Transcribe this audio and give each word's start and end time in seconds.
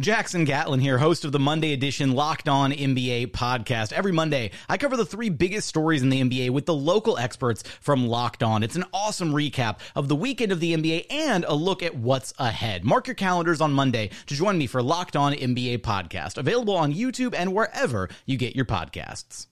Jackson 0.00 0.44
Gatlin 0.44 0.80
here, 0.80 0.98
host 0.98 1.24
of 1.24 1.30
the 1.30 1.38
Monday 1.38 1.72
edition 1.72 2.14
Locked 2.14 2.48
On 2.48 2.72
NBA 2.72 3.28
podcast. 3.28 3.92
Every 3.92 4.10
Monday, 4.10 4.50
I 4.68 4.76
cover 4.76 4.96
the 4.96 5.06
three 5.06 5.28
biggest 5.28 5.68
stories 5.68 6.02
in 6.02 6.08
the 6.08 6.20
NBA 6.20 6.50
with 6.50 6.66
the 6.66 6.74
local 6.74 7.16
experts 7.16 7.62
from 7.80 8.08
Locked 8.08 8.42
On. 8.42 8.64
It's 8.64 8.74
an 8.74 8.86
awesome 8.92 9.32
recap 9.32 9.78
of 9.94 10.08
the 10.08 10.16
weekend 10.16 10.50
of 10.50 10.58
the 10.58 10.74
NBA 10.74 11.06
and 11.10 11.44
a 11.44 11.54
look 11.54 11.80
at 11.80 11.94
what's 11.94 12.34
ahead. 12.40 12.84
Mark 12.84 13.06
your 13.06 13.14
calendars 13.14 13.60
on 13.60 13.72
Monday 13.72 14.10
to 14.26 14.34
join 14.34 14.58
me 14.58 14.66
for 14.66 14.82
Locked 14.82 15.14
On 15.14 15.32
NBA 15.32 15.78
podcast, 15.82 16.38
available 16.38 16.76
on 16.76 16.92
YouTube 16.92 17.32
and 17.32 17.54
wherever 17.54 18.08
you 18.26 18.36
get 18.36 18.56
your 18.56 18.66
podcasts. 18.66 19.46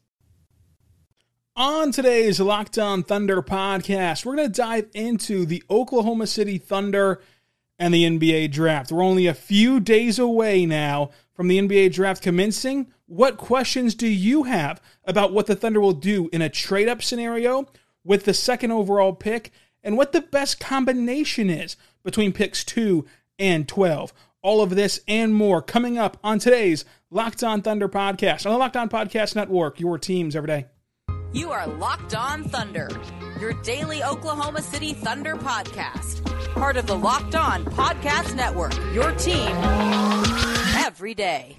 On 1.55 1.92
today's 1.92 2.41
Locked 2.41 2.78
On 2.78 3.05
Thunder 3.05 3.42
podcast, 3.42 4.27
we're 4.27 4.34
going 4.34 4.50
to 4.50 4.61
dive 4.61 4.88
into 4.92 5.47
the 5.47 5.62
Oklahoma 5.70 6.27
City 6.27 6.59
Thunder 6.59 7.20
and 7.83 7.92
the 7.92 8.05
NBA 8.05 8.52
draft. 8.52 8.92
We're 8.92 9.02
only 9.02 9.27
a 9.27 9.34
few 9.34 9.80
days 9.80 10.16
away 10.16 10.64
now 10.66 11.11
from 11.34 11.48
the 11.48 11.58
NBA 11.58 11.92
draft 11.92 12.22
commencing. 12.22 12.86
What 13.06 13.36
questions 13.36 13.97
do 13.97 14.06
you 14.06 14.44
have 14.44 14.80
about 15.05 15.33
what 15.33 15.47
the 15.47 15.56
Thunder 15.56 15.80
will 15.80 15.92
do 15.92 16.30
in 16.33 16.42
a 16.42 16.48
trade 16.48 16.88
up 16.88 17.03
scenario 17.03 17.66
with 18.05 18.25
the 18.25 18.34
second 18.34 18.70
overall 18.70 19.12
pick 19.12 19.50
and 19.83 19.97
what 19.97 20.12
the 20.12 20.20
best 20.20 20.60
combination 20.60 21.50
is 21.50 21.77
between 22.05 22.33
picks 22.33 22.62
2 22.62 23.05
and 23.41 23.66
12? 23.66 24.12
All 24.42 24.62
of 24.62 24.77
this 24.77 25.00
and 25.08 25.34
more 25.34 25.60
coming 25.60 25.98
up 25.98 26.19
on 26.22 26.38
today's 26.38 26.84
Locked 27.10 27.42
On 27.42 27.62
Thunder 27.62 27.88
podcast 27.88 28.47
on 28.47 28.53
the 28.53 28.58
Locked 28.58 28.77
On 28.77 28.88
Podcast 28.88 29.34
Network, 29.34 29.80
your 29.80 29.98
teams 29.98 30.36
every 30.36 30.47
day. 30.47 30.66
You 31.33 31.50
are 31.50 31.66
Locked 31.66 32.14
On 32.14 32.44
Thunder, 32.44 32.88
your 33.41 33.55
daily 33.62 34.05
Oklahoma 34.05 34.62
City 34.62 34.94
Thunder 34.94 35.34
podcast 35.34 36.31
part 36.53 36.77
of 36.77 36.86
the 36.86 36.97
Locked 36.97 37.34
On 37.34 37.64
Podcast 37.64 38.34
Network. 38.34 38.75
Your 38.95 39.12
team 39.12 39.50
every 40.77 41.14
day. 41.14 41.59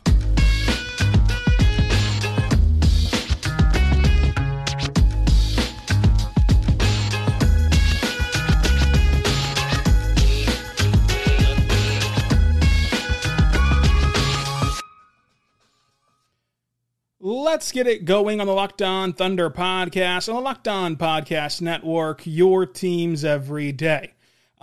Let's 17.20 17.72
get 17.72 17.88
it 17.88 18.04
going 18.04 18.42
on 18.42 18.48
the 18.48 18.54
Locked 18.54 18.82
On 18.82 19.14
Thunder 19.14 19.50
podcast, 19.50 20.28
on 20.28 20.36
the 20.36 20.42
Locked 20.42 20.68
On 20.68 20.98
Podcast 20.98 21.62
Network, 21.62 22.24
your 22.26 22.66
teams 22.66 23.24
every 23.24 23.72
day. 23.72 24.14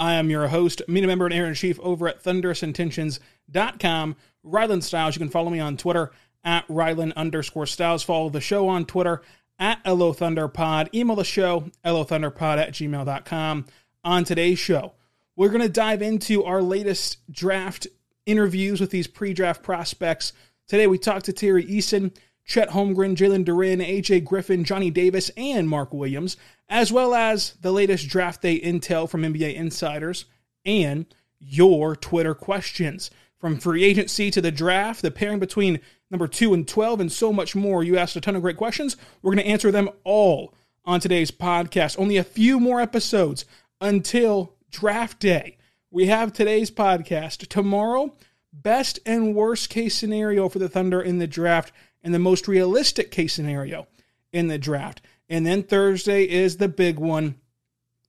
I 0.01 0.15
am 0.15 0.31
your 0.31 0.49
host, 0.49 0.81
media 0.89 1.07
member 1.07 1.27
and 1.27 1.35
Aaron 1.35 1.53
Chief 1.53 1.79
over 1.81 2.09
at 2.09 2.25
thunderousintentions.com. 2.25 4.17
Rylan 4.43 4.83
Stiles. 4.83 5.15
You 5.15 5.19
can 5.19 5.29
follow 5.29 5.51
me 5.51 5.61
on 5.61 5.77
Twitter 5.77 6.11
at 6.43 6.67
Rylan 6.69 7.15
underscore 7.17 7.67
Stiles. 7.67 8.03
Follow 8.03 8.31
the 8.31 8.41
show 8.41 8.67
on 8.67 8.87
Twitter 8.87 9.21
at 9.59 9.85
LO 9.85 10.15
Thunderpod. 10.15 10.95
Email 10.95 11.17
the 11.17 11.25
show, 11.25 11.71
LOThunderpod 11.85 12.57
at 12.57 12.73
gmail.com. 12.73 13.67
On 14.03 14.25
today's 14.25 14.59
show, 14.59 14.95
we're 15.37 15.51
going 15.51 15.61
to 15.61 15.69
dive 15.69 16.01
into 16.01 16.45
our 16.45 16.63
latest 16.63 17.19
draft 17.31 17.87
interviews 18.25 18.81
with 18.81 18.91
these 18.91 19.07
pre 19.07 19.35
draft 19.35 19.63
prospects. 19.63 20.33
Today, 20.67 20.87
we 20.87 20.97
talked 20.97 21.27
to 21.27 21.35
Tari 21.35 21.67
Eason. 21.67 22.17
Chet 22.51 22.71
Holmgren, 22.71 23.15
Jalen 23.15 23.45
Duren, 23.45 23.81
AJ 23.81 24.25
Griffin, 24.25 24.65
Johnny 24.65 24.91
Davis, 24.91 25.31
and 25.37 25.69
Mark 25.69 25.95
Williams, 25.95 26.37
as 26.69 26.91
well 26.91 27.15
as 27.15 27.55
the 27.61 27.71
latest 27.71 28.09
draft 28.09 28.43
day 28.43 28.59
intel 28.59 29.09
from 29.09 29.23
NBA 29.23 29.55
insiders 29.55 30.25
and 30.67 31.07
your 31.39 31.95
Twitter 31.95 32.35
questions. 32.35 33.09
From 33.39 33.61
free 33.61 33.85
agency 33.85 34.33
to 34.33 34.41
the 34.41 34.51
draft, 34.51 35.01
the 35.01 35.13
pairing 35.13 35.39
between 35.39 35.79
number 36.11 36.27
2 36.27 36.53
and 36.53 36.67
12, 36.67 36.99
and 36.99 37.13
so 37.13 37.33
much 37.33 37.55
more. 37.55 37.85
You 37.85 37.97
asked 37.97 38.17
a 38.17 38.21
ton 38.21 38.35
of 38.35 38.43
great 38.43 38.57
questions. 38.57 38.97
We're 39.23 39.33
going 39.33 39.45
to 39.45 39.51
answer 39.51 39.71
them 39.71 39.89
all 40.03 40.53
on 40.85 40.99
today's 40.99 41.31
podcast. 41.31 42.01
Only 42.01 42.17
a 42.17 42.25
few 42.25 42.59
more 42.59 42.81
episodes 42.81 43.45
until 43.81 44.57
draft 44.73 45.21
day. 45.21 45.57
We 45.89 46.07
have 46.07 46.33
today's 46.33 46.73
podcast. 46.73 47.47
Tomorrow, 47.47 48.17
best 48.53 48.99
and 49.07 49.37
worst 49.37 49.71
case 49.71 49.97
scenario 49.97 50.49
for 50.49 50.59
the 50.59 50.69
Thunder 50.69 51.01
in 51.01 51.19
the 51.19 51.29
draft 51.29 51.73
and 52.03 52.15
the 52.15 52.19
most 52.19 52.49
realistic 52.49 53.11
case 53.11 53.35
scenario 53.35 53.87
in 54.33 54.49
the 54.49 54.59
draft. 54.59 55.03
And 55.29 55.47
then 55.47 55.63
Thursday 55.63 56.25
is 56.25 56.57
the 56.57 56.69
big 56.69 56.99
one, 56.99 57.37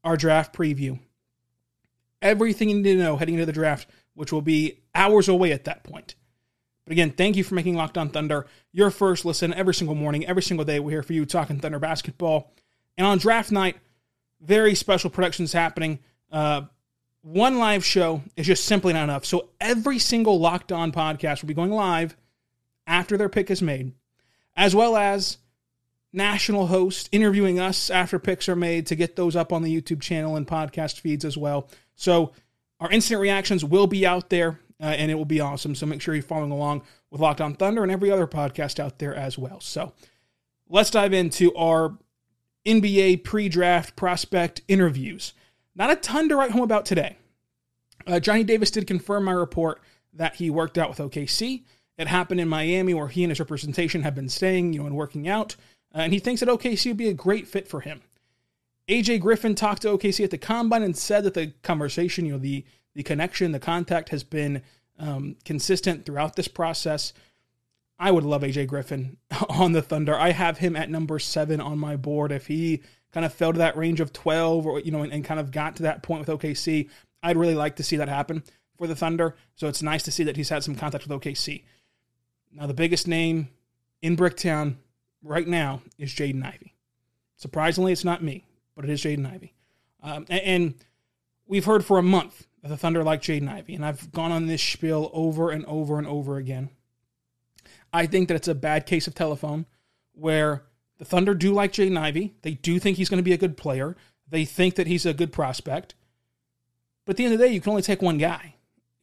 our 0.03 0.18
draft 0.18 0.53
preview. 0.56 1.00
Everything 2.22 2.69
you 2.69 2.75
need 2.75 2.84
to 2.84 2.97
know 2.97 3.18
heading 3.18 3.35
into 3.35 3.46
the 3.46 3.51
draft, 3.51 3.88
which 4.13 4.31
will 4.31 4.41
be 4.41 4.80
hours 4.94 5.28
away 5.28 5.51
at 5.51 5.66
that 5.66 5.84
point. 5.84 6.16
But 6.85 6.94
again, 6.94 7.12
thank 7.12 7.35
you 7.35 7.44
for 7.44 7.56
making 7.56 7.75
Locked 7.75 7.97
On 7.97 8.09
Thunder 8.09 8.47
your 8.72 8.90
first 8.90 9.24
listen 9.24 9.53
every 9.53 9.74
single 9.74 9.96
morning, 9.96 10.25
every 10.25 10.44
single 10.44 10.66
day. 10.66 10.80
We're 10.80 10.91
here 10.91 11.03
for 11.03 11.13
you 11.13 11.25
talking 11.25 11.59
Thunder 11.59 11.80
basketball. 11.80 12.51
And 12.97 13.06
on 13.06 13.18
draft 13.18 13.51
night, 13.51 13.78
very 14.41 14.75
special 14.75 15.09
productions 15.09 15.53
happening. 15.53 16.00
Uh, 16.31 16.63
one 17.22 17.59
live 17.59 17.85
show 17.85 18.24
is 18.35 18.47
just 18.47 18.66
simply 18.66 18.94
not 18.94 19.03
enough. 19.03 19.25
So 19.25 19.50
every 19.59 20.00
single 20.00 20.40
Locked 20.40 20.72
On 20.72 20.91
podcast 20.91 21.41
will 21.41 21.47
be 21.47 21.53
going 21.53 21.72
live 21.72 22.18
after 22.91 23.16
their 23.16 23.29
pick 23.29 23.50
is 23.50 23.62
made, 23.62 23.94
as 24.56 24.75
well 24.75 24.97
as 24.97 25.38
national 26.13 26.68
hosts 26.68 27.07
interviewing 27.13 27.57
us 27.57 27.90
after 27.90 28.19
picks 28.19 28.50
are 28.50 28.56
made 28.56 28.85
to 28.85 28.96
get 28.96 29.16
those 29.16 29.35
up 29.35 29.53
on 29.53 29.63
the 29.63 29.81
YouTube 29.81 30.02
channel 30.02 30.35
and 30.35 30.46
podcast 30.46 31.00
feeds 31.00 31.24
as 31.24 31.38
well. 31.38 31.69
So 31.96 32.34
our 32.81 32.91
instant 32.91 33.22
reactions 33.22 33.63
will 33.63 33.88
be 33.88 34.06
out 34.06 34.30
there 34.30 34.59
uh, 34.81 34.88
and 34.88 35.09
it 35.09 35.16
will 35.16 35.25
be 35.25 35.40
awesome. 35.40 35.74
So 35.74 35.85
make 35.85 36.01
sure 36.01 36.13
you're 36.13 36.22
following 36.22 36.51
along 36.51 36.84
with 37.09 37.22
Locked 37.22 37.40
On 37.40 37.53
Thunder 37.53 37.81
and 37.81 37.91
every 37.91 38.12
other 38.12 38.28
podcast 38.28 38.78
out 38.78 39.00
there 39.00 39.16
as 39.16 39.38
well. 39.38 39.62
So 39.62 39.94
let's 40.68 40.90
dive 40.90 41.13
into 41.13 41.56
our 41.56 41.97
NBA 42.66 43.24
pre 43.24 43.47
draft 43.47 43.96
prospect 43.96 44.63
interviews. 44.68 45.34
Not 45.75 45.91
a 45.91 45.96
ton 45.96 46.28
to 46.28 46.35
write 46.35 46.51
home 46.51 46.63
about 46.63 46.85
today. 46.85 47.16
Uh, 48.06 48.19
Johnny 48.19 48.44
Davis 48.44 48.72
did 48.72 48.85
confirm 48.85 49.24
my 49.24 49.31
report 49.31 49.81
that 50.13 50.35
he 50.35 50.50
worked 50.50 50.78
out 50.78 50.90
with 50.90 50.97
OKC. 50.97 51.63
It 51.97 52.07
happened 52.07 52.40
in 52.40 52.47
Miami 52.47 52.94
where 52.94 53.07
he 53.07 53.24
and 53.24 53.31
his 53.31 53.40
representation 53.40 54.02
have 54.02 54.16
been 54.16 54.29
staying, 54.29 54.74
you 54.74 54.79
know, 54.79 54.85
and 54.85 54.96
working 54.96 55.28
out. 55.28 55.56
Uh, 55.94 56.00
and 56.00 56.13
he 56.13 56.19
thinks 56.19 56.40
that 56.40 56.50
OKC 56.50 56.88
would 56.88 56.97
be 56.97 57.09
a 57.09 57.13
great 57.13 57.47
fit 57.47 57.68
for 57.68 57.81
him. 57.81 58.02
AJ 58.88 59.22
Griffin 59.22 59.56
talked 59.56 59.84
to 59.84 59.90
OKC 59.90 60.24
at 60.24 60.31
the 60.31 60.38
combine 60.38 60.84
and 60.84 60.97
said 60.97 61.24
that 61.24 61.34
the 61.34 61.53
conversation, 61.63 62.25
you 62.25 62.34
know, 62.34 62.40
the 62.40 62.66
the 62.94 63.03
connection, 63.03 63.53
the 63.53 63.59
contact 63.59 64.09
has 64.09 64.24
been 64.24 64.62
um, 65.00 65.38
consistent 65.46 66.06
throughout 66.06 66.35
this 66.35 66.47
process. 66.47 67.13
I 67.97 68.12
would 68.12 68.25
love 68.25 68.41
AJ 68.41 68.68
Griffin 68.68 69.18
on 69.50 69.72
the 69.72 69.81
Thunder. 69.81 70.18
I 70.18 70.31
have 70.31 70.57
him 70.57 70.75
at 70.75 70.90
number 70.90 71.19
seven 71.19 71.62
on 71.62 71.80
my 71.80 71.95
board. 71.95 72.31
If 72.31 72.48
he 72.48 72.81
kind 73.13 73.25
of 73.25 73.33
fell 73.33 73.54
to 73.54 73.60
that 73.60 73.77
range 73.77 74.00
of 74.00 74.12
12 74.12 74.65
or, 74.65 74.80
you 74.80 74.92
know, 74.92 75.04
and, 75.04 75.13
and 75.13 75.24
kind 75.24 75.39
of 75.39 75.51
got 75.51 75.77
to 75.77 75.83
that 75.83 76.04
point 76.04 76.27
with 76.27 76.39
OKC, 76.39 76.89
I'd 77.24 77.38
really 77.38 77.56
like 77.56 77.75
to 77.77 77.83
see 77.83 77.98
that 77.98 78.10
happen 78.10 78.44
for 78.77 78.88
the 78.88 78.95
Thunder. 78.95 79.36
So 79.56 79.68
it's 79.68 79.81
nice 79.81 80.04
to 80.04 80.12
see 80.12 80.24
that 80.24 80.36
he's 80.36 80.50
had 80.50 80.63
some 80.63 80.75
contact 80.75 81.07
with 81.07 81.21
OKC. 81.21 81.63
Now, 82.53 82.68
the 82.68 82.74
biggest 82.74 83.07
name 83.07 83.50
in 84.01 84.18
Bricktown 84.18 84.75
right 85.24 85.48
now 85.48 85.81
is 85.98 86.12
Jaden 86.12 86.45
Ivey. 86.45 86.75
Surprisingly, 87.38 87.92
it's 87.92 88.06
not 88.06 88.24
me, 88.24 88.45
but 88.75 88.86
it 88.86 88.92
is 88.92 89.01
Jaden 89.01 89.31
Ivey. 89.31 89.53
Um, 90.03 90.25
and, 90.30 90.42
and, 90.42 90.74
we've 91.48 91.65
heard 91.65 91.83
for 91.83 91.98
a 91.98 92.03
month 92.03 92.48
that 92.62 92.69
the 92.69 92.77
Thunder 92.77 93.03
like 93.03 93.21
Jaden 93.21 93.50
Ivey, 93.50 93.75
and 93.75 93.86
I've 93.86 94.12
gone 94.12 94.31
on 94.31 94.48
this 94.48 94.63
spiel 94.63 95.09
over 95.13 95.51
and 95.51 95.65
over 95.65 95.98
and 95.98 96.07
over 96.07 96.38
again. 96.38 96.69
I 97.92 98.06
think 98.06 98.27
that 98.27 98.36
it's 98.36 98.48
a 98.48 98.56
bad 98.56 98.86
case 98.86 99.07
of 99.07 99.15
telephone 99.15 99.65
where 100.13 100.63
the 100.98 101.06
Thunder 101.06 101.33
do 101.33 101.53
like 101.53 101.74
Jaden 101.74 101.98
Ivey. 101.98 102.36
They 102.42 102.53
do 102.53 102.80
think 102.80 102.98
he's 102.98 103.09
going 103.09 103.18
to 103.19 103.24
be 103.24 103.33
a 103.33 103.38
good 103.38 103.57
player. 103.57 103.98
They 104.30 104.45
think 104.45 104.75
that 104.75 104.88
he's 104.88 105.06
a 105.06 105.13
good 105.13 105.33
prospect. 105.33 105.94
But 107.06 107.13
at 107.13 107.18
the 107.18 107.25
end 107.25 107.33
of 107.33 107.39
the 107.39 107.48
day, 107.48 107.53
you 107.53 107.59
can 107.59 107.71
only 107.71 107.81
take 107.81 108.01
one 108.01 108.18
guy. 108.18 108.56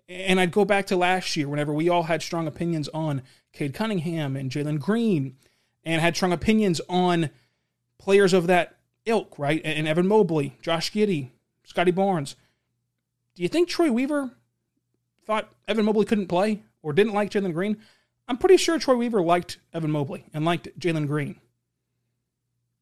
And 0.08 0.40
I'd 0.40 0.52
go 0.52 0.64
back 0.64 0.86
to 0.86 0.96
last 0.96 1.36
year 1.36 1.48
whenever 1.48 1.72
we 1.72 1.88
all 1.88 2.04
had 2.04 2.22
strong 2.22 2.46
opinions 2.46 2.88
on 2.94 3.22
Cade 3.52 3.74
Cunningham 3.74 4.36
and 4.36 4.50
Jalen 4.50 4.80
Green 4.80 5.36
and 5.84 6.00
had 6.00 6.16
strong 6.16 6.32
opinions 6.32 6.80
on 6.88 7.30
players 7.98 8.32
of 8.32 8.46
that 8.46 8.76
ilk, 9.04 9.38
right? 9.38 9.60
And 9.64 9.86
Evan 9.86 10.06
Mobley, 10.06 10.56
Josh 10.62 10.92
Giddey, 10.92 11.30
Scotty 11.64 11.90
Barnes. 11.90 12.36
Do 13.34 13.42
you 13.42 13.48
think 13.48 13.68
Troy 13.68 13.92
Weaver 13.92 14.30
thought 15.26 15.50
Evan 15.66 15.84
Mobley 15.84 16.06
couldn't 16.06 16.28
play 16.28 16.62
or 16.82 16.92
didn't 16.92 17.12
like 17.14 17.30
Jalen 17.30 17.52
Green? 17.52 17.76
I'm 18.26 18.38
pretty 18.38 18.56
sure 18.56 18.78
Troy 18.78 18.96
Weaver 18.96 19.22
liked 19.22 19.58
Evan 19.72 19.90
Mobley 19.90 20.24
and 20.32 20.44
liked 20.44 20.78
Jalen 20.78 21.06
Green. 21.06 21.38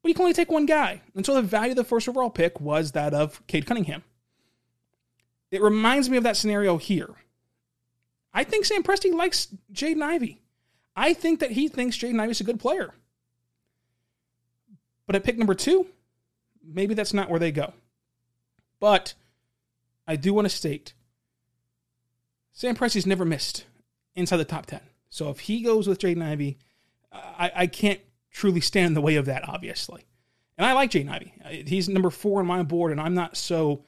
But 0.03 0.09
you 0.09 0.15
can 0.15 0.23
only 0.23 0.35
take 0.35 0.51
one 0.51 0.67
guy. 0.67 1.03
And 1.15 1.27
so 1.27 1.35
the 1.35 1.43
value 1.43 1.73
of 1.73 1.77
the 1.77 1.85
first 1.85 2.09
overall 2.09 2.31
pick 2.31 2.61
was 2.61 2.93
that 2.93 3.15
of 3.15 3.45
Cade 3.49 3.67
Cunningham. 3.67 4.05
It 5.57 5.63
reminds 5.63 6.09
me 6.09 6.17
of 6.17 6.23
that 6.25 6.37
scenario 6.37 6.77
here. 6.77 7.11
I 8.33 8.45
think 8.45 8.65
Sam 8.67 8.83
Presti 8.83 9.13
likes 9.13 9.49
Jaden 9.73 10.03
Ivey. 10.03 10.43
I 10.95 11.15
think 11.15 11.41
that 11.41 11.53
he 11.53 11.69
thinks 11.69 11.97
Jaden 11.97 12.21
Ivey's 12.21 12.41
a 12.41 12.45
good 12.45 12.61
player. 12.61 12.93
But 15.07 15.17
at 15.17 15.25
pick 15.25 15.39
number 15.39 15.55
two, 15.55 15.87
maybe 16.63 16.95
that's 16.95 17.15
not 17.15 17.31
where 17.31 17.41
they 17.41 17.53
go. 17.53 17.73
But 18.81 19.15
I 20.07 20.17
do 20.17 20.35
want 20.35 20.45
to 20.45 20.55
state 20.55 20.93
Sam 22.53 22.75
Presti's 22.75 23.07
never 23.07 23.25
missed 23.25 23.65
inside 24.15 24.39
the 24.39 24.45
top 24.45 24.67
10. 24.67 24.81
So 25.11 25.31
if 25.31 25.41
he 25.41 25.63
goes 25.63 25.87
with 25.87 25.99
Jaden 25.99 26.23
Ivey, 26.23 26.59
I, 27.13 27.53
I 27.55 27.67
can't 27.67 28.01
truly 28.31 28.61
stand 28.61 28.89
in 28.89 28.95
the 28.95 29.01
way 29.01 29.17
of 29.17 29.27
that, 29.27 29.49
obviously. 29.49 30.07
And 30.59 30.67
I 30.67 30.73
like 30.73 30.91
Jaden 30.91 31.11
Ivey. 31.11 31.65
He's 31.67 31.89
number 31.89 32.11
four 32.11 32.41
on 32.41 32.47
my 32.47 32.63
board, 32.63 32.93
and 32.93 33.01
I'm 33.01 33.15
not 33.15 33.37
so 33.37 33.85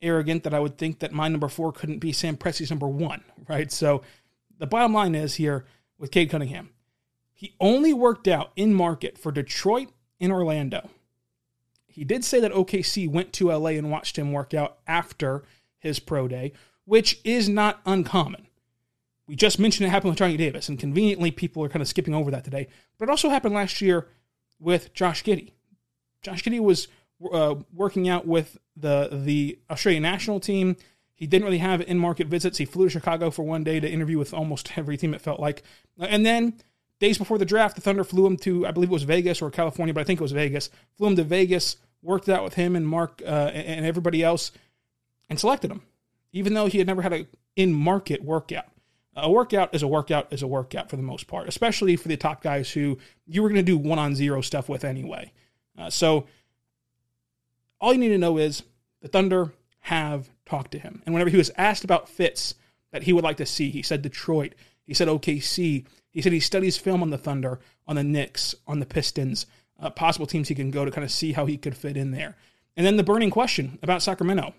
arrogant 0.00 0.44
that 0.44 0.54
I 0.54 0.60
would 0.60 0.78
think 0.78 1.00
that 1.00 1.12
my 1.12 1.28
number 1.28 1.48
four 1.48 1.72
couldn't 1.72 1.98
be 1.98 2.12
Sam 2.12 2.36
Presti's 2.36 2.70
number 2.70 2.88
one, 2.88 3.22
right? 3.48 3.70
So 3.70 4.02
the 4.58 4.66
bottom 4.66 4.92
line 4.92 5.14
is 5.14 5.34
here 5.34 5.64
with 5.98 6.10
Cade 6.10 6.30
Cunningham, 6.30 6.70
he 7.32 7.54
only 7.60 7.92
worked 7.92 8.26
out 8.26 8.52
in 8.56 8.74
market 8.74 9.18
for 9.18 9.30
Detroit 9.30 9.88
and 10.20 10.32
Orlando. 10.32 10.90
He 11.86 12.04
did 12.04 12.24
say 12.24 12.40
that 12.40 12.52
OKC 12.52 13.08
went 13.10 13.32
to 13.34 13.52
LA 13.52 13.70
and 13.70 13.90
watched 13.90 14.18
him 14.18 14.32
work 14.32 14.54
out 14.54 14.78
after 14.86 15.44
his 15.78 15.98
pro 15.98 16.28
day, 16.28 16.52
which 16.84 17.20
is 17.24 17.48
not 17.48 17.80
uncommon. 17.86 18.46
We 19.26 19.36
just 19.36 19.58
mentioned 19.58 19.86
it 19.86 19.90
happened 19.90 20.10
with 20.10 20.18
Johnny 20.18 20.36
Davis, 20.36 20.68
and 20.68 20.78
conveniently 20.78 21.30
people 21.30 21.62
are 21.62 21.68
kind 21.68 21.82
of 21.82 21.88
skipping 21.88 22.14
over 22.14 22.30
that 22.30 22.44
today. 22.44 22.68
But 22.98 23.08
it 23.08 23.10
also 23.10 23.28
happened 23.28 23.54
last 23.54 23.80
year 23.80 24.08
with 24.58 24.92
Josh 24.94 25.22
Giddey. 25.22 25.52
Josh 26.22 26.42
Giddey 26.42 26.60
was 26.60 26.88
uh, 27.32 27.56
working 27.72 28.08
out 28.08 28.26
with 28.26 28.58
the 28.76 29.08
the 29.12 29.58
Australian 29.70 30.02
national 30.02 30.40
team. 30.40 30.76
He 31.14 31.26
didn't 31.26 31.44
really 31.44 31.58
have 31.58 31.80
in 31.80 31.98
market 31.98 32.28
visits. 32.28 32.58
He 32.58 32.64
flew 32.64 32.84
to 32.84 32.90
Chicago 32.90 33.30
for 33.30 33.42
one 33.42 33.64
day 33.64 33.80
to 33.80 33.90
interview 33.90 34.18
with 34.18 34.32
almost 34.32 34.78
every 34.78 34.96
team. 34.96 35.14
It 35.14 35.20
felt 35.20 35.40
like, 35.40 35.64
and 35.98 36.24
then 36.24 36.54
days 37.00 37.18
before 37.18 37.38
the 37.38 37.44
draft, 37.44 37.74
the 37.74 37.80
Thunder 37.80 38.04
flew 38.04 38.24
him 38.24 38.36
to 38.38 38.66
I 38.66 38.70
believe 38.70 38.90
it 38.90 38.92
was 38.92 39.02
Vegas 39.02 39.42
or 39.42 39.50
California, 39.50 39.92
but 39.92 40.00
I 40.00 40.04
think 40.04 40.20
it 40.20 40.22
was 40.22 40.32
Vegas. 40.32 40.70
Flew 40.96 41.08
him 41.08 41.16
to 41.16 41.24
Vegas, 41.24 41.76
worked 42.02 42.28
out 42.28 42.44
with 42.44 42.54
him 42.54 42.76
and 42.76 42.86
Mark 42.86 43.20
uh, 43.24 43.50
and 43.52 43.84
everybody 43.84 44.22
else, 44.22 44.52
and 45.28 45.40
selected 45.40 45.70
him, 45.70 45.82
even 46.32 46.54
though 46.54 46.66
he 46.66 46.78
had 46.78 46.86
never 46.86 47.02
had 47.02 47.12
a 47.12 47.26
in 47.56 47.72
market 47.72 48.22
workout. 48.22 48.66
A 49.16 49.28
workout 49.28 49.74
is 49.74 49.82
a 49.82 49.88
workout 49.88 50.32
is 50.32 50.42
a 50.42 50.46
workout 50.46 50.88
for 50.88 50.94
the 50.94 51.02
most 51.02 51.26
part, 51.26 51.48
especially 51.48 51.96
for 51.96 52.06
the 52.06 52.16
top 52.16 52.40
guys 52.40 52.70
who 52.70 52.98
you 53.26 53.42
were 53.42 53.48
going 53.48 53.56
to 53.56 53.62
do 53.64 53.76
one 53.76 53.98
on 53.98 54.14
zero 54.14 54.40
stuff 54.40 54.68
with 54.68 54.84
anyway. 54.84 55.32
Uh, 55.76 55.90
so 55.90 56.26
all 57.80 57.92
you 57.92 57.98
need 57.98 58.08
to 58.08 58.18
know 58.18 58.38
is 58.38 58.62
the 59.00 59.08
Thunder 59.08 59.52
have 59.80 60.30
talked 60.44 60.72
to 60.72 60.78
him. 60.78 61.02
And 61.06 61.14
whenever 61.14 61.30
he 61.30 61.36
was 61.36 61.50
asked 61.56 61.84
about 61.84 62.08
fits 62.08 62.54
that 62.92 63.02
he 63.02 63.12
would 63.12 63.24
like 63.24 63.36
to 63.38 63.46
see, 63.46 63.70
he 63.70 63.82
said 63.82 64.02
Detroit, 64.02 64.54
he 64.84 64.94
said 64.94 65.08
OKC, 65.08 65.86
he 66.10 66.22
said 66.22 66.32
he 66.32 66.40
studies 66.40 66.76
film 66.76 67.02
on 67.02 67.10
the 67.10 67.18
Thunder, 67.18 67.60
on 67.86 67.96
the 67.96 68.04
Knicks, 68.04 68.54
on 68.66 68.80
the 68.80 68.86
Pistons, 68.86 69.46
uh, 69.80 69.90
possible 69.90 70.26
teams 70.26 70.48
he 70.48 70.54
can 70.54 70.70
go 70.70 70.84
to 70.84 70.90
kind 70.90 71.04
of 71.04 71.10
see 71.10 71.32
how 71.32 71.46
he 71.46 71.56
could 71.56 71.76
fit 71.76 71.96
in 71.96 72.10
there. 72.10 72.36
And 72.76 72.86
then 72.86 72.96
the 72.96 73.04
burning 73.04 73.30
question 73.30 73.78
about 73.82 74.02
Sacramento. 74.02 74.54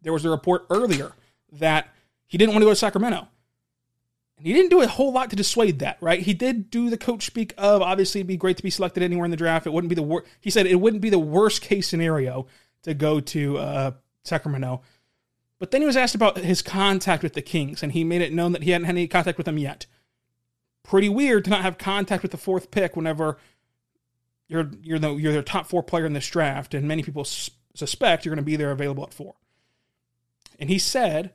There 0.00 0.12
was 0.12 0.24
a 0.24 0.30
report 0.30 0.66
earlier 0.70 1.12
that 1.52 1.88
he 2.26 2.38
didn't 2.38 2.54
want 2.54 2.62
to 2.62 2.66
go 2.66 2.72
to 2.72 2.76
Sacramento. 2.76 3.28
And 4.42 4.48
he 4.48 4.54
didn't 4.54 4.70
do 4.70 4.80
a 4.80 4.88
whole 4.88 5.12
lot 5.12 5.30
to 5.30 5.36
dissuade 5.36 5.78
that, 5.78 5.98
right? 6.00 6.18
He 6.18 6.34
did 6.34 6.68
do 6.68 6.90
the 6.90 6.96
coach 6.96 7.24
speak 7.24 7.54
of 7.56 7.80
obviously 7.80 8.22
it'd 8.22 8.26
be 8.26 8.36
great 8.36 8.56
to 8.56 8.62
be 8.64 8.70
selected 8.70 9.04
anywhere 9.04 9.24
in 9.24 9.30
the 9.30 9.36
draft. 9.36 9.68
It 9.68 9.72
wouldn't 9.72 9.88
be 9.88 9.94
the 9.94 10.02
worst. 10.02 10.26
He 10.40 10.50
said 10.50 10.66
it 10.66 10.80
wouldn't 10.80 11.00
be 11.00 11.10
the 11.10 11.18
worst 11.20 11.62
case 11.62 11.88
scenario 11.88 12.48
to 12.82 12.92
go 12.92 13.20
to 13.20 13.58
uh, 13.58 13.90
Sacramento. 14.24 14.82
But 15.60 15.70
then 15.70 15.80
he 15.80 15.86
was 15.86 15.96
asked 15.96 16.16
about 16.16 16.38
his 16.38 16.60
contact 16.60 17.22
with 17.22 17.34
the 17.34 17.40
Kings, 17.40 17.84
and 17.84 17.92
he 17.92 18.02
made 18.02 18.20
it 18.20 18.32
known 18.32 18.50
that 18.50 18.64
he 18.64 18.72
hadn't 18.72 18.86
had 18.86 18.96
any 18.96 19.06
contact 19.06 19.38
with 19.38 19.44
them 19.44 19.58
yet. 19.58 19.86
Pretty 20.82 21.08
weird 21.08 21.44
to 21.44 21.50
not 21.50 21.62
have 21.62 21.78
contact 21.78 22.24
with 22.24 22.32
the 22.32 22.36
fourth 22.36 22.72
pick 22.72 22.96
whenever 22.96 23.38
you're 24.48 24.72
you're 24.82 24.98
the 24.98 25.14
you're 25.14 25.32
their 25.32 25.42
top 25.42 25.68
four 25.68 25.84
player 25.84 26.04
in 26.04 26.14
this 26.14 26.28
draft, 26.28 26.74
and 26.74 26.88
many 26.88 27.04
people 27.04 27.20
s- 27.20 27.48
suspect 27.76 28.24
you're 28.24 28.34
going 28.34 28.44
to 28.44 28.50
be 28.50 28.56
there 28.56 28.72
available 28.72 29.04
at 29.04 29.14
four. 29.14 29.34
And 30.58 30.68
he 30.68 30.80
said 30.80 31.32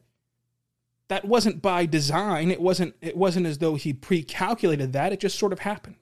that 1.10 1.26
wasn't 1.26 1.62
by 1.62 1.86
design. 1.86 2.52
It 2.52 2.62
wasn't 2.62 2.96
it 3.02 3.16
wasn't 3.16 3.46
as 3.46 3.60
though 3.60 3.76
he 3.76 3.94
pre-calculated 3.94 4.94
that. 4.94 5.14
It 5.14 5.20
just 5.20 5.40
sort 5.40 5.54
of 5.54 5.60
happened. 5.60 5.96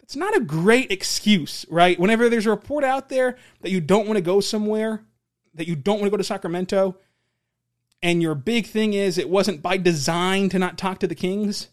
That's 0.00 0.16
not 0.16 0.36
a 0.36 0.40
great 0.40 0.92
excuse, 0.92 1.64
right? 1.70 1.98
Whenever 1.98 2.28
there's 2.28 2.46
a 2.46 2.50
report 2.50 2.84
out 2.84 3.08
there 3.08 3.38
that 3.62 3.70
you 3.70 3.80
don't 3.80 4.06
want 4.06 4.18
to 4.18 4.22
go 4.22 4.40
somewhere, 4.40 5.02
that 5.54 5.66
you 5.66 5.74
don't 5.74 5.98
want 5.98 6.04
to 6.04 6.10
go 6.10 6.18
to 6.18 6.24
Sacramento, 6.24 6.98
and 8.02 8.20
your 8.20 8.34
big 8.34 8.66
thing 8.66 8.92
is 8.92 9.16
it 9.16 9.30
wasn't 9.30 9.62
by 9.62 9.78
design 9.78 10.50
to 10.50 10.58
not 10.58 10.76
talk 10.76 10.98
to 11.00 11.06
the 11.06 11.14
Kings. 11.14 11.68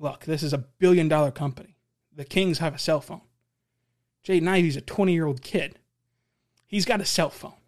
Look, 0.00 0.24
this 0.24 0.42
is 0.42 0.52
a 0.52 0.58
billion 0.58 1.06
dollar 1.06 1.30
company. 1.30 1.76
The 2.12 2.24
Kings 2.24 2.58
have 2.58 2.74
a 2.74 2.78
cell 2.78 3.00
phone. 3.00 3.20
Jaden 4.26 4.48
Ivey's 4.48 4.76
a 4.76 4.80
20 4.80 5.12
year 5.12 5.26
old 5.26 5.42
kid. 5.42 5.78
He's 6.66 6.84
got 6.84 7.00
a 7.00 7.04
cell 7.04 7.30
phone 7.30 7.59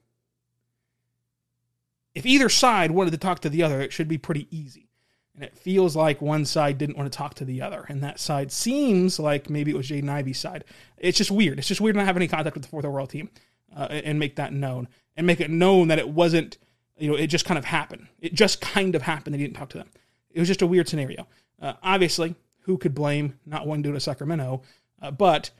if 2.14 2.26
either 2.26 2.49
side 2.49 2.91
wanted 2.91 3.12
to 3.12 3.17
talk 3.19 3.41
to 3.41 3.49
the 3.49 3.62
other, 3.62 3.81
it 3.81 3.93
should 3.93 4.09
be 4.09 4.19
pretty 4.19 4.47
easy. 4.50 4.88
And 5.35 5.43
it 5.43 5.56
feels 5.56 5.97
like 5.97 6.20
one 6.20 6.44
side 6.44 6.76
didn't 6.76 6.99
want 6.99 7.11
to 7.11 7.17
talk 7.17 7.35
to 7.35 7.44
the 7.44 7.62
other. 7.62 7.87
And 7.88 8.03
that 8.03 8.20
side 8.20 8.53
seems 8.53 9.19
like 9.19 9.49
maybe 9.49 9.70
it 9.70 9.76
was 9.76 9.88
Jaden 9.88 10.11
Ivey's 10.11 10.38
side. 10.38 10.64
It's 10.99 11.17
just 11.17 11.31
weird. 11.31 11.59
It's 11.59 11.69
just 11.69 11.81
weird 11.81 11.97
not 11.97 12.05
have 12.05 12.17
any 12.17 12.29
contact 12.29 12.55
with 12.55 12.64
the 12.64 12.69
fourth 12.69 12.85
overall 12.85 13.06
team 13.06 13.31
uh, 13.75 13.88
and 13.91 14.19
make 14.19 14.37
that 14.37 14.53
known. 14.53 14.88
And 15.17 15.26
make 15.26 15.41
it 15.41 15.50
known 15.50 15.88
that 15.88 15.99
it 15.99 16.09
wasn't, 16.09 16.59
you 16.99 17.09
know, 17.09 17.17
it 17.17 17.29
just 17.29 17.47
kind 17.47 17.59
of 17.59 17.64
happened. 17.64 18.09
It 18.20 18.35
just 18.35 18.61
kind 18.61 18.94
of 18.94 19.03
happened. 19.03 19.35
They 19.35 19.38
didn't 19.38 19.56
talk 19.56 19.70
to 19.70 19.79
them. 19.79 19.88
It 20.31 20.38
was 20.38 20.49
just 20.49 20.62
a 20.62 20.67
weird 20.67 20.88
scenario. 20.88 21.26
Uh, 21.61 21.75
obviously, 21.82 22.35
who 22.61 22.76
could 22.76 22.94
blame 22.94 23.38
not 23.47 23.67
one 23.67 23.82
go 23.82 23.93
to 23.93 24.00
Sacramento? 24.00 24.62
Uh, 25.00 25.11
but 25.11 25.50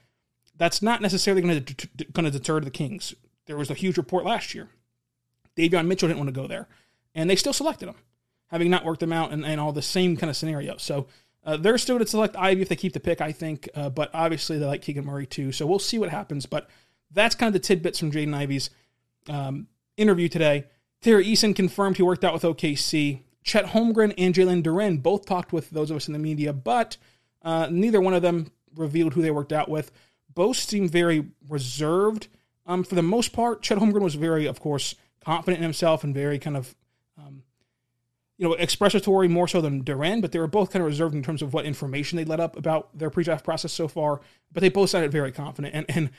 that's 0.57 0.83
not 0.83 1.01
necessarily 1.01 1.43
going 1.43 1.65
to 1.65 2.05
going 2.13 2.25
to 2.25 2.31
deter 2.31 2.61
the 2.61 2.71
Kings. 2.71 3.15
There 3.47 3.57
was 3.57 3.71
a 3.71 3.75
huge 3.75 3.97
report 3.97 4.25
last 4.25 4.55
year 4.55 4.69
Davion 5.57 5.87
Mitchell 5.87 6.09
didn't 6.09 6.19
want 6.19 6.29
to 6.29 6.41
go 6.41 6.47
there, 6.47 6.69
and 7.15 7.29
they 7.29 7.37
still 7.37 7.53
selected 7.53 7.89
him, 7.89 7.97
having 8.49 8.71
not 8.71 8.85
worked 8.85 9.03
him 9.03 9.13
out 9.13 9.33
and, 9.33 9.45
and 9.45 9.61
all 9.61 9.73
the 9.73 9.83
same 9.83 10.17
kind 10.17 10.31
of 10.31 10.37
scenario. 10.37 10.77
So 10.77 11.07
uh, 11.45 11.57
they're 11.57 11.79
still 11.79 11.97
going 11.97 12.05
to 12.05 12.11
select 12.11 12.37
Ivey 12.37 12.63
if 12.63 12.69
they 12.69 12.77
keep 12.77 12.93
the 12.93 13.01
pick, 13.01 13.21
I 13.21 13.33
think, 13.33 13.69
uh, 13.75 13.91
but 13.91 14.11
obviously 14.15 14.59
they 14.59 14.67
like 14.67 14.83
Keegan 14.83 15.05
Murray 15.05 15.27
too. 15.27 15.53
So 15.53 15.67
we'll 15.67 15.79
see 15.79 15.99
what 15.99 16.09
happens. 16.09 16.47
But 16.47 16.69
that's 17.11 17.35
kind 17.35 17.49
of 17.49 17.53
the 17.55 17.67
tidbits 17.67 17.99
from 17.99 18.13
Jaden 18.13 18.35
Ivey's 18.35 18.71
um, 19.29 19.67
interview 19.97 20.29
today. 20.29 20.67
Tari 21.01 21.27
Eason 21.27 21.55
confirmed 21.55 21.97
he 21.97 22.03
worked 22.03 22.25
out 22.25 22.33
with 22.33 22.43
OKC. 22.43 23.23
Chet 23.43 23.67
Holmgren 23.67 24.15
and 24.17 24.35
Jalen 24.35 24.63
Duren 24.63 25.03
both 25.03 25.27
talked 25.27 25.53
with 25.53 25.71
those 25.71 25.91
of 25.91 25.97
us 25.97 26.07
in 26.07 26.13
the 26.13 26.19
media, 26.19 26.53
but 26.53 26.97
uh, 27.43 27.69
neither 27.71 28.01
one 28.01 28.15
of 28.15 28.23
them 28.23 28.53
revealed 28.77 29.15
who 29.15 29.23
they 29.23 29.33
worked 29.33 29.53
out 29.53 29.69
with. 29.69 29.91
Both 30.33 30.59
seemed 30.59 30.91
very 30.91 31.27
reserved. 31.49 32.29
Um, 32.67 32.85
for 32.85 32.95
the 32.95 33.03
most 33.03 33.33
part, 33.33 33.63
Chet 33.63 33.79
Holmgren 33.79 34.03
was 34.03 34.15
very, 34.15 34.47
of 34.47 34.61
course, 34.61 34.95
confident 35.25 35.59
in 35.59 35.63
himself 35.63 36.05
and 36.05 36.15
very 36.15 36.39
kind 36.39 36.57
of, 36.57 36.75
um, 37.19 37.43
you 38.39 38.49
know, 38.49 38.55
expressatory 38.55 39.29
more 39.29 39.49
so 39.49 39.61
than 39.61 39.85
Duren, 39.85 40.21
but 40.21 40.33
they 40.33 40.39
were 40.39 40.47
both 40.47 40.71
kind 40.71 40.83
of 40.83 40.87
reserved 40.87 41.15
in 41.15 41.23
terms 41.23 41.43
of 41.43 41.53
what 41.55 41.65
information 41.65 42.17
they 42.17 42.25
let 42.25 42.41
up 42.41 42.57
about 42.57 42.97
their 42.97 43.11
pre-draft 43.11 43.45
process 43.45 43.73
so 43.73 43.89
far. 43.89 44.21
But 44.53 44.63
they 44.63 44.69
both 44.69 44.91
sounded 44.91 45.13
very 45.13 45.33
confident, 45.33 45.75
and 45.75 45.87
and 45.89 46.11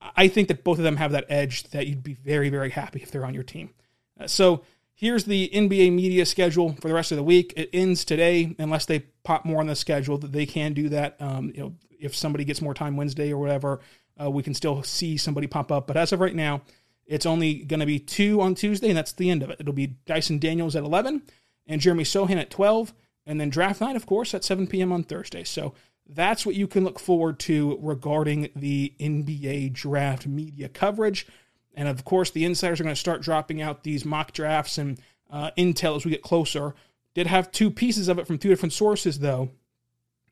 I 0.00 0.28
think 0.28 0.48
that 0.48 0.64
both 0.64 0.78
of 0.78 0.84
them 0.84 0.96
have 0.96 1.12
that 1.12 1.26
edge 1.28 1.64
that 1.70 1.86
you'd 1.86 2.02
be 2.02 2.14
very 2.14 2.48
very 2.48 2.70
happy 2.70 3.02
if 3.02 3.10
they're 3.10 3.26
on 3.26 3.34
your 3.34 3.42
team. 3.42 3.70
Uh, 4.18 4.26
so 4.26 4.62
here's 4.94 5.24
the 5.24 5.50
NBA 5.52 5.92
media 5.92 6.26
schedule 6.26 6.74
for 6.80 6.88
the 6.88 6.94
rest 6.94 7.12
of 7.12 7.16
the 7.16 7.22
week. 7.22 7.52
It 7.56 7.70
ends 7.72 8.04
today, 8.04 8.54
unless 8.58 8.86
they 8.86 9.00
pop 9.22 9.44
more 9.44 9.60
on 9.60 9.66
the 9.66 9.76
schedule. 9.76 10.18
That 10.18 10.32
they 10.32 10.46
can 10.46 10.72
do 10.72 10.88
that. 10.88 11.16
Um, 11.20 11.52
you 11.54 11.60
know, 11.62 11.74
if 12.00 12.16
somebody 12.16 12.44
gets 12.44 12.62
more 12.62 12.74
time 12.74 12.96
Wednesday 12.96 13.32
or 13.32 13.38
whatever, 13.38 13.80
uh, 14.20 14.30
we 14.30 14.42
can 14.42 14.54
still 14.54 14.82
see 14.82 15.16
somebody 15.16 15.46
pop 15.46 15.70
up. 15.70 15.86
But 15.86 15.96
as 15.96 16.12
of 16.12 16.20
right 16.20 16.34
now, 16.34 16.62
it's 17.08 17.26
only 17.26 17.64
going 17.64 17.80
to 17.80 17.86
be 17.86 17.98
two 17.98 18.40
on 18.40 18.54
Tuesday, 18.54 18.88
and 18.88 18.96
that's 18.96 19.12
the 19.12 19.30
end 19.30 19.42
of 19.42 19.50
it. 19.50 19.56
It'll 19.58 19.72
be 19.72 19.96
Dyson 20.06 20.38
Daniels 20.38 20.76
at 20.76 20.84
11 20.84 21.22
and 21.66 21.80
Jeremy 21.80 22.04
Sochan 22.04 22.36
at 22.36 22.50
12, 22.50 22.92
and 23.26 23.40
then 23.40 23.48
draft 23.48 23.80
night, 23.80 23.96
of 23.96 24.06
course, 24.06 24.34
at 24.34 24.44
7 24.44 24.66
p.m. 24.66 24.92
on 24.92 25.02
Thursday. 25.02 25.42
So 25.42 25.74
that's 26.06 26.44
what 26.44 26.54
you 26.54 26.66
can 26.66 26.84
look 26.84 27.00
forward 27.00 27.38
to 27.40 27.78
regarding 27.80 28.50
the 28.54 28.92
NBA 29.00 29.72
draft 29.72 30.26
media 30.26 30.68
coverage. 30.68 31.26
And 31.74 31.88
of 31.88 32.04
course, 32.04 32.30
the 32.30 32.44
insiders 32.44 32.80
are 32.80 32.84
going 32.84 32.94
to 32.94 33.00
start 33.00 33.22
dropping 33.22 33.62
out 33.62 33.84
these 33.84 34.04
mock 34.04 34.32
drafts 34.32 34.78
and 34.78 35.00
uh, 35.30 35.50
intel 35.56 35.96
as 35.96 36.04
we 36.04 36.10
get 36.10 36.22
closer. 36.22 36.74
Did 37.14 37.26
have 37.26 37.50
two 37.50 37.70
pieces 37.70 38.08
of 38.08 38.18
it 38.18 38.26
from 38.26 38.38
two 38.38 38.48
different 38.48 38.72
sources, 38.74 39.18
though, 39.18 39.50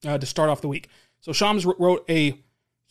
uh, 0.06 0.18
to 0.18 0.26
start 0.26 0.50
off 0.50 0.60
the 0.60 0.68
week. 0.68 0.88
So 1.20 1.32
Shams 1.32 1.66
wrote 1.66 2.04
a 2.08 2.38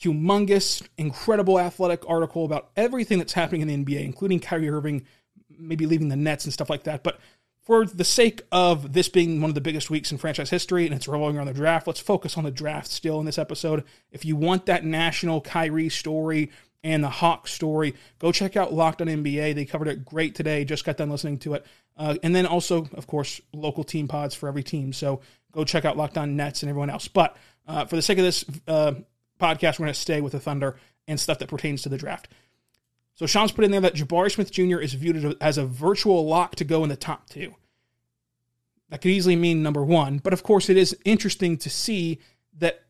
humongous, 0.02 0.86
incredible 0.98 1.60
athletic 1.60 2.08
article 2.08 2.46
about 2.46 2.70
everything 2.76 3.18
that's 3.18 3.34
happening 3.34 3.62
in 3.62 3.68
the 3.68 3.78
NBA, 3.86 4.04
including 4.04 4.40
Kyrie 4.40 4.70
Irving 4.70 5.06
maybe 5.58 5.86
leaving 5.86 6.10
the 6.10 6.16
Nets 6.16 6.46
and 6.46 6.54
stuff 6.54 6.70
like 6.70 6.84
that. 6.84 7.04
But 7.04 7.20
for 7.62 7.86
the 7.86 8.04
sake 8.04 8.42
of 8.52 8.94
this 8.94 9.10
being 9.10 9.42
one 9.42 9.50
of 9.50 9.56
the 9.56 9.62
biggest 9.62 9.90
weeks 9.90 10.12
in 10.12 10.18
franchise 10.18 10.50
history 10.50 10.86
and 10.86 10.94
it's 10.94 11.08
revolving 11.08 11.38
around 11.38 11.48
the 11.48 11.54
draft, 11.54 11.88
let's 11.88 12.00
focus 12.00 12.38
on 12.38 12.44
the 12.44 12.52
draft 12.52 12.88
still 12.88 13.20
in 13.20 13.26
this 13.26 13.40
episode. 13.40 13.84
If 14.12 14.24
you 14.26 14.36
want 14.36 14.68
that 14.68 14.86
national 14.86 15.42
Kyrie 15.42 15.90
story 15.90 16.52
and 16.84 17.04
the 17.04 17.10
Hawk 17.10 17.48
story, 17.48 17.96
go 18.20 18.32
check 18.32 18.56
out 18.56 18.74
Locked 18.74 19.02
on 19.02 19.08
NBA. 19.08 19.56
They 19.56 19.66
covered 19.66 19.88
it 19.88 20.06
great 20.06 20.36
today. 20.36 20.64
Just 20.64 20.86
got 20.86 20.98
done 20.98 21.10
listening 21.10 21.40
to 21.40 21.56
it. 21.56 21.66
Uh, 21.98 22.16
and 22.22 22.36
then 22.36 22.46
also, 22.46 22.88
of 22.94 23.08
course, 23.08 23.42
local 23.54 23.84
team 23.84 24.08
pods 24.08 24.36
for 24.36 24.48
every 24.48 24.64
team. 24.64 24.94
So 24.94 25.22
go 25.52 25.64
check 25.64 25.86
out 25.86 25.98
Locked 25.98 26.18
on 26.18 26.36
Nets 26.36 26.62
and 26.62 26.70
everyone 26.70 26.92
else. 26.92 27.08
But 27.08 27.36
uh, 27.68 27.86
for 27.86 27.96
the 27.96 28.02
sake 28.04 28.20
of 28.20 28.26
this 28.26 28.46
uh, 28.68 28.94
podcast, 29.40 29.80
we're 29.80 29.86
going 29.86 29.94
to 29.94 30.00
stay 30.00 30.22
with 30.22 30.34
the 30.34 30.40
Thunder 30.40 30.78
and 31.08 31.20
stuff 31.20 31.40
that 31.40 31.50
pertains 31.50 31.82
to 31.84 31.90
the 31.90 31.98
draft. 31.98 32.28
So 33.16 33.26
Shams 33.26 33.52
put 33.52 33.64
in 33.64 33.72
there 33.72 33.82
that 33.82 33.96
Jabari 33.96 34.32
Smith 34.32 34.52
Jr. 34.52 34.80
is 34.80 34.94
viewed 34.94 35.38
as 35.40 35.58
a 35.58 35.66
virtual 35.66 36.26
lock 36.26 36.56
to 36.56 36.66
go 36.66 36.84
in 36.84 36.90
the 36.90 36.98
top 36.98 37.30
two. 37.30 37.56
That 38.90 39.02
could 39.02 39.12
easily 39.12 39.36
mean 39.36 39.64
number 39.64 39.84
one, 39.84 40.20
but 40.20 40.34
of 40.34 40.44
course 40.44 40.70
it 40.70 40.78
is 40.78 40.96
interesting 41.06 41.58
to 41.58 41.70
see 41.70 42.20
that 42.58 42.86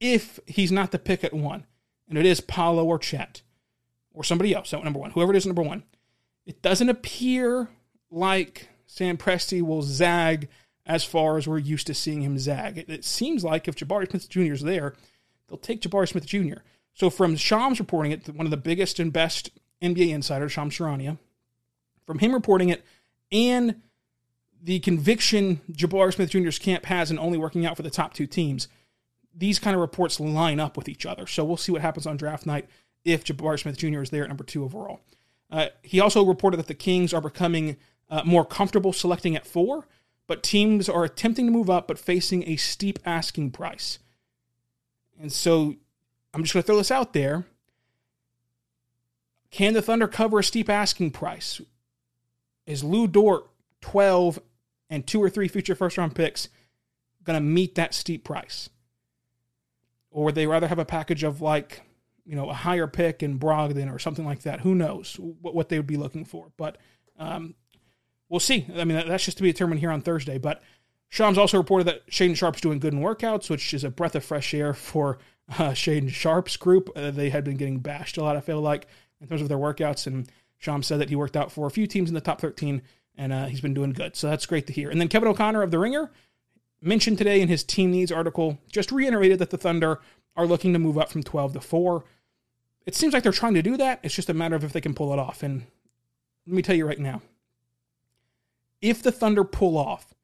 if 0.00 0.40
he's 0.46 0.72
not 0.72 0.90
the 0.90 0.98
pick 0.98 1.24
at 1.24 1.32
one, 1.32 1.64
and 2.08 2.18
it 2.18 2.26
is 2.26 2.40
Paolo 2.40 2.84
or 2.84 2.98
Chet 2.98 3.42
or 4.12 4.24
somebody 4.24 4.54
else 4.54 4.74
at 4.74 4.84
number 4.84 4.98
one, 4.98 5.12
whoever 5.12 5.32
it 5.32 5.36
is 5.36 5.46
number 5.46 5.62
one, 5.62 5.84
it 6.44 6.60
doesn't 6.60 6.88
appear 6.88 7.70
like 8.10 8.68
Sam 8.86 9.16
Presti 9.16 9.62
will 9.62 9.82
zag 9.82 10.48
as 10.84 11.04
far 11.04 11.38
as 11.38 11.46
we're 11.46 11.58
used 11.58 11.86
to 11.86 11.94
seeing 11.94 12.22
him 12.22 12.38
zag. 12.38 12.76
It, 12.76 12.90
it 12.90 13.04
seems 13.04 13.44
like 13.44 13.68
if 13.68 13.76
Jabari 13.76 14.10
Smith 14.10 14.28
Jr. 14.28 14.52
is 14.52 14.62
there, 14.62 14.94
they'll 15.48 15.58
take 15.58 15.80
Jabari 15.80 16.08
Smith 16.08 16.26
Jr. 16.26 16.60
So 16.94 17.10
from 17.10 17.36
Shams 17.36 17.78
reporting 17.80 18.12
it, 18.12 18.28
one 18.28 18.46
of 18.46 18.50
the 18.50 18.56
biggest 18.56 18.98
and 18.98 19.12
best 19.12 19.50
NBA 19.80 20.10
insiders, 20.10 20.52
Shams 20.52 20.76
Charania, 20.76 21.18
from 22.06 22.18
him 22.18 22.32
reporting 22.32 22.68
it 22.68 22.84
and 23.30 23.76
the 24.62 24.78
conviction 24.80 25.60
Jabari 25.72 26.14
Smith 26.14 26.30
Jr.'s 26.30 26.58
camp 26.58 26.84
has 26.86 27.10
in 27.10 27.18
only 27.18 27.38
working 27.38 27.66
out 27.66 27.76
for 27.76 27.82
the 27.82 27.90
top 27.90 28.14
two 28.14 28.26
teams, 28.26 28.68
these 29.34 29.58
kind 29.58 29.74
of 29.74 29.80
reports 29.80 30.20
line 30.20 30.60
up 30.60 30.76
with 30.76 30.88
each 30.88 31.04
other. 31.04 31.26
So 31.26 31.44
we'll 31.44 31.56
see 31.56 31.72
what 31.72 31.82
happens 31.82 32.06
on 32.06 32.16
draft 32.16 32.46
night 32.46 32.68
if 33.04 33.24
Jabari 33.24 33.58
Smith 33.58 33.78
Jr. 33.78 34.02
is 34.02 34.10
there 34.10 34.22
at 34.22 34.28
number 34.28 34.44
two 34.44 34.62
overall. 34.62 35.00
Uh, 35.50 35.68
he 35.82 35.98
also 36.00 36.24
reported 36.24 36.58
that 36.58 36.68
the 36.68 36.74
Kings 36.74 37.12
are 37.12 37.20
becoming 37.20 37.76
uh, 38.08 38.22
more 38.24 38.44
comfortable 38.44 38.92
selecting 38.92 39.34
at 39.34 39.46
four, 39.46 39.86
but 40.26 40.42
teams 40.42 40.88
are 40.88 41.04
attempting 41.04 41.46
to 41.46 41.52
move 41.52 41.68
up 41.68 41.88
but 41.88 41.98
facing 41.98 42.48
a 42.48 42.56
steep 42.56 42.98
asking 43.04 43.50
price. 43.50 43.98
And 45.22 45.32
so 45.32 45.76
I'm 46.34 46.42
just 46.42 46.52
going 46.52 46.64
to 46.64 46.66
throw 46.66 46.76
this 46.76 46.90
out 46.90 47.12
there. 47.12 47.46
Can 49.52 49.72
the 49.72 49.80
Thunder 49.80 50.08
cover 50.08 50.40
a 50.40 50.44
steep 50.44 50.68
asking 50.68 51.12
price? 51.12 51.60
Is 52.66 52.82
Lu 52.82 53.06
Dort 53.06 53.48
12 53.82 54.40
and 54.90 55.06
two 55.06 55.22
or 55.22 55.30
three 55.30 55.46
future 55.46 55.76
first 55.76 55.96
round 55.96 56.16
picks 56.16 56.48
going 57.22 57.36
to 57.36 57.40
meet 57.40 57.76
that 57.76 57.94
steep 57.94 58.24
price? 58.24 58.68
Or 60.10 60.24
would 60.24 60.34
they 60.34 60.48
rather 60.48 60.66
have 60.66 60.80
a 60.80 60.84
package 60.84 61.22
of 61.22 61.40
like, 61.40 61.82
you 62.24 62.34
know, 62.34 62.50
a 62.50 62.54
higher 62.54 62.88
pick 62.88 63.22
in 63.22 63.38
Brogdon 63.38 63.94
or 63.94 64.00
something 64.00 64.24
like 64.24 64.42
that? 64.42 64.60
Who 64.60 64.74
knows 64.74 65.16
what, 65.20 65.54
what 65.54 65.68
they 65.68 65.78
would 65.78 65.86
be 65.86 65.96
looking 65.96 66.24
for? 66.24 66.48
But 66.56 66.78
um, 67.16 67.54
we'll 68.28 68.40
see. 68.40 68.66
I 68.74 68.84
mean, 68.84 69.06
that's 69.06 69.24
just 69.24 69.36
to 69.36 69.44
be 69.44 69.52
determined 69.52 69.78
here 69.78 69.92
on 69.92 70.00
Thursday. 70.00 70.38
But 70.38 70.62
Shams 71.12 71.36
also 71.36 71.58
reported 71.58 71.84
that 71.88 72.06
Shaedon 72.06 72.34
Sharpe's 72.34 72.62
doing 72.62 72.78
good 72.78 72.94
in 72.94 73.00
workouts, 73.00 73.50
which 73.50 73.74
is 73.74 73.84
a 73.84 73.90
breath 73.90 74.14
of 74.14 74.24
fresh 74.24 74.54
air 74.54 74.72
for 74.72 75.18
uh, 75.50 75.72
Shaedon 75.72 76.08
Sharpe's 76.08 76.56
group. 76.56 76.88
Uh, 76.96 77.10
they 77.10 77.28
had 77.28 77.44
been 77.44 77.58
getting 77.58 77.80
bashed 77.80 78.16
a 78.16 78.22
lot, 78.22 78.34
I 78.34 78.40
feel 78.40 78.62
like, 78.62 78.86
in 79.20 79.28
terms 79.28 79.42
of 79.42 79.50
their 79.50 79.58
workouts. 79.58 80.06
And 80.06 80.26
Shams 80.56 80.86
said 80.86 81.00
that 81.00 81.10
he 81.10 81.14
worked 81.14 81.36
out 81.36 81.52
for 81.52 81.66
a 81.66 81.70
few 81.70 81.86
teams 81.86 82.08
in 82.08 82.14
the 82.14 82.22
top 82.22 82.40
13, 82.40 82.80
and 83.18 83.30
uh, 83.30 83.44
he's 83.44 83.60
been 83.60 83.74
doing 83.74 83.92
good. 83.92 84.16
So 84.16 84.30
that's 84.30 84.46
great 84.46 84.66
to 84.68 84.72
hear. 84.72 84.88
And 84.88 84.98
then 84.98 85.08
Kevin 85.08 85.28
O'Connor 85.28 85.60
of 85.60 85.70
The 85.70 85.78
Ringer 85.78 86.10
mentioned 86.80 87.18
today 87.18 87.42
in 87.42 87.48
his 87.48 87.62
team 87.62 87.90
needs 87.90 88.10
article, 88.10 88.58
just 88.72 88.90
reiterated 88.90 89.38
that 89.40 89.50
the 89.50 89.58
Thunder 89.58 90.00
are 90.34 90.46
looking 90.46 90.72
to 90.72 90.78
move 90.78 90.96
up 90.96 91.10
from 91.10 91.22
12 91.22 91.52
to 91.52 91.60
4. 91.60 92.04
It 92.86 92.94
seems 92.94 93.12
like 93.12 93.22
they're 93.22 93.32
trying 93.32 93.52
to 93.52 93.62
do 93.62 93.76
that. 93.76 94.00
It's 94.02 94.14
just 94.14 94.30
a 94.30 94.34
matter 94.34 94.56
of 94.56 94.64
if 94.64 94.72
they 94.72 94.80
can 94.80 94.94
pull 94.94 95.12
it 95.12 95.18
off. 95.18 95.42
And 95.42 95.66
let 96.46 96.56
me 96.56 96.62
tell 96.62 96.74
you 96.74 96.86
right 96.86 96.98
now 96.98 97.20
if 98.80 99.02
the 99.02 99.12
Thunder 99.12 99.44
pull 99.44 99.76
off 99.76 100.14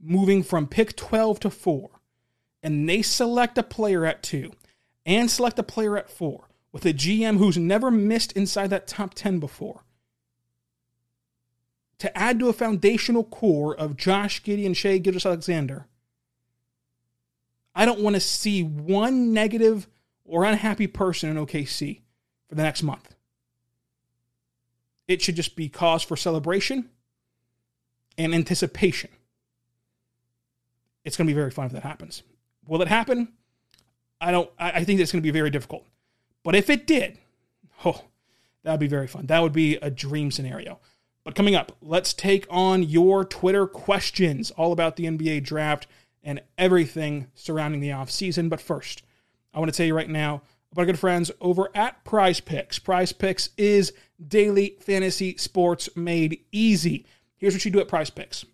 moving 0.00 0.42
from 0.42 0.66
pick 0.66 0.96
12 0.96 1.40
to 1.40 1.50
4, 1.50 1.90
and 2.62 2.88
they 2.88 3.02
select 3.02 3.58
a 3.58 3.62
player 3.62 4.04
at 4.04 4.22
2 4.22 4.52
and 5.04 5.30
select 5.30 5.58
a 5.58 5.62
player 5.62 5.96
at 5.96 6.10
4 6.10 6.48
with 6.72 6.84
a 6.84 6.92
GM 6.92 7.38
who's 7.38 7.56
never 7.56 7.90
missed 7.90 8.32
inside 8.32 8.70
that 8.70 8.86
top 8.86 9.14
10 9.14 9.38
before, 9.38 9.82
to 11.98 12.18
add 12.18 12.38
to 12.38 12.48
a 12.48 12.52
foundational 12.52 13.24
core 13.24 13.74
of 13.74 13.96
Josh 13.96 14.42
Giddey 14.42 14.66
and 14.66 14.76
Shai 14.76 14.98
Gilgeous-Alexander, 14.98 15.86
I 17.74 17.86
don't 17.86 18.00
want 18.00 18.14
to 18.16 18.20
see 18.20 18.62
one 18.62 19.32
negative 19.32 19.88
or 20.24 20.44
unhappy 20.44 20.86
person 20.86 21.30
in 21.30 21.36
OKC 21.36 22.00
for 22.48 22.54
the 22.54 22.62
next 22.62 22.82
month. 22.82 23.14
It 25.08 25.22
should 25.22 25.36
just 25.36 25.56
be 25.56 25.68
cause 25.68 26.02
for 26.02 26.16
celebration 26.16 26.90
and 28.18 28.34
anticipation. 28.34 29.10
It's 31.06 31.16
going 31.16 31.28
to 31.28 31.30
be 31.30 31.38
very 31.38 31.52
fun 31.52 31.66
if 31.66 31.72
that 31.72 31.84
happens. 31.84 32.24
Will 32.66 32.82
it 32.82 32.88
happen? 32.88 33.28
I 34.20 34.32
don't. 34.32 34.50
I 34.58 34.82
think 34.82 34.98
it's 34.98 35.12
going 35.12 35.22
to 35.22 35.26
be 35.26 35.30
very 35.30 35.50
difficult. 35.50 35.86
But 36.42 36.56
if 36.56 36.68
it 36.68 36.84
did, 36.84 37.18
oh, 37.84 38.02
that 38.64 38.72
would 38.72 38.80
be 38.80 38.88
very 38.88 39.06
fun. 39.06 39.26
That 39.26 39.40
would 39.40 39.52
be 39.52 39.76
a 39.76 39.88
dream 39.88 40.32
scenario. 40.32 40.80
But 41.22 41.36
coming 41.36 41.54
up, 41.54 41.76
let's 41.80 42.12
take 42.12 42.44
on 42.50 42.82
your 42.82 43.24
Twitter 43.24 43.68
questions 43.68 44.50
all 44.50 44.72
about 44.72 44.96
the 44.96 45.04
NBA 45.04 45.44
draft 45.44 45.86
and 46.24 46.42
everything 46.58 47.28
surrounding 47.34 47.80
the 47.80 47.90
offseason. 47.90 48.48
But 48.48 48.60
first, 48.60 49.02
I 49.54 49.60
want 49.60 49.72
to 49.72 49.76
tell 49.76 49.86
you 49.86 49.94
right 49.94 50.10
now 50.10 50.42
about 50.72 50.82
our 50.82 50.86
good 50.86 50.98
friends 50.98 51.30
over 51.40 51.70
at 51.72 52.02
Prize 52.04 52.40
Picks. 52.40 52.80
Prize 52.80 53.12
Picks 53.12 53.50
is 53.56 53.92
daily 54.26 54.76
fantasy 54.80 55.36
sports 55.36 55.88
made 55.94 56.40
easy. 56.50 57.06
Here's 57.36 57.54
what 57.54 57.64
you 57.64 57.70
do 57.70 57.80
at 57.80 57.86
Prize 57.86 58.10
Picks 58.10 58.44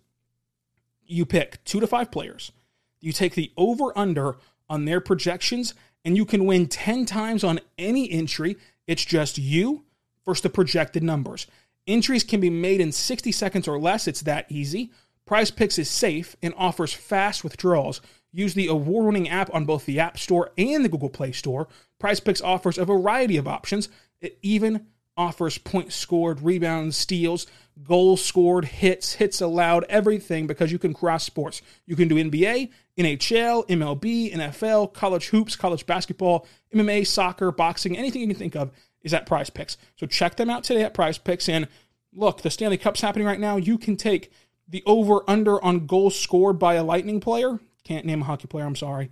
you 1.05 1.25
pick 1.25 1.63
two 1.63 1.79
to 1.79 1.87
five 1.87 2.11
players, 2.11 2.51
you 2.99 3.11
take 3.11 3.35
the 3.35 3.51
over 3.57 3.97
under 3.97 4.37
on 4.69 4.85
their 4.85 5.01
projections, 5.01 5.73
and 6.05 6.17
you 6.17 6.25
can 6.25 6.45
win 6.45 6.67
10 6.67 7.05
times 7.05 7.43
on 7.43 7.59
any 7.77 8.11
entry. 8.11 8.57
It's 8.87 9.05
just 9.05 9.37
you 9.37 9.83
versus 10.25 10.41
the 10.41 10.49
projected 10.49 11.03
numbers. 11.03 11.47
Entries 11.85 12.23
can 12.23 12.39
be 12.39 12.49
made 12.49 12.79
in 12.79 12.91
60 12.91 13.31
seconds 13.31 13.67
or 13.67 13.79
less. 13.79 14.07
It's 14.07 14.21
that 14.21 14.45
easy. 14.49 14.91
Prize 15.25 15.51
Picks 15.51 15.79
is 15.79 15.89
safe 15.89 16.35
and 16.41 16.53
offers 16.57 16.93
fast 16.93 17.43
withdrawals. 17.43 18.01
Use 18.31 18.53
the 18.53 18.67
award 18.67 19.05
winning 19.05 19.29
app 19.29 19.53
on 19.53 19.65
both 19.65 19.85
the 19.85 19.99
App 19.99 20.17
Store 20.17 20.51
and 20.57 20.83
the 20.83 20.89
Google 20.89 21.09
Play 21.09 21.31
Store. 21.31 21.67
Prize 21.99 22.19
Picks 22.19 22.41
offers 22.41 22.77
a 22.77 22.85
variety 22.85 23.37
of 23.37 23.47
options. 23.47 23.89
It 24.21 24.37
even 24.41 24.87
offers 25.15 25.57
points 25.57 25.95
scored, 25.95 26.41
rebounds, 26.41 26.97
steals, 26.97 27.45
goals 27.81 28.23
scored, 28.23 28.65
hits, 28.65 29.13
hits 29.13 29.41
allowed, 29.41 29.85
everything 29.89 30.47
because 30.47 30.71
you 30.71 30.79
can 30.79 30.93
cross 30.93 31.23
sports. 31.23 31.61
You 31.85 31.95
can 31.95 32.07
do 32.07 32.15
NBA, 32.15 32.69
NHL, 32.97 33.67
MLB, 33.67 34.33
NFL, 34.33 34.93
college 34.93 35.29
hoops, 35.29 35.55
college 35.55 35.85
basketball, 35.85 36.45
MMA, 36.73 37.07
soccer, 37.07 37.51
boxing, 37.51 37.97
anything 37.97 38.21
you 38.21 38.27
can 38.27 38.37
think 38.37 38.55
of 38.55 38.71
is 39.01 39.13
at 39.13 39.25
Prize 39.25 39.49
Picks. 39.49 39.77
So 39.95 40.05
check 40.05 40.35
them 40.35 40.49
out 40.49 40.63
today 40.63 40.83
at 40.83 40.93
Prize 40.93 41.17
Picks. 41.17 41.49
And 41.49 41.67
look, 42.13 42.41
the 42.41 42.49
Stanley 42.49 42.77
Cup's 42.77 43.01
happening 43.01 43.27
right 43.27 43.39
now. 43.39 43.57
You 43.57 43.77
can 43.77 43.97
take 43.97 44.31
the 44.67 44.83
over 44.85 45.29
under 45.29 45.63
on 45.63 45.85
goals 45.85 46.17
scored 46.17 46.59
by 46.59 46.75
a 46.75 46.83
Lightning 46.83 47.19
player. 47.19 47.59
Can't 47.83 48.05
name 48.05 48.21
a 48.21 48.25
hockey 48.25 48.47
player, 48.47 48.65
I'm 48.65 48.75
sorry. 48.75 49.11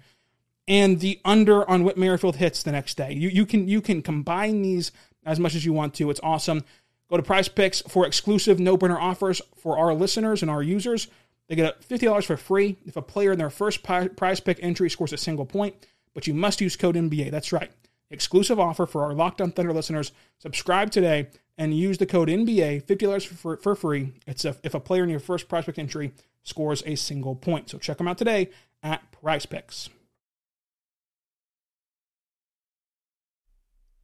And 0.67 0.99
the 0.99 1.19
under 1.25 1.69
on 1.69 1.83
Whit 1.83 1.97
Merrifield 1.97 2.37
hits 2.37 2.63
the 2.63 2.71
next 2.71 2.95
day. 2.95 3.13
You, 3.13 3.29
you 3.29 3.45
can 3.45 3.67
you 3.67 3.81
can 3.81 4.01
combine 4.01 4.61
these 4.61 4.91
as 5.25 5.39
much 5.39 5.55
as 5.55 5.65
you 5.65 5.73
want 5.73 5.93
to. 5.95 6.09
It's 6.09 6.19
awesome. 6.23 6.63
Go 7.11 7.17
to 7.17 7.23
Prize 7.23 7.49
Picks 7.49 7.81
for 7.81 8.07
exclusive 8.07 8.57
no-brainer 8.57 8.97
offers 8.97 9.41
for 9.57 9.77
our 9.77 9.93
listeners 9.93 10.41
and 10.41 10.49
our 10.49 10.63
users. 10.63 11.09
They 11.49 11.55
get 11.55 11.81
$50 11.81 12.23
for 12.23 12.37
free 12.37 12.77
if 12.85 12.95
a 12.95 13.01
player 13.01 13.33
in 13.33 13.37
their 13.37 13.49
first 13.49 13.83
prize 13.83 14.39
pick 14.39 14.57
entry 14.61 14.89
scores 14.89 15.11
a 15.11 15.17
single 15.17 15.45
point, 15.45 15.75
but 16.13 16.25
you 16.25 16.33
must 16.33 16.61
use 16.61 16.77
code 16.77 16.95
NBA. 16.95 17.29
That's 17.29 17.51
right. 17.51 17.69
Exclusive 18.09 18.61
offer 18.61 18.85
for 18.85 19.03
our 19.03 19.13
Locked 19.13 19.41
on 19.41 19.51
Thunder 19.51 19.73
listeners. 19.73 20.13
Subscribe 20.39 20.89
today 20.89 21.27
and 21.57 21.77
use 21.77 21.97
the 21.97 22.05
code 22.05 22.29
NBA, 22.29 22.85
$50 22.85 23.27
for, 23.27 23.57
for 23.57 23.75
free. 23.75 24.13
It's 24.25 24.45
if 24.45 24.73
a 24.73 24.79
player 24.79 25.03
in 25.03 25.09
your 25.09 25.19
first 25.19 25.49
prize 25.49 25.65
pick 25.65 25.77
entry 25.77 26.13
scores 26.43 26.81
a 26.85 26.95
single 26.95 27.35
point. 27.35 27.69
So 27.69 27.77
check 27.77 27.97
them 27.97 28.07
out 28.07 28.17
today 28.17 28.51
at 28.81 29.11
Prize 29.11 29.45
Picks. 29.45 29.89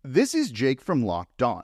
This 0.04 0.36
is 0.36 0.52
Jake 0.52 0.82
from 0.82 1.06
Locked 1.06 1.42
On. 1.42 1.64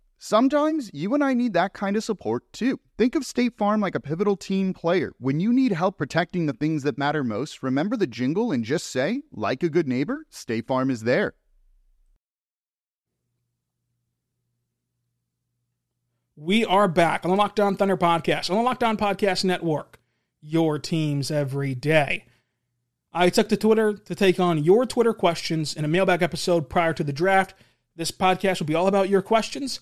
Sometimes 0.23 0.91
you 0.93 1.15
and 1.15 1.23
I 1.23 1.33
need 1.33 1.53
that 1.53 1.73
kind 1.73 1.97
of 1.97 2.03
support 2.03 2.43
too. 2.53 2.79
Think 2.95 3.15
of 3.15 3.25
State 3.25 3.57
Farm 3.57 3.81
like 3.81 3.95
a 3.95 3.99
pivotal 3.99 4.37
team 4.37 4.71
player. 4.71 5.13
When 5.17 5.39
you 5.39 5.51
need 5.51 5.71
help 5.71 5.97
protecting 5.97 6.45
the 6.45 6.53
things 6.53 6.83
that 6.83 6.95
matter 6.95 7.23
most, 7.23 7.63
remember 7.63 7.97
the 7.97 8.05
jingle 8.05 8.51
and 8.51 8.63
just 8.63 8.85
say, 8.85 9.23
like 9.31 9.63
a 9.63 9.69
good 9.69 9.87
neighbor, 9.87 10.27
State 10.29 10.67
Farm 10.67 10.91
is 10.91 11.01
there. 11.01 11.33
We 16.35 16.63
are 16.65 16.87
back 16.87 17.25
on 17.25 17.31
the 17.31 17.37
Locked 17.37 17.59
On 17.59 17.75
Thunder 17.75 17.97
podcast, 17.97 18.51
on 18.51 18.57
the 18.57 18.61
Locked 18.61 18.83
On 18.83 18.97
Podcast 18.97 19.43
Network, 19.43 19.99
your 20.39 20.77
teams 20.77 21.31
every 21.31 21.73
day. 21.73 22.25
I 23.11 23.31
took 23.31 23.49
to 23.49 23.57
Twitter 23.57 23.93
to 23.93 24.13
take 24.13 24.39
on 24.39 24.63
your 24.63 24.85
Twitter 24.85 25.15
questions 25.15 25.75
in 25.75 25.83
a 25.83 25.87
mailbag 25.87 26.21
episode 26.21 26.69
prior 26.69 26.93
to 26.93 27.03
the 27.03 27.11
draft. 27.11 27.55
This 27.95 28.11
podcast 28.11 28.59
will 28.59 28.67
be 28.67 28.75
all 28.75 28.85
about 28.85 29.09
your 29.09 29.23
questions. 29.23 29.79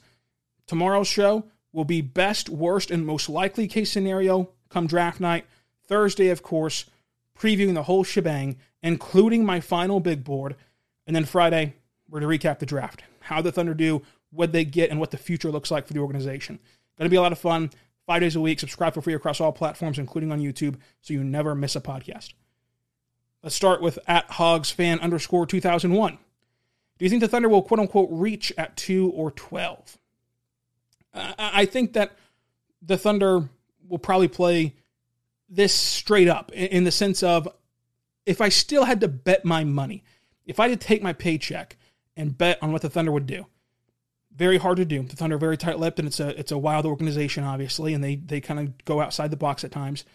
Tomorrow's 0.70 1.08
show 1.08 1.46
will 1.74 1.84
be 1.84 2.00
best, 2.00 2.48
worst, 2.48 2.92
and 2.92 3.04
most 3.04 3.28
likely 3.28 3.68
case 3.68 3.92
scenario 3.92 4.52
come 4.70 4.86
draft 4.86 5.20
night. 5.20 5.48
Thursday, 5.88 6.30
of 6.30 6.44
course, 6.44 6.86
previewing 7.36 7.74
the 7.74 7.82
whole 7.82 8.04
shebang, 8.04 8.56
including 8.84 9.44
my 9.44 9.62
final 9.62 10.00
big 10.00 10.24
board. 10.24 10.56
And 11.08 11.16
then 11.16 11.26
Friday, 11.26 11.74
we're 12.08 12.20
to 12.20 12.28
recap 12.28 12.60
the 12.60 12.68
draft. 12.68 13.02
How 13.22 13.42
the 13.42 13.52
Thunder 13.52 13.74
do, 13.74 14.04
what 14.30 14.52
they 14.52 14.64
get, 14.64 14.92
and 14.92 15.00
what 15.00 15.10
the 15.10 15.18
future 15.18 15.50
looks 15.50 15.72
like 15.72 15.88
for 15.88 15.94
the 15.94 16.02
organization. 16.02 16.60
Going 17.00 17.08
to 17.08 17.10
be 17.10 17.18
a 17.18 17.22
lot 17.22 17.32
of 17.32 17.40
fun. 17.40 17.72
Five 18.06 18.22
days 18.22 18.36
a 18.36 18.40
week. 18.40 18.60
Subscribe 18.60 18.94
for 18.94 19.02
free 19.02 19.16
across 19.16 19.42
all 19.42 19.52
platforms, 19.52 19.98
including 19.98 20.32
on 20.32 20.40
YouTube, 20.40 20.76
so 21.02 21.16
you 21.16 21.24
never 21.24 21.56
miss 21.56 21.76
a 21.76 21.82
podcast. 21.82 22.34
Let's 23.42 23.56
start 23.56 23.82
with 23.82 23.98
at 24.06 24.30
Hogs 24.30 24.70
fan 24.70 25.00
underscore 25.00 25.48
2001. 25.48 26.20
Do 27.00 27.06
you 27.06 27.10
think 27.10 27.22
the 27.22 27.28
Thunder 27.28 27.50
will 27.50 27.64
quote 27.64 27.80
unquote 27.80 28.10
reach 28.12 28.54
at 28.56 28.78
2 28.78 29.10
or 29.16 29.32
12? 29.32 29.98
I 31.20 31.66
think 31.66 31.94
that 31.94 32.18
the 32.82 32.98
Thunder 32.98 33.50
will 33.88 34.00
probably 34.00 34.28
play 34.28 34.76
this 35.50 35.74
straight 35.74 36.28
up 36.28 36.52
in 36.52 36.84
the 36.84 36.92
sense 36.92 37.24
of 37.24 37.48
if 38.26 38.42
I 38.42 38.50
still 38.50 38.86
had 38.86 39.02
to 39.02 39.08
bet 39.08 39.44
my 39.44 39.64
money, 39.64 40.04
if 40.46 40.60
I 40.60 40.70
had 40.70 40.80
to 40.80 40.88
take 40.88 41.02
my 41.02 41.14
paycheck 41.14 41.78
and 42.16 42.38
bet 42.38 42.60
on 42.62 42.72
what 42.72 42.82
the 42.82 42.90
Thunder 42.90 43.12
would 43.12 43.26
do, 43.26 43.48
very 44.36 44.58
hard 44.58 44.78
to 44.78 44.86
do. 44.86 45.04
The 45.04 45.16
Thunder 45.16 45.36
are 45.36 45.40
very 45.40 45.58
tight-lipped, 45.58 46.00
and 46.00 46.08
it's 46.08 46.20
a 46.20 46.40
it's 46.40 46.52
a 46.52 46.58
wild 46.58 46.86
organization, 46.86 47.44
obviously, 47.44 47.94
and 47.94 48.04
they 48.04 48.16
they 48.16 48.40
kind 48.40 48.60
of 48.60 48.86
go 48.86 49.02
outside 49.02 49.32
the 49.32 49.38
box 49.38 49.64
at 49.64 49.72
times. 49.72 50.06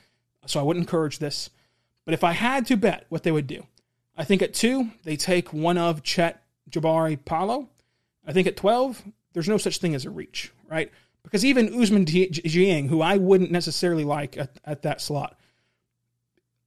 So 0.46 0.60
I 0.60 0.62
would 0.62 0.76
encourage 0.76 1.18
this. 1.18 1.50
But 2.04 2.14
if 2.14 2.24
I 2.24 2.32
had 2.32 2.66
to 2.66 2.76
bet 2.76 3.06
what 3.08 3.22
they 3.22 3.32
would 3.32 3.46
do, 3.46 3.66
I 4.16 4.24
think 4.24 4.40
at 4.40 4.54
two 4.54 4.90
they 5.02 5.16
take 5.16 5.52
one 5.52 5.76
of 5.76 6.02
Chet, 6.02 6.42
Jabari, 6.70 7.18
Paolo. 7.22 7.68
I 8.26 8.32
think 8.32 8.46
at 8.46 8.56
twelve 8.56 9.02
there's 9.32 9.48
no 9.48 9.58
such 9.58 9.78
thing 9.78 9.94
as 9.94 10.04
a 10.04 10.10
reach, 10.10 10.52
right? 10.74 10.90
Because 11.22 11.44
even 11.44 11.68
Ousmane 11.68 12.04
Dieng, 12.06 12.88
who 12.88 13.00
I 13.00 13.16
wouldn't 13.16 13.50
necessarily 13.50 14.04
like 14.04 14.36
at, 14.36 14.58
at 14.64 14.82
that 14.82 15.00
slot, 15.00 15.38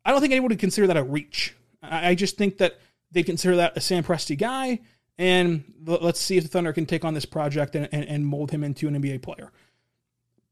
I 0.04 0.12
don't 0.12 0.22
think 0.22 0.32
anyone 0.32 0.50
would 0.50 0.60
consider 0.60 0.88
that 0.88 0.98
a 0.98 1.04
reach. 1.04 1.54
I, 1.84 2.10
I 2.10 2.16
just 2.16 2.38
think 2.38 2.58
that 2.60 2.80
they 3.12 3.24
consider 3.24 3.58
that 3.58 3.76
a 3.76 3.82
Sam 3.82 4.04
Presti 4.04 4.38
guy, 4.38 4.80
and 5.18 5.64
let's 5.86 6.20
see 6.20 6.38
if 6.38 6.44
the 6.44 6.50
Thunder 6.50 6.74
can 6.74 6.86
take 6.86 7.04
on 7.04 7.14
this 7.14 7.26
project 7.26 7.76
and, 7.76 7.90
and, 7.92 8.06
and 8.06 8.26
mold 8.26 8.52
him 8.52 8.64
into 8.64 8.88
an 8.88 9.02
NBA 9.02 9.22
player. 9.22 9.52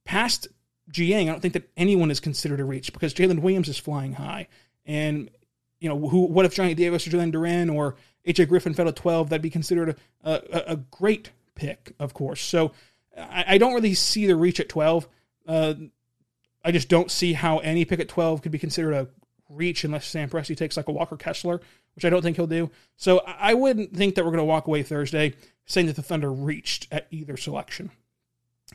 Past 0.04 0.48
Dieng, 0.91 1.24
I 1.24 1.26
don't 1.26 1.41
think 1.41 1.54
that 1.54 1.70
anyone 1.78 2.12
is 2.12 2.20
considered 2.20 2.60
a 2.60 2.65
reach 2.65 2.91
because 2.91 3.13
Jalen 3.13 3.39
Williams 3.39 3.70
is 3.70 3.78
flying 3.78 4.13
high. 4.13 4.48
And, 4.86 5.32
you 5.80 5.89
know, 5.89 6.08
who? 6.08 6.26
what 6.26 6.46
if 6.46 6.54
Johnny 6.54 6.76
Davis 6.76 7.08
or 7.08 7.12
Jalen 7.12 7.32
Duren 7.32 7.74
or 7.74 7.96
AJ 8.28 8.50
Griffin 8.50 8.74
fell 8.74 8.88
at 8.88 8.96
12? 8.96 9.30
That'd 9.30 9.41
be 9.41 9.50
considered 9.50 9.98
a, 10.24 10.32
a, 10.32 10.74
a 10.74 10.76
great 10.76 11.32
pick, 11.56 11.94
of 12.00 12.13
course. 12.13 12.41
So 12.41 12.72
I, 13.17 13.45
I 13.49 13.58
don't 13.58 13.73
really 13.73 13.93
see 13.93 14.25
the 14.28 14.36
reach 14.36 14.60
at 14.60 14.69
12. 14.69 15.08
Uh, 15.47 15.73
I 16.63 16.71
just 16.71 16.89
don't 16.89 17.12
see 17.12 17.34
how 17.34 17.60
any 17.60 17.86
pick 17.86 17.99
at 17.99 18.10
12 18.10 18.41
could 18.41 18.51
be 18.51 18.60
considered 18.60 18.93
a 18.93 19.08
reach 19.49 19.84
unless 19.84 20.08
Sam 20.08 20.30
Presti 20.30 20.58
takes 20.58 20.78
like 20.78 20.88
a 20.88 20.91
Walker 20.91 21.17
Kessler, 21.17 21.62
which 21.95 22.06
I 22.06 22.10
don't 22.10 22.21
think 22.21 22.38
he'll 22.38 22.47
do. 22.47 22.71
So 22.97 23.19
I 23.25 23.54
wouldn't 23.54 23.95
think 23.95 24.15
that 24.15 24.25
we're 24.25 24.32
going 24.32 24.39
to 24.39 24.45
walk 24.45 24.67
away 24.67 24.84
Thursday 24.84 25.34
saying 25.65 25.88
that 25.88 25.95
the 25.95 26.01
Thunder 26.01 26.32
reached 26.32 26.88
at 26.91 27.08
either 27.12 27.38
selection. 27.38 27.91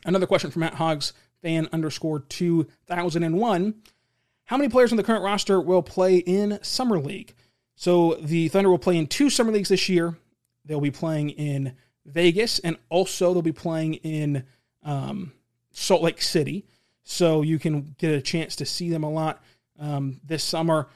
Another 0.05 0.27
question 0.27 0.51
from 0.51 0.61
Matt 0.61 0.75
Hogs, 0.75 1.13
fan 1.41 1.67
underscore 1.73 2.19
2001. 2.19 3.75
How 4.45 4.57
many 4.57 4.69
players 4.69 4.91
on 4.91 4.97
the 4.97 5.03
current 5.03 5.23
roster 5.23 5.61
will 5.61 5.83
play 5.83 6.17
in 6.17 6.59
Summer 6.61 6.99
League? 6.99 7.33
So 7.75 8.15
the 8.21 8.47
Thunder 8.47 8.69
will 8.69 8.79
play 8.79 8.97
in 8.97 9.07
two 9.07 9.29
Summer 9.29 9.51
Leagues 9.51 9.69
this 9.69 9.89
year. 9.89 10.17
They'll 10.65 10.81
be 10.81 10.91
playing 10.91 11.31
in 11.31 11.75
Vegas, 12.05 12.59
and 12.59 12.77
also 12.89 13.33
they'll 13.33 13.41
be 13.41 13.51
playing 13.51 13.95
in 13.95 14.43
um, 14.83 15.33
Salt 15.71 16.01
Lake 16.01 16.21
City. 16.21 16.65
So 17.03 17.41
you 17.41 17.59
can 17.59 17.95
get 17.97 18.11
a 18.11 18.21
chance 18.21 18.55
to 18.57 18.65
see 18.65 18.89
them 18.89 19.03
a 19.03 19.09
lot 19.09 19.43
um, 19.79 20.19
this 20.23 20.43
summer. 20.43 20.87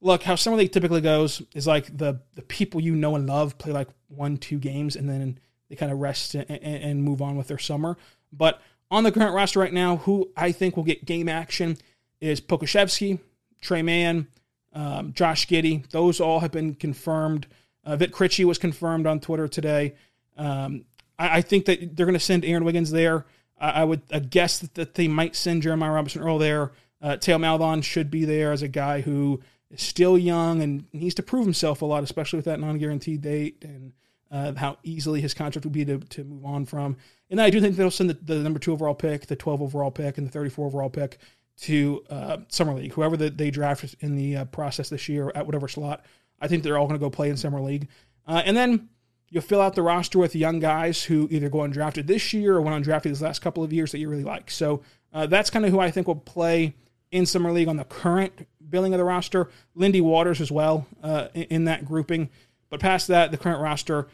Look, 0.00 0.22
how 0.24 0.34
summer 0.34 0.56
league 0.56 0.72
typically 0.72 1.00
goes 1.00 1.42
is 1.54 1.66
like 1.66 1.96
the 1.96 2.20
the 2.34 2.42
people 2.42 2.80
you 2.80 2.94
know 2.94 3.14
and 3.14 3.26
love 3.26 3.56
play 3.58 3.72
like 3.72 3.88
one, 4.08 4.36
two 4.36 4.58
games, 4.58 4.96
and 4.96 5.08
then 5.08 5.38
they 5.68 5.76
kind 5.76 5.92
of 5.92 5.98
rest 5.98 6.34
and, 6.34 6.50
and 6.50 7.02
move 7.02 7.22
on 7.22 7.36
with 7.36 7.48
their 7.48 7.58
summer. 7.58 7.96
But 8.32 8.60
on 8.90 9.04
the 9.04 9.12
current 9.12 9.34
roster 9.34 9.60
right 9.60 9.72
now, 9.72 9.98
who 9.98 10.30
I 10.36 10.52
think 10.52 10.76
will 10.76 10.84
get 10.84 11.04
game 11.04 11.28
action 11.28 11.78
is 12.20 12.40
Pokusevski, 12.40 13.20
Tre 13.60 13.82
Mann, 13.82 14.26
um, 14.74 15.12
Josh 15.12 15.46
Giddey. 15.46 15.88
Those 15.90 16.20
all 16.20 16.40
have 16.40 16.52
been 16.52 16.74
confirmed. 16.74 17.46
Uh, 17.84 17.96
Vit 17.96 18.12
Krejci 18.12 18.44
was 18.44 18.58
confirmed 18.58 19.06
on 19.06 19.20
Twitter 19.20 19.48
today. 19.48 19.94
Um, 20.36 20.84
I, 21.18 21.38
I, 21.38 21.40
think 21.42 21.66
that 21.66 21.96
they're 21.96 22.06
going 22.06 22.14
to 22.14 22.20
send 22.20 22.44
Aaron 22.44 22.64
Wiggins 22.64 22.90
there. 22.90 23.26
I, 23.60 23.70
I 23.70 23.84
would 23.84 24.02
uh, 24.10 24.20
guess 24.20 24.58
that, 24.58 24.74
that, 24.74 24.94
they 24.94 25.08
might 25.08 25.36
send 25.36 25.62
Jeremiah 25.62 25.92
Robinson 25.92 26.22
Earl 26.22 26.38
there. 26.38 26.72
Uh, 27.00 27.16
Theo 27.16 27.38
Maledon 27.38 27.82
should 27.82 28.10
be 28.10 28.24
there 28.24 28.52
as 28.52 28.62
a 28.62 28.68
guy 28.68 29.00
who 29.00 29.40
is 29.70 29.82
still 29.82 30.16
young 30.16 30.62
and 30.62 30.84
needs 30.92 31.14
to 31.16 31.22
prove 31.22 31.44
himself 31.44 31.82
a 31.82 31.84
lot, 31.84 32.02
especially 32.02 32.38
with 32.38 32.46
that 32.46 32.60
non-guaranteed 32.60 33.20
date 33.20 33.58
and 33.62 33.92
uh, 34.30 34.54
how 34.54 34.78
easily 34.82 35.20
his 35.20 35.34
contract 35.34 35.64
would 35.64 35.72
be 35.72 35.84
to, 35.84 35.98
to 35.98 36.24
move 36.24 36.44
on 36.44 36.64
from. 36.64 36.96
And 37.30 37.40
I 37.40 37.50
do 37.50 37.60
think 37.60 37.76
they'll 37.76 37.90
send 37.90 38.10
the, 38.10 38.14
the 38.14 38.36
number 38.36 38.58
two 38.58 38.72
overall 38.72 38.94
pick, 38.94 39.26
the 39.26 39.36
12 39.36 39.62
overall 39.62 39.90
pick, 39.90 40.18
and 40.18 40.26
the 40.26 40.30
34 40.30 40.66
overall 40.66 40.90
pick 40.90 41.18
to 41.62 42.02
uh, 42.08 42.38
Summer 42.48 42.74
League. 42.74 42.92
Whoever 42.92 43.16
the, 43.16 43.30
they 43.30 43.50
draft 43.50 43.94
in 44.00 44.16
the 44.16 44.36
uh, 44.38 44.44
process 44.46 44.88
this 44.88 45.08
year 45.08 45.30
at 45.34 45.44
whatever 45.44 45.68
slot, 45.68 46.04
I 46.40 46.48
think 46.48 46.62
they're 46.62 46.78
all 46.78 46.86
going 46.86 46.98
to 46.98 47.04
go 47.04 47.10
play 47.10 47.28
in 47.28 47.36
Summer 47.36 47.60
League. 47.60 47.88
Uh, 48.26 48.42
and 48.44 48.56
then 48.56 48.88
You'll 49.32 49.42
fill 49.42 49.62
out 49.62 49.74
the 49.74 49.82
roster 49.82 50.18
with 50.18 50.36
young 50.36 50.60
guys 50.60 51.04
who 51.04 51.26
either 51.30 51.48
go 51.48 51.60
undrafted 51.60 52.06
this 52.06 52.34
year 52.34 52.54
or 52.54 52.60
went 52.60 52.84
undrafted 52.84 53.04
these 53.04 53.22
last 53.22 53.38
couple 53.38 53.64
of 53.64 53.72
years 53.72 53.90
that 53.92 53.98
you 53.98 54.10
really 54.10 54.24
like. 54.24 54.50
So 54.50 54.82
uh, 55.10 55.24
that's 55.24 55.48
kind 55.48 55.64
of 55.64 55.70
who 55.70 55.80
I 55.80 55.90
think 55.90 56.06
will 56.06 56.16
play 56.16 56.74
in 57.10 57.24
Summer 57.24 57.50
League 57.50 57.66
on 57.66 57.78
the 57.78 57.84
current 57.84 58.46
billing 58.68 58.92
of 58.92 58.98
the 58.98 59.04
roster. 59.04 59.48
Lindy 59.74 60.02
Waters 60.02 60.42
as 60.42 60.52
well 60.52 60.86
uh, 61.02 61.28
in, 61.32 61.44
in, 61.44 61.64
that 61.64 61.86
grouping. 61.86 62.28
But 62.68 62.80
past 62.80 63.08
that, 63.08 63.30
the 63.30 63.38
current 63.38 63.62
roster, 63.62 64.06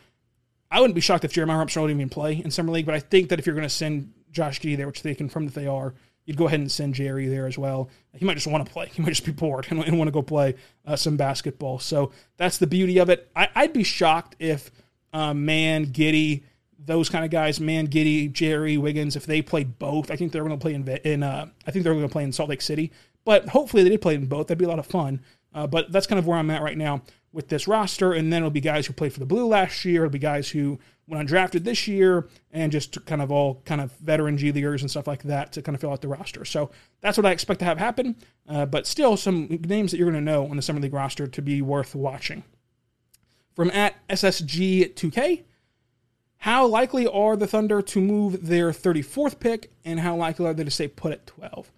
I 0.71 0.79
wouldn't 0.79 0.95
be 0.95 1.01
shocked 1.01 1.25
if 1.25 1.33
Jeremiah 1.33 1.59
Robinson 1.59 1.83
would 1.83 1.91
even 1.91 2.09
play 2.09 2.35
in 2.35 2.53
Summer 2.53 2.71
League. 2.71 2.87
But 2.87 2.95
I 2.95 3.01
think 3.01 3.31
that 3.31 3.41
if 3.41 3.47
you're 3.47 3.57
going 3.57 3.67
to 3.67 3.75
send 3.75 4.13
Josh 4.31 4.61
Giddey 4.61 4.77
there, 4.77 4.87
which 4.87 5.03
they 5.03 5.17
confirm 5.17 5.47
that 5.47 5.55
they 5.55 5.67
are, 5.67 5.95
you'd 6.27 6.37
go 6.37 6.47
ahead 6.47 6.61
and 6.61 6.71
send 6.71 6.95
Jerry 6.95 7.27
there 7.27 7.49
as 7.49 7.59
well. 7.59 7.91
He 8.15 8.25
might 8.25 8.35
just 8.35 8.47
want 8.47 8.65
to 8.65 8.73
play. 8.73 8.89
He 8.93 9.03
might 9.03 9.09
just 9.09 9.27
be 9.27 9.33
bored 9.33 9.67
and, 9.71 9.83
and 9.83 9.99
want 9.99 10.07
to 10.07 10.13
go 10.13 10.23
play 10.23 10.55
uh, 10.87 10.95
some 10.95 11.17
basketball. 11.17 11.81
So 11.81 12.13
that's 12.37 12.59
the 12.59 12.69
beauty 12.69 12.99
of 12.99 13.11
it. 13.11 13.29
I, 13.35 13.49
I'd 13.57 13.73
be 13.73 13.83
shocked 13.83 14.37
if– 14.39 14.71
uh, 15.13 15.35
Mann, 15.35 15.87
Giddey, 15.87 16.43
those 16.79 17.09
kind 17.09 17.25
of 17.25 17.31
guys, 17.31 17.61
Mann, 17.61 17.89
Giddey, 17.89 18.33
Jerry, 18.33 18.77
Wiggins, 18.77 19.17
if 19.17 19.27
they 19.27 19.43
played 19.43 19.79
both, 19.79 20.11
I 20.11 20.17
think 20.17 20.33
they're 20.33 20.45
going 20.45 20.59
to 20.59 20.63
play 20.63 20.75
in, 20.75 20.89
in 21.05 21.23
uh, 21.23 21.47
I 21.67 21.71
think 21.71 21.85
they're 21.85 21.95
going 21.95 22.07
to 22.07 22.13
play 22.13 22.25
in 22.25 22.33
Salt 22.33 22.49
Lake 22.49 22.63
City. 22.63 22.93
But 23.25 23.51
hopefully 23.51 23.83
they 23.83 23.91
did 23.91 24.01
play 24.01 24.15
in 24.15 24.27
both. 24.27 24.47
That'd 24.47 24.59
be 24.59 24.65
a 24.65 24.69
lot 24.69 24.79
of 24.79 24.87
fun. 24.87 25.21
Uh, 25.53 25.67
but 25.67 25.93
that's 25.93 26.07
kind 26.07 26.19
of 26.19 26.27
where 26.27 26.39
I'm 26.39 26.51
at 26.51 26.63
right 26.63 26.79
now 26.79 27.03
with 27.33 27.49
this 27.49 27.69
roster. 27.69 28.13
And 28.13 28.33
then 28.33 28.39
it'll 28.39 28.51
be 28.51 28.61
guys 28.61 28.87
who 28.87 28.93
played 28.93 29.13
for 29.13 29.21
the 29.21 29.27
Blue 29.27 29.47
last 29.47 29.85
year. 29.85 30.05
It'll 30.05 30.13
be 30.13 30.19
guys 30.19 30.51
who 30.51 30.79
went 31.07 31.29
undrafted 31.29 31.65
this 31.65 31.89
year, 31.89 32.29
and 32.53 32.71
just 32.71 33.05
kind 33.07 33.23
of 33.23 33.33
all 33.33 33.63
kind 33.65 33.81
of 33.81 33.93
veteran 33.97 34.37
G 34.37 34.53
leaguers 34.53 34.83
and 34.83 34.91
stuff 34.91 35.07
like 35.07 35.23
that 35.25 35.53
to 35.53 35.63
kind 35.63 35.75
of 35.75 35.81
fill 35.81 35.91
out 35.91 36.03
the 36.03 36.09
roster. 36.09 36.45
So 36.45 36.71
that's 37.01 37.17
what 37.17 37.27
I 37.27 37.31
expect 37.31 37.61
to 37.61 37.65
have 37.65 37.79
happen. 37.79 38.17
Uh, 38.47 38.67
but 38.67 38.87
still, 38.87 39.17
some 39.17 39.47
names 39.67 39.91
that 39.91 39.97
you're 39.97 40.11
going 40.11 40.23
to 40.23 40.33
know 40.33 40.47
on 40.47 40.57
the 40.57 40.63
summer 40.63 40.81
league 40.81 40.93
roster 40.93 41.27
to 41.27 41.43
be 41.43 41.63
worth 41.63 41.95
watching. 41.95 42.45
From 43.59 43.73
at 43.73 43.97
SSG2K, 44.07 45.43
how 46.37 46.67
likely 46.69 47.09
are 47.09 47.35
the 47.35 47.49
Thunder 47.49 47.83
to 47.83 48.01
move 48.01 48.47
their 48.47 48.71
34th 48.71 49.41
pick, 49.41 49.73
and 49.85 49.99
how 49.99 50.15
likely 50.15 50.47
are 50.47 50.55
they 50.55 50.63
to 50.63 50.71
stay 50.71 50.87
put 50.87 51.11
at 51.11 51.27
12? 51.27 51.69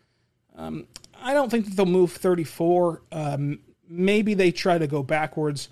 Um, 0.56 0.86
I 1.18 1.32
don't 1.32 1.48
think 1.48 1.64
that 1.64 1.76
they'll 1.76 1.86
move 1.86 2.12
34. 2.12 3.00
Um, 3.10 3.60
maybe 3.88 4.34
they 4.34 4.52
try 4.52 4.76
to 4.76 4.86
go 4.86 5.02
backwards. 5.02 5.70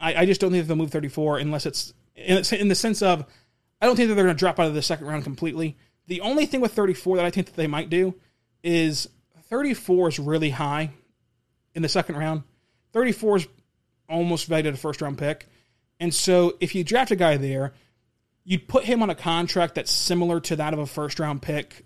I, 0.00 0.22
I 0.22 0.24
just 0.24 0.40
don't 0.40 0.52
think 0.52 0.66
they'll 0.66 0.74
move 0.74 0.90
34 0.90 1.36
unless 1.36 1.66
it's 1.66 1.92
in, 2.16 2.42
in 2.58 2.68
the 2.68 2.74
sense 2.74 3.02
of 3.02 3.26
I 3.78 3.84
don't 3.84 3.96
think 3.96 4.08
that 4.08 4.14
they're 4.14 4.24
going 4.24 4.34
to 4.34 4.40
drop 4.40 4.58
out 4.58 4.68
of 4.68 4.74
the 4.74 4.80
second 4.80 5.06
round 5.06 5.24
completely. 5.24 5.76
The 6.06 6.22
only 6.22 6.46
thing 6.46 6.62
with 6.62 6.72
34 6.72 7.18
that 7.18 7.26
I 7.26 7.30
think 7.30 7.48
that 7.48 7.56
they 7.56 7.66
might 7.66 7.90
do 7.90 8.14
is 8.62 9.06
34 9.50 10.08
is 10.08 10.18
really 10.18 10.48
high 10.48 10.92
in 11.74 11.82
the 11.82 11.90
second 11.90 12.16
round. 12.16 12.42
34 12.94 13.36
is 13.36 13.46
almost 14.10 14.46
valued 14.46 14.66
at 14.66 14.74
a 14.74 14.76
first 14.76 15.00
round 15.00 15.18
pick. 15.18 15.46
And 15.98 16.14
so 16.14 16.56
if 16.60 16.74
you 16.74 16.82
draft 16.82 17.10
a 17.10 17.16
guy 17.16 17.36
there, 17.36 17.72
you'd 18.44 18.68
put 18.68 18.84
him 18.84 19.02
on 19.02 19.10
a 19.10 19.14
contract 19.14 19.74
that's 19.74 19.92
similar 19.92 20.40
to 20.40 20.56
that 20.56 20.72
of 20.72 20.80
a 20.80 20.86
first 20.86 21.20
round 21.20 21.42
pick 21.42 21.84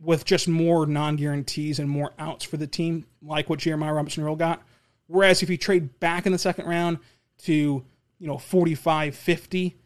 with 0.00 0.24
just 0.24 0.46
more 0.48 0.86
non 0.86 1.16
guarantees 1.16 1.78
and 1.78 1.88
more 1.88 2.12
outs 2.18 2.44
for 2.44 2.56
the 2.56 2.66
team, 2.66 3.06
like 3.22 3.48
what 3.48 3.58
Jeremiah 3.58 3.94
Robinson 3.94 4.22
Earl 4.22 4.36
got. 4.36 4.62
Whereas 5.06 5.42
if 5.42 5.50
you 5.50 5.56
trade 5.56 5.98
back 6.00 6.26
in 6.26 6.32
the 6.32 6.38
second 6.38 6.66
round 6.66 6.98
to, 7.44 7.52
you 7.52 8.26
know, 8.26 8.38
45 8.38 9.16
50, 9.16 9.76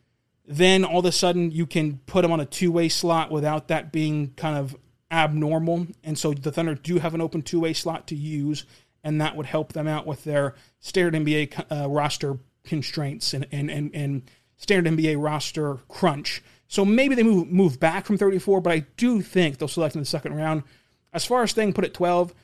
then 0.46 0.84
all 0.84 1.00
of 1.00 1.04
a 1.04 1.12
sudden 1.12 1.50
you 1.50 1.66
can 1.66 1.98
put 2.06 2.24
him 2.24 2.32
on 2.32 2.40
a 2.40 2.46
two 2.46 2.72
way 2.72 2.88
slot 2.88 3.30
without 3.30 3.68
that 3.68 3.92
being 3.92 4.32
kind 4.36 4.56
of 4.56 4.76
abnormal. 5.10 5.86
And 6.02 6.18
so 6.18 6.32
the 6.32 6.52
Thunder 6.52 6.74
do 6.74 6.98
have 6.98 7.14
an 7.14 7.20
open 7.20 7.42
two 7.42 7.60
way 7.60 7.72
slot 7.72 8.06
to 8.08 8.16
use, 8.16 8.64
and 9.04 9.20
that 9.20 9.36
would 9.36 9.46
help 9.46 9.72
them 9.72 9.86
out 9.86 10.06
with 10.06 10.24
their 10.24 10.54
standard 10.80 11.14
NBA 11.14 11.64
uh, 11.70 11.88
roster 11.88 12.38
constraints 12.64 13.34
and, 13.34 13.46
and, 13.50 13.70
and, 13.70 13.94
and 13.94 14.22
standard 14.56 14.92
NBA 14.92 15.22
roster 15.22 15.78
crunch. 15.88 16.42
So 16.68 16.84
maybe 16.84 17.14
they 17.14 17.22
move 17.22 17.50
move 17.50 17.80
back 17.80 18.04
from 18.04 18.18
34, 18.18 18.60
but 18.60 18.72
I 18.72 18.80
do 18.96 19.22
think 19.22 19.58
they'll 19.58 19.68
select 19.68 19.94
in 19.94 20.02
the 20.02 20.06
second 20.06 20.34
round. 20.34 20.64
As 21.12 21.24
far 21.24 21.42
as 21.42 21.50
staying 21.50 21.72
put 21.72 21.84
at 21.84 21.94
12, 21.94 22.34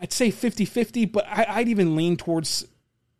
I'd 0.00 0.12
say 0.12 0.30
50 0.30 0.64
50, 0.64 1.04
but 1.06 1.24
I, 1.28 1.58
would 1.58 1.68
even 1.68 1.94
lean 1.94 2.16
towards 2.16 2.66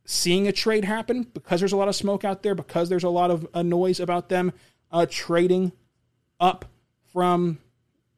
seeing 0.04 0.48
a 0.48 0.52
trade 0.52 0.84
happen 0.84 1.22
because 1.22 1.60
there's 1.60 1.72
a 1.72 1.76
lot 1.76 1.88
of 1.88 1.94
smoke 1.94 2.24
out 2.24 2.42
there, 2.42 2.54
because 2.54 2.88
there's 2.88 3.04
a 3.04 3.08
lot 3.08 3.30
of 3.30 3.46
uh, 3.54 3.62
noise 3.62 4.00
about 4.00 4.28
them 4.28 4.52
uh, 4.90 5.06
trading 5.08 5.70
up 6.40 6.64
from 7.12 7.58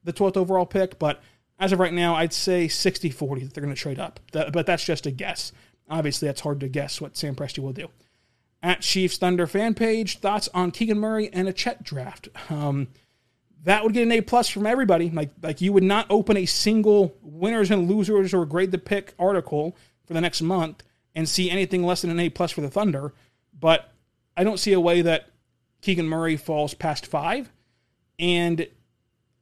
the 0.05 0.13
12th 0.13 0.39
overall 0.39 0.67
pick. 0.67 0.99
But 0.99 1.23
as 1.61 1.73
of 1.73 1.79
right 1.79 1.93
now, 1.93 2.17
I'd 2.17 2.33
say 2.33 2.67
60 2.67 3.11
40 3.11 3.45
that 3.45 3.55
they're 3.55 3.63
going 3.63 3.75
to 3.75 3.81
trade 3.81 4.01
up. 4.01 4.19
That, 4.33 4.53
but 4.53 4.67
that's 4.67 4.85
just 4.85 5.07
a 5.07 5.11
guess. 5.11 5.53
Obviously, 5.89 6.27
that's 6.27 6.41
hard 6.41 6.61
to 6.61 6.69
guess 6.69 7.01
what 7.01 7.17
Sam 7.17 7.37
Presti 7.37 7.59
will 7.59 7.73
do 7.73 7.89
at 8.63 8.81
Chiefs 8.81 9.19
Thunder 9.19 9.47
fan 9.47 9.75
page. 9.75 10.19
Thoughts 10.19 10.49
on 10.55 10.71
Keegan 10.71 10.99
Murray 10.99 11.31
and 11.33 11.49
a 11.49 11.53
Chet 11.53 11.83
draft? 11.83 12.29
Um, 12.51 12.89
that 13.65 13.85
would 13.85 13.93
get 13.93 14.05
an 14.05 14.13
A 14.13 14.23
plus 14.23 14.49
from 14.49 14.67
everybody. 14.67 15.11
Like 15.11 15.31
like 15.43 15.61
you 15.61 15.73
would 15.73 15.83
not 15.83 16.07
open 16.09 16.37
a 16.37 16.47
single 16.47 17.15
winners 17.23 17.71
and 17.71 17.91
losers 17.91 18.33
or 18.33 18.47
grade 18.47 18.71
the 18.71 18.79
pick 18.79 19.15
article 19.19 19.77
for 20.07 20.15
the 20.15 20.21
next 20.21 20.41
month 20.41 20.83
and 21.15 21.29
see 21.29 21.51
anything 21.51 21.83
less 21.83 22.03
than 22.03 22.11
an 22.11 22.21
A 22.21 22.31
plus 22.31 22.53
for 22.53 22.63
the 22.63 22.71
Thunder. 22.71 23.13
But 23.59 23.93
I 24.37 24.45
don't 24.45 24.59
see 24.59 24.73
a 24.73 24.81
way 24.81 25.03
that 25.03 25.29
Keegan 25.83 26.09
Murray 26.09 26.37
falls 26.37 26.73
past 26.73 27.07
five. 27.07 27.51
And 28.19 28.67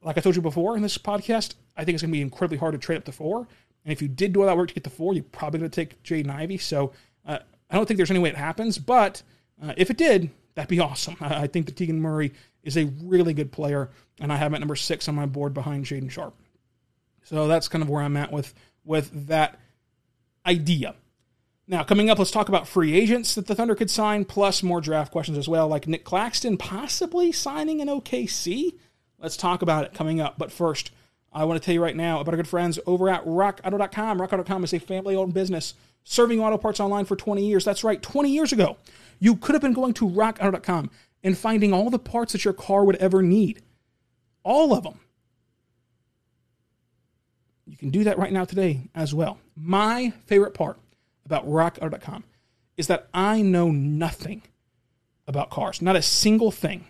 like 0.01 0.17
I 0.17 0.21
told 0.21 0.35
you 0.35 0.41
before 0.41 0.75
in 0.75 0.81
this 0.81 0.97
podcast, 0.97 1.55
I 1.75 1.83
think 1.83 1.95
it's 1.95 2.03
going 2.03 2.11
to 2.11 2.17
be 2.17 2.21
incredibly 2.21 2.57
hard 2.57 2.73
to 2.73 2.77
trade 2.77 2.97
up 2.97 3.05
to 3.05 3.11
four. 3.11 3.47
And 3.83 3.91
if 3.91 4.01
you 4.01 4.07
did 4.07 4.33
do 4.33 4.41
all 4.41 4.47
that 4.47 4.57
work 4.57 4.69
to 4.69 4.73
get 4.73 4.83
to 4.83 4.89
four, 4.89 5.13
you're 5.13 5.23
probably 5.23 5.59
going 5.59 5.71
to 5.71 5.75
take 5.75 6.01
Jaden 6.03 6.29
Ivey. 6.29 6.57
So 6.57 6.93
uh, 7.25 7.39
I 7.69 7.75
don't 7.75 7.85
think 7.85 7.97
there's 7.97 8.11
any 8.11 8.19
way 8.19 8.29
it 8.29 8.35
happens, 8.35 8.77
but 8.77 9.23
uh, 9.61 9.73
if 9.77 9.89
it 9.89 9.97
did, 9.97 10.29
that'd 10.55 10.69
be 10.69 10.79
awesome. 10.79 11.17
I 11.21 11.47
think 11.47 11.65
that 11.65 11.75
Keegan 11.75 12.01
Murray 12.01 12.33
is 12.63 12.77
a 12.77 12.85
really 13.03 13.33
good 13.33 13.51
player, 13.51 13.89
and 14.19 14.31
I 14.31 14.37
have 14.37 14.51
him 14.51 14.55
at 14.55 14.61
number 14.61 14.75
six 14.75 15.07
on 15.07 15.15
my 15.15 15.25
board 15.25 15.53
behind 15.53 15.85
Jaden 15.85 16.11
Sharpe. 16.11 16.35
So 17.23 17.47
that's 17.47 17.67
kind 17.67 17.83
of 17.83 17.89
where 17.89 18.01
I'm 18.01 18.17
at 18.17 18.31
with 18.31 18.53
with 18.83 19.27
that 19.27 19.59
idea. 20.45 20.95
Now, 21.67 21.83
coming 21.83 22.09
up, 22.09 22.17
let's 22.17 22.31
talk 22.31 22.49
about 22.49 22.67
free 22.67 22.95
agents 22.95 23.35
that 23.35 23.45
the 23.45 23.53
Thunder 23.53 23.75
could 23.75 23.91
sign, 23.91 24.25
plus 24.25 24.63
more 24.63 24.81
draft 24.81 25.11
questions 25.11 25.37
as 25.37 25.47
well, 25.47 25.67
like 25.67 25.87
Nic 25.87 26.03
Claxton 26.03 26.57
possibly 26.57 27.31
signing 27.31 27.79
an 27.79 27.87
OKC. 27.87 28.73
Let's 29.21 29.37
talk 29.37 29.61
about 29.61 29.85
it 29.85 29.93
coming 29.93 30.21
up. 30.21 30.37
But 30.37 30.51
first, 30.51 30.91
I 31.31 31.45
want 31.45 31.61
to 31.61 31.65
tell 31.65 31.73
you 31.73 31.83
right 31.83 31.95
now 31.95 32.19
about 32.19 32.33
our 32.33 32.37
good 32.37 32.47
friends 32.47 32.79
over 32.85 33.09
at 33.09 33.25
RockAuto.com. 33.25 34.19
RockAuto.com 34.19 34.63
is 34.63 34.73
a 34.73 34.79
family 34.79 35.15
owned 35.15 35.33
business 35.33 35.73
serving 36.03 36.39
auto 36.39 36.57
parts 36.57 36.79
online 36.79 37.05
for 37.05 37.15
20 37.15 37.45
years. 37.45 37.65
That's 37.65 37.83
right, 37.83 38.01
20 38.01 38.31
years 38.31 38.51
ago. 38.51 38.77
You 39.19 39.35
could 39.35 39.53
have 39.53 39.61
been 39.61 39.73
going 39.73 39.93
to 39.95 40.09
rockauto.com 40.09 40.89
and 41.23 41.37
finding 41.37 41.73
all 41.73 41.89
the 41.89 41.99
parts 41.99 42.33
that 42.33 42.45
your 42.45 42.53
car 42.53 42.83
would 42.85 42.95
ever 42.97 43.21
need. 43.21 43.61
All 44.43 44.73
of 44.73 44.83
them. 44.83 44.99
You 47.67 47.77
can 47.77 47.89
do 47.89 48.05
that 48.05 48.17
right 48.17 48.31
now 48.31 48.45
today 48.45 48.89
as 48.95 49.13
well. 49.13 49.37
My 49.55 50.11
favorite 50.25 50.53
part 50.53 50.79
about 51.25 51.47
rockauto.com 51.47 52.23
is 52.77 52.87
that 52.87 53.07
I 53.13 53.41
know 53.41 53.69
nothing 53.69 54.41
about 55.27 55.51
cars, 55.51 55.81
not 55.81 55.95
a 55.95 56.01
single 56.01 56.49
thing 56.49 56.87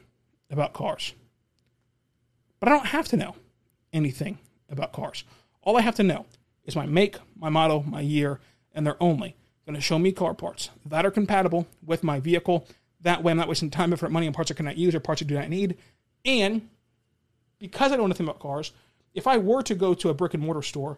about 0.50 0.72
cars. 0.72 1.14
But 2.60 2.70
I 2.70 2.72
don't 2.72 2.88
have 2.88 3.08
to 3.10 3.18
know 3.18 3.36
anything 3.94 4.38
about 4.70 4.94
cars. 4.94 5.24
All 5.62 5.78
I 5.78 5.82
have 5.82 5.96
to 5.96 6.04
know 6.04 6.26
is 6.66 6.76
my 6.76 6.86
make, 6.86 7.18
my 7.36 7.50
model, 7.50 7.84
my 7.84 8.02
year, 8.02 8.40
and 8.74 8.86
they're 8.86 9.02
only 9.02 9.36
going 9.66 9.76
to 9.76 9.82
show 9.82 10.00
me 10.00 10.12
car 10.12 10.34
parts 10.34 10.70
that 10.86 11.06
are 11.06 11.12
compatible 11.12 11.68
with 11.86 12.04
my 12.04 12.20
vehicle. 12.20 12.68
That 13.02 13.24
way, 13.24 13.32
I'm 13.32 13.38
not 13.38 13.48
wasting 13.48 13.70
time, 13.70 13.94
effort, 13.94 14.12
money 14.12 14.28
on 14.28 14.34
parts 14.34 14.52
I 14.52 14.56
cannot 14.56 14.78
use 14.78 14.94
or 14.94 15.00
parts 15.00 15.22
I 15.22 15.26
do 15.26 15.36
not 15.36 15.50
need. 15.50 15.78
And 16.26 16.68
because 17.60 17.92
I 17.92 17.96
don't 17.96 18.00
know 18.00 18.06
anything 18.06 18.28
about 18.28 18.40
cars, 18.40 18.72
if 19.14 19.28
I 19.28 19.38
were 19.38 19.62
to 19.64 19.76
go 19.76 19.94
to 19.94 20.10
a 20.10 20.14
brick 20.14 20.34
and 20.34 20.44
mortar 20.44 20.62
store, 20.62 20.98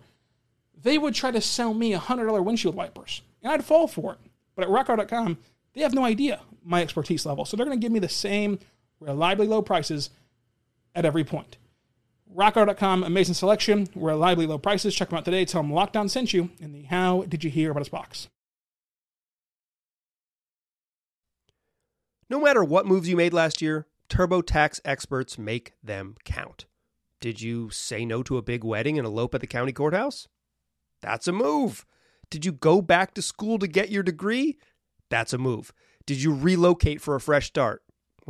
they 0.82 0.98
would 0.98 1.14
try 1.14 1.32
to 1.32 1.42
sell 1.42 1.74
me 1.74 1.94
$100 1.94 2.44
windshield 2.44 2.76
wipers, 2.76 3.22
and 3.44 3.52
I'd 3.52 3.66
fall 3.66 3.88
for 3.88 4.14
it. 4.14 4.20
But 4.56 4.66
at 4.66 4.72
rockauto.com, 4.72 5.38
they 5.74 5.82
have 5.82 5.94
no 5.94 6.04
idea 6.04 6.42
my 6.64 6.82
expertise 6.82 7.26
level. 7.26 7.46
So 7.46 7.56
they're 7.56 7.66
going 7.66 7.80
to 7.80 7.84
give 7.84 7.92
me 7.92 8.00
the 8.00 8.10
same 8.10 8.60
reliably 9.00 9.48
low 9.48 9.62
prices 9.62 10.10
at 10.96 11.06
every 11.06 11.24
point. 11.24 11.58
RockAuto.com, 12.36 13.04
amazing 13.04 13.34
selection, 13.34 13.90
reliably 13.96 14.48
low 14.48 14.58
prices. 14.58 14.96
Check 14.96 15.10
them 15.10 15.18
out 15.18 15.26
today. 15.26 15.44
Tell 15.46 15.62
them 15.62 15.74
Locked 15.74 15.98
On 15.98 16.08
sent 16.08 16.34
you 16.34 16.50
in 16.60 16.72
the 16.72 16.84
How 16.84 17.24
Did 17.24 17.44
You 17.44 17.50
Hear 17.50 17.72
About 17.72 17.82
Us 17.82 17.90
box. 17.90 18.30
No 22.30 22.40
matter 22.40 22.64
what 22.64 22.86
moves 22.86 23.10
you 23.10 23.18
made 23.18 23.34
last 23.34 23.62
year, 23.62 23.88
TurboTax 24.08 24.80
experts 24.86 25.38
make 25.38 25.74
them 25.84 26.16
count. 26.24 26.66
Did 27.20 27.42
you 27.42 27.70
say 27.70 28.06
no 28.06 28.24
to 28.24 28.38
a 28.38 28.42
big 28.42 28.64
wedding 28.64 28.98
and 28.98 29.06
elope 29.06 29.36
at 29.36 29.42
the 29.42 29.48
county 29.48 29.74
courthouse? 29.74 30.28
That's 31.02 31.28
a 31.28 31.34
move. 31.34 31.86
Did 32.30 32.46
you 32.46 32.54
go 32.54 32.82
back 32.82 33.14
to 33.16 33.22
school 33.22 33.60
to 33.60 33.68
get 33.68 33.90
your 33.90 34.04
degree? 34.04 34.58
That's 35.10 35.34
a 35.34 35.38
move. 35.38 35.74
Did 36.06 36.22
you 36.22 36.34
relocate 36.34 37.02
for 37.02 37.16
a 37.16 37.22
fresh 37.22 37.48
start? 37.48 37.84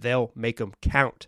They'll 0.00 0.32
make 0.34 0.58
them 0.58 0.72
count. 0.82 1.26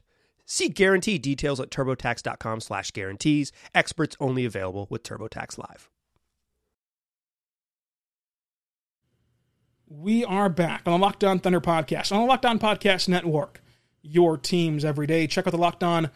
See 0.50 0.68
guarantee 0.68 1.18
details 1.18 1.61
at 1.61 1.70
turbotax.com 1.70 2.61
slash 2.61 2.90
guarantees. 2.92 3.52
Experts 3.74 4.16
only 4.18 4.44
available 4.46 4.87
with 4.88 5.02
TurboTax 5.02 5.59
Live. 5.59 5.90
We 9.87 10.24
are 10.24 10.48
back 10.48 10.83
on 10.87 10.92
the 10.92 10.98
Locked 10.98 11.24
On 11.24 11.38
Thunder 11.38 11.61
podcast, 11.61 12.12
on 12.12 12.20
the 12.20 12.26
Locked 12.26 12.46
On 12.46 12.59
Podcast 12.59 13.09
Network. 13.09 13.62
Your 14.02 14.37
teams 14.37 14.85
every 14.85 15.07
day. 15.07 15.26
Check 15.26 15.46
out 15.46 15.50
the 15.50 15.59
Locked 15.59 15.83
On 15.83 16.11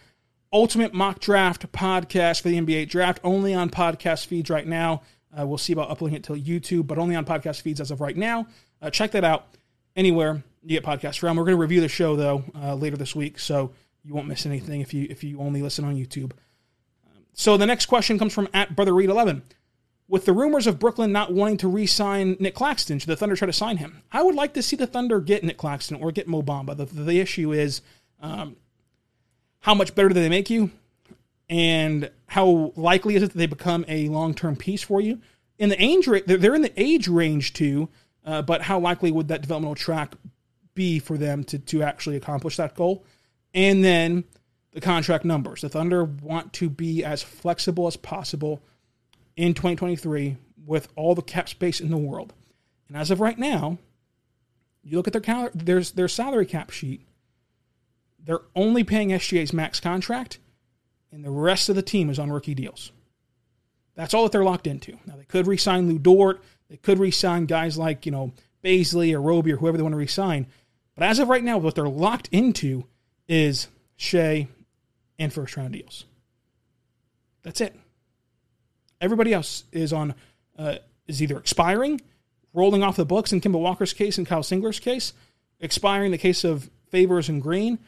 Ultimate 0.52 0.94
Mock 0.94 1.20
Draft 1.20 1.70
podcast 1.72 2.42
for 2.42 2.48
the 2.48 2.60
NBA 2.60 2.88
Draft, 2.88 3.20
only 3.24 3.54
on 3.54 3.70
podcast 3.70 4.26
feeds 4.26 4.50
right 4.50 4.66
now. 4.66 5.02
Uh, 5.38 5.46
we'll 5.46 5.58
see 5.58 5.72
about 5.72 5.90
uploading 5.90 6.16
it 6.16 6.24
to 6.24 6.32
YouTube, 6.32 6.86
but 6.86 6.98
only 6.98 7.14
on 7.14 7.24
podcast 7.24 7.62
feeds 7.62 7.80
as 7.80 7.90
of 7.90 8.00
right 8.00 8.16
now. 8.16 8.46
Uh, 8.80 8.90
check 8.90 9.10
that 9.12 9.24
out 9.24 9.46
anywhere 9.96 10.42
you 10.62 10.80
get 10.80 10.84
podcasts 10.84 11.18
from. 11.18 11.36
We're 11.36 11.44
going 11.44 11.56
to 11.56 11.60
review 11.60 11.80
the 11.80 11.88
show 11.88 12.16
though 12.16 12.44
uh, 12.54 12.74
later 12.74 12.96
this 12.96 13.14
week, 13.14 13.38
so 13.38 13.72
you 14.04 14.14
won't 14.14 14.28
miss 14.28 14.46
anything 14.46 14.80
if 14.80 14.94
you 14.94 15.06
if 15.10 15.24
you 15.24 15.40
only 15.40 15.62
listen 15.62 15.84
on 15.84 15.96
YouTube. 15.96 16.32
Um, 17.06 17.24
so 17.34 17.56
the 17.56 17.66
next 17.66 17.86
question 17.86 18.18
comes 18.18 18.32
from 18.32 18.48
at 18.52 18.74
Brother 18.76 18.94
Reed 18.94 19.10
Eleven. 19.10 19.42
With 20.08 20.26
the 20.26 20.32
rumors 20.32 20.66
of 20.66 20.78
Brooklyn 20.78 21.10
not 21.10 21.32
wanting 21.32 21.56
to 21.58 21.68
re-sign 21.68 22.36
Nic 22.38 22.54
Claxton, 22.54 22.98
should 22.98 23.08
the 23.08 23.16
Thunder 23.16 23.34
try 23.34 23.46
to 23.46 23.52
sign 23.52 23.78
him? 23.78 24.02
I 24.12 24.22
would 24.22 24.34
like 24.34 24.52
to 24.54 24.62
see 24.62 24.76
the 24.76 24.86
Thunder 24.86 25.20
get 25.20 25.42
Nic 25.42 25.56
Claxton 25.56 25.96
or 25.96 26.12
get 26.12 26.28
Mo 26.28 26.42
Bamba. 26.42 26.76
The, 26.76 26.84
the 26.84 27.18
issue 27.18 27.52
is 27.52 27.80
um, 28.20 28.56
how 29.60 29.74
much 29.74 29.94
better 29.94 30.08
do 30.08 30.14
they 30.14 30.28
make 30.28 30.50
you, 30.50 30.70
and 31.48 32.10
how 32.26 32.72
likely 32.76 33.14
is 33.14 33.22
it 33.22 33.32
that 33.32 33.38
they 33.38 33.46
become 33.46 33.86
a 33.88 34.08
long-term 34.08 34.56
piece 34.56 34.82
for 34.82 35.00
you? 35.00 35.20
In 35.58 35.70
the 35.70 35.82
age, 35.82 36.06
they're 36.26 36.54
in 36.54 36.62
the 36.62 36.72
age 36.76 37.08
range 37.08 37.54
too, 37.54 37.88
uh, 38.26 38.42
but 38.42 38.62
how 38.62 38.78
likely 38.80 39.12
would 39.12 39.28
that 39.28 39.40
developmental 39.40 39.76
track 39.76 40.14
be 40.74 40.98
for 40.98 41.18
them 41.18 41.44
to 41.44 41.58
to 41.58 41.82
actually 41.82 42.16
accomplish 42.16 42.56
that 42.56 42.74
goal? 42.74 43.04
And 43.54 43.84
then 43.84 44.24
the 44.72 44.80
contract 44.80 45.24
numbers. 45.24 45.60
The 45.60 45.68
Thunder 45.68 46.04
want 46.04 46.52
to 46.54 46.70
be 46.70 47.04
as 47.04 47.22
flexible 47.22 47.86
as 47.86 47.96
possible 47.96 48.62
in 49.36 49.54
2023 49.54 50.36
with 50.64 50.88
all 50.96 51.14
the 51.14 51.22
cap 51.22 51.48
space 51.48 51.80
in 51.80 51.90
the 51.90 51.96
world. 51.96 52.32
And 52.88 52.96
as 52.96 53.10
of 53.10 53.20
right 53.20 53.38
now, 53.38 53.78
you 54.82 54.96
look 54.96 55.06
at 55.06 55.12
their 55.12 55.22
cal- 55.22 55.50
their, 55.54 55.80
their 55.80 56.08
salary 56.08 56.46
cap 56.46 56.70
sheet, 56.70 57.06
they're 58.24 58.42
only 58.54 58.84
paying 58.84 59.10
SGA's 59.10 59.52
max 59.52 59.80
contract, 59.80 60.38
and 61.10 61.24
the 61.24 61.30
rest 61.30 61.68
of 61.68 61.76
the 61.76 61.82
team 61.82 62.08
is 62.08 62.18
on 62.18 62.30
rookie 62.30 62.54
deals. 62.54 62.92
That's 63.94 64.14
all 64.14 64.22
that 64.22 64.32
they're 64.32 64.44
locked 64.44 64.66
into. 64.66 64.98
Now, 65.06 65.16
they 65.16 65.24
could 65.24 65.46
re 65.46 65.56
sign 65.56 65.88
Lu 65.88 65.98
Dort, 65.98 66.42
they 66.68 66.76
could 66.76 66.98
re 66.98 67.10
sign 67.10 67.46
guys 67.46 67.76
like, 67.76 68.06
you 68.06 68.12
know, 68.12 68.32
Bazley 68.64 69.12
or 69.12 69.20
Roby 69.20 69.52
or 69.52 69.56
whoever 69.56 69.76
they 69.76 69.82
want 69.82 69.92
to 69.92 69.98
re 69.98 70.06
sign. 70.06 70.46
But 70.94 71.04
as 71.04 71.18
of 71.18 71.28
right 71.28 71.42
now, 71.42 71.58
what 71.58 71.74
they're 71.74 71.88
locked 71.88 72.28
into 72.32 72.84
is 73.28 73.68
Shai 73.96 74.48
and 75.18 75.32
first 75.32 75.56
round 75.56 75.72
deals. 75.72 76.04
That's 77.42 77.60
it. 77.60 77.74
Everybody 79.00 79.32
else 79.32 79.64
is 79.72 79.92
on 79.92 80.14
uh, 80.58 80.76
is 81.06 81.22
either 81.22 81.38
expiring, 81.38 82.00
rolling 82.52 82.82
off 82.82 82.96
the 82.96 83.04
books 83.04 83.32
in 83.32 83.40
Kemba 83.40 83.58
Walker's 83.58 83.92
case 83.92 84.18
and 84.18 84.26
Kyle 84.26 84.42
Singler's 84.42 84.78
case, 84.78 85.12
expiring 85.60 86.06
in 86.06 86.12
the 86.12 86.18
case 86.18 86.44
of 86.44 86.70
Favors 86.90 87.28
and 87.28 87.40
Green, 87.40 87.78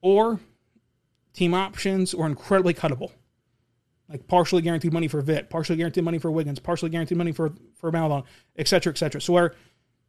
or 0.00 0.40
team 1.32 1.54
options 1.54 2.14
or 2.14 2.26
incredibly 2.26 2.74
cuttable. 2.74 3.12
Like 4.08 4.26
partially 4.26 4.62
guaranteed 4.62 4.92
money 4.92 5.08
for 5.08 5.20
Vit, 5.20 5.48
partially 5.48 5.76
guaranteed 5.76 6.04
money 6.04 6.18
for 6.18 6.30
Wiggins, 6.30 6.58
partially 6.58 6.90
guaranteed 6.90 7.18
money 7.18 7.32
for 7.32 7.52
for 7.76 7.92
Maledon, 7.92 8.24
et 8.56 8.68
cetera, 8.68 8.92
et 8.92 8.98
cetera. 8.98 9.20
So 9.20 9.32
where 9.32 9.54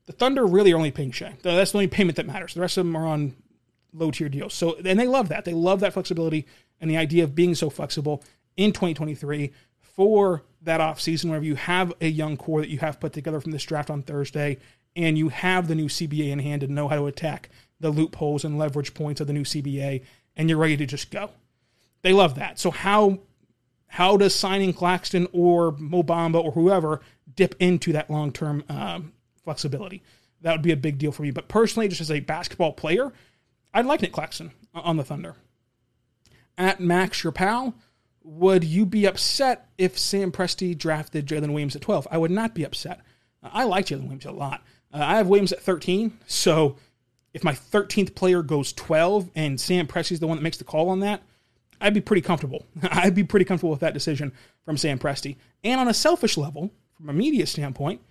the 0.05 0.13
Thunder 0.13 0.45
really 0.45 0.71
are 0.71 0.77
only 0.77 0.91
paying 0.91 1.11
Shai. 1.11 1.35
That's 1.41 1.71
the 1.71 1.77
only 1.77 1.87
payment 1.87 2.17
that 2.17 2.27
matters. 2.27 2.53
The 2.53 2.61
rest 2.61 2.77
of 2.77 2.85
them 2.85 2.95
are 2.95 3.07
on 3.07 3.35
low 3.93 4.11
tier 4.11 4.29
deals. 4.29 4.53
So 4.53 4.75
and 4.83 4.99
they 4.99 5.07
love 5.07 5.29
that. 5.29 5.45
They 5.45 5.53
love 5.53 5.79
that 5.79 5.93
flexibility 5.93 6.45
and 6.79 6.91
the 6.91 6.97
idea 6.97 7.23
of 7.23 7.35
being 7.35 7.55
so 7.55 7.69
flexible 7.69 8.23
in 8.57 8.71
2023 8.71 9.51
for 9.79 10.43
that 10.61 10.81
offseason 10.81 11.25
whenever 11.25 11.45
you 11.45 11.55
have 11.55 11.93
a 12.01 12.07
young 12.07 12.37
core 12.37 12.61
that 12.61 12.69
you 12.69 12.79
have 12.79 12.99
put 12.99 13.13
together 13.13 13.39
from 13.39 13.51
this 13.51 13.63
draft 13.63 13.89
on 13.89 14.01
Thursday 14.01 14.57
and 14.95 15.17
you 15.17 15.29
have 15.29 15.67
the 15.67 15.75
new 15.75 15.87
CBA 15.87 16.29
in 16.29 16.39
hand 16.39 16.63
and 16.63 16.75
know 16.75 16.87
how 16.87 16.95
to 16.95 17.05
attack 17.05 17.49
the 17.79 17.89
loopholes 17.89 18.43
and 18.43 18.57
leverage 18.57 18.93
points 18.93 19.21
of 19.21 19.27
the 19.27 19.33
new 19.33 19.43
CBA 19.43 20.03
and 20.35 20.49
you're 20.49 20.57
ready 20.57 20.77
to 20.77 20.85
just 20.85 21.11
go. 21.11 21.31
They 22.01 22.13
love 22.13 22.35
that. 22.35 22.59
So 22.59 22.71
how 22.71 23.19
how 23.87 24.17
does 24.17 24.35
signing 24.35 24.73
Claxton 24.73 25.27
or 25.31 25.71
Mo 25.71 26.03
Bamba 26.03 26.43
or 26.43 26.51
whoever 26.51 27.01
dip 27.33 27.55
into 27.59 27.93
that 27.93 28.09
long 28.09 28.31
term 28.31 28.63
um, 28.67 29.13
flexibility? 29.45 30.03
That 30.41 30.51
would 30.51 30.61
be 30.61 30.73
a 30.73 30.77
big 30.77 30.97
deal 30.97 31.13
for 31.13 31.23
me. 31.23 31.31
But 31.31 31.47
personally, 31.47 31.87
just 31.87 32.01
as 32.01 32.11
a 32.11 32.19
basketball 32.19 32.73
player, 32.73 33.13
I'd 33.73 33.85
like 33.85 34.01
Nic 34.01 34.11
Claxton 34.11 34.51
on 34.73 34.97
the 34.97 35.03
Thunder. 35.03 35.35
At 36.57 36.79
Max, 36.79 37.23
your 37.23 37.31
pal, 37.31 37.73
would 38.23 38.63
you 38.63 38.85
be 38.85 39.05
upset 39.05 39.69
if 39.77 39.97
Sam 39.97 40.31
Presti 40.31 40.77
drafted 40.77 41.27
Jalen 41.27 41.49
Williams 41.49 41.75
at 41.75 41.81
12? 41.81 42.07
I 42.11 42.17
would 42.17 42.31
not 42.31 42.53
be 42.53 42.63
upset. 42.63 43.01
I 43.43 43.63
like 43.63 43.87
Jalen 43.87 44.03
Williams 44.03 44.25
a 44.25 44.31
lot. 44.31 44.63
Uh, 44.93 44.99
I 45.01 45.17
have 45.17 45.27
Williams 45.27 45.51
at 45.51 45.61
13, 45.61 46.17
so 46.25 46.77
if 47.33 47.43
my 47.43 47.51
13th 47.51 48.15
player 48.15 48.41
goes 48.41 48.73
12 48.73 49.29
and 49.35 49.59
Sam 49.59 49.87
Presti's 49.87 50.19
the 50.19 50.27
one 50.27 50.37
that 50.37 50.43
makes 50.43 50.57
the 50.57 50.63
call 50.63 50.89
on 50.89 51.01
that, 51.01 51.21
I'd 51.81 51.93
be 51.93 52.01
pretty 52.01 52.21
comfortable. 52.21 52.65
I'd 52.83 53.13
be 53.13 53.23
pretty 53.23 53.45
comfortable 53.45 53.71
with 53.71 53.81
that 53.81 53.93
decision 53.93 54.31
from 54.63 54.77
Sam 54.77 54.97
Presti. 54.97 55.35
And 55.63 55.79
on 55.79 55.87
a 55.87 55.93
selfish 55.93 56.37
level, 56.37 56.71
from 56.95 57.09
a 57.09 57.13
media 57.13 57.45
standpoint, 57.45 58.01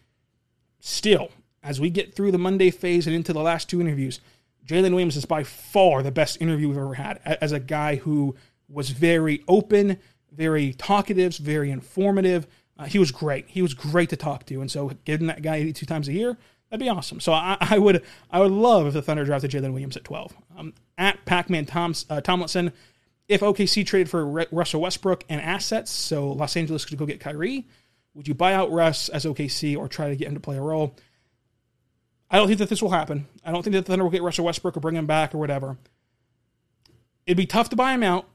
still, 0.85 1.31
as 1.63 1.81
we 1.81 1.89
get 1.89 2.15
through 2.15 2.31
the 2.31 2.39
Monday 2.39 2.71
phase 2.71 3.07
and 3.07 3.17
into 3.17 3.33
the 3.33 3.41
last 3.41 3.71
two 3.71 3.81
interviews, 3.81 4.21
Jalen 4.67 4.91
Williams 4.91 5.17
is 5.17 5.25
by 5.25 5.43
far 5.43 6.03
the 6.03 6.13
best 6.13 6.41
interview 6.41 6.69
we've 6.69 6.79
ever 6.79 6.95
had 6.95 7.21
as 7.25 7.53
a 7.53 7.61
guy 7.61 7.97
who 7.97 8.35
was 8.69 8.91
very 8.91 9.43
open, 9.49 9.99
very 10.31 10.75
talkative, 10.75 11.37
very 11.37 11.71
informative. 11.71 12.47
Uh, 12.79 12.85
he 12.85 12.99
was 12.99 13.11
great. 13.11 13.47
He 13.49 13.63
was 13.63 13.73
great 13.73 14.11
to 14.11 14.17
talk 14.17 14.45
to, 14.47 14.61
and 14.61 14.71
so 14.71 14.91
getting 15.05 15.27
that 15.29 15.43
guy 15.43 15.57
82 15.57 15.87
times 15.87 16.09
a 16.09 16.13
year, 16.13 16.37
that'd 16.69 16.85
be 16.85 16.89
awesome. 16.89 17.21
So 17.21 17.33
I, 17.33 17.57
I 17.61 17.79
would 17.79 18.03
I 18.31 18.41
would 18.41 18.53
love 18.53 18.87
if 18.87 18.93
the 18.93 19.03
Thunder 19.03 19.25
drafted 19.25 19.53
Jalen 19.53 19.73
Williams 19.73 19.97
at 19.97 20.05
12. 20.05 20.35
Um, 20.57 20.75
at 20.99 21.25
Pac-Man 21.25 21.67
Toms, 21.67 22.05
uh, 22.11 22.21
Tomlinson, 22.21 22.73
if 23.29 23.41
OKC 23.41 23.87
traded 23.87 24.11
for 24.11 24.27
Re- 24.27 24.47
Russell 24.51 24.83
Westbrook 24.83 25.25
and 25.29 25.41
assets, 25.41 25.91
so 25.91 26.33
Los 26.33 26.57
Angeles 26.57 26.85
could 26.85 26.99
go 26.99 27.07
get 27.07 27.21
Kyrie, 27.21 27.67
would 28.15 28.29
you 28.29 28.35
buy 28.35 28.55
out 28.55 28.71
Russ 28.71 29.09
as 29.09 29.25
OKC 29.25 29.77
or 29.77 29.89
try 29.89 30.09
to 30.09 30.17
get 30.17 30.29
him 30.29 30.35
to 30.35 30.41
play 30.41 30.57
a 30.57 30.63
role? 30.63 30.97
I 32.31 32.39
don't 32.39 32.47
think 32.47 32.59
that 32.59 32.69
this 32.69 32.83
will 32.83 32.91
happen. 32.91 33.27
I 33.45 33.53
don't 33.53 33.63
think 33.63 33.75
that 33.75 33.85
the 33.85 33.93
Thunder 33.93 34.05
will 34.05 34.11
get 34.11 34.23
Russell 34.23 34.45
Westbrook 34.45 34.77
or 34.77 34.81
bring 34.81 34.97
him 34.97 35.07
back 35.07 35.35
or 35.35 35.39
whatever. 35.39 35.77
It'd 37.27 37.37
be 37.37 37.47
tough 37.47 37.69
to 37.71 37.77
buy 37.77 37.93
him 37.93 38.03
out 38.03 38.29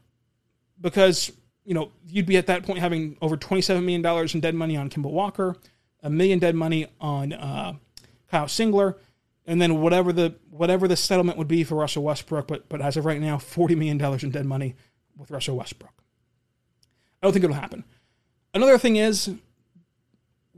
because 0.80 1.32
you 1.64 1.74
know 1.74 1.92
you'd 2.08 2.26
be 2.26 2.36
at 2.36 2.46
that 2.46 2.64
point 2.64 2.78
having 2.78 3.16
over 3.20 3.36
twenty-seven 3.36 3.84
million 3.84 4.02
dollars 4.02 4.34
in 4.34 4.40
dead 4.40 4.54
money 4.54 4.76
on 4.76 4.90
Kemba 4.90 5.10
Walker, 5.10 5.56
a 6.02 6.10
million 6.10 6.38
dead 6.38 6.54
money 6.54 6.86
on 7.00 7.32
uh, 7.32 7.74
Kyle 8.30 8.46
Singler, 8.46 8.96
and 9.46 9.60
then 9.60 9.80
whatever 9.80 10.12
the 10.12 10.34
whatever 10.50 10.88
the 10.88 10.96
settlement 10.96 11.38
would 11.38 11.48
be 11.48 11.62
for 11.62 11.76
Russell 11.76 12.02
Westbrook. 12.02 12.48
But 12.48 12.68
but 12.68 12.80
as 12.80 12.96
of 12.96 13.04
right 13.04 13.20
now, 13.20 13.38
forty 13.38 13.74
million 13.74 13.98
dollars 13.98 14.24
in 14.24 14.30
dead 14.30 14.46
money 14.46 14.74
with 15.16 15.30
Russell 15.30 15.56
Westbrook. 15.56 15.92
I 17.22 17.26
don't 17.26 17.32
think 17.32 17.44
it'll 17.44 17.54
happen. 17.54 17.84
Another 18.54 18.78
thing 18.78 18.96
is 18.96 19.30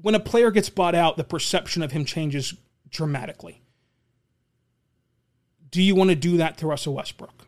when 0.02 0.14
a 0.14 0.20
player 0.20 0.50
gets 0.50 0.68
bought 0.68 0.94
out, 0.94 1.16
the 1.16 1.24
perception 1.24 1.82
of 1.82 1.92
him 1.92 2.04
changes 2.04 2.54
dramatically. 2.90 3.62
Do 5.70 5.80
you 5.80 5.94
want 5.94 6.10
to 6.10 6.16
do 6.16 6.36
that 6.36 6.58
to 6.58 6.66
Russell 6.66 6.94
Westbrook? 6.94 7.46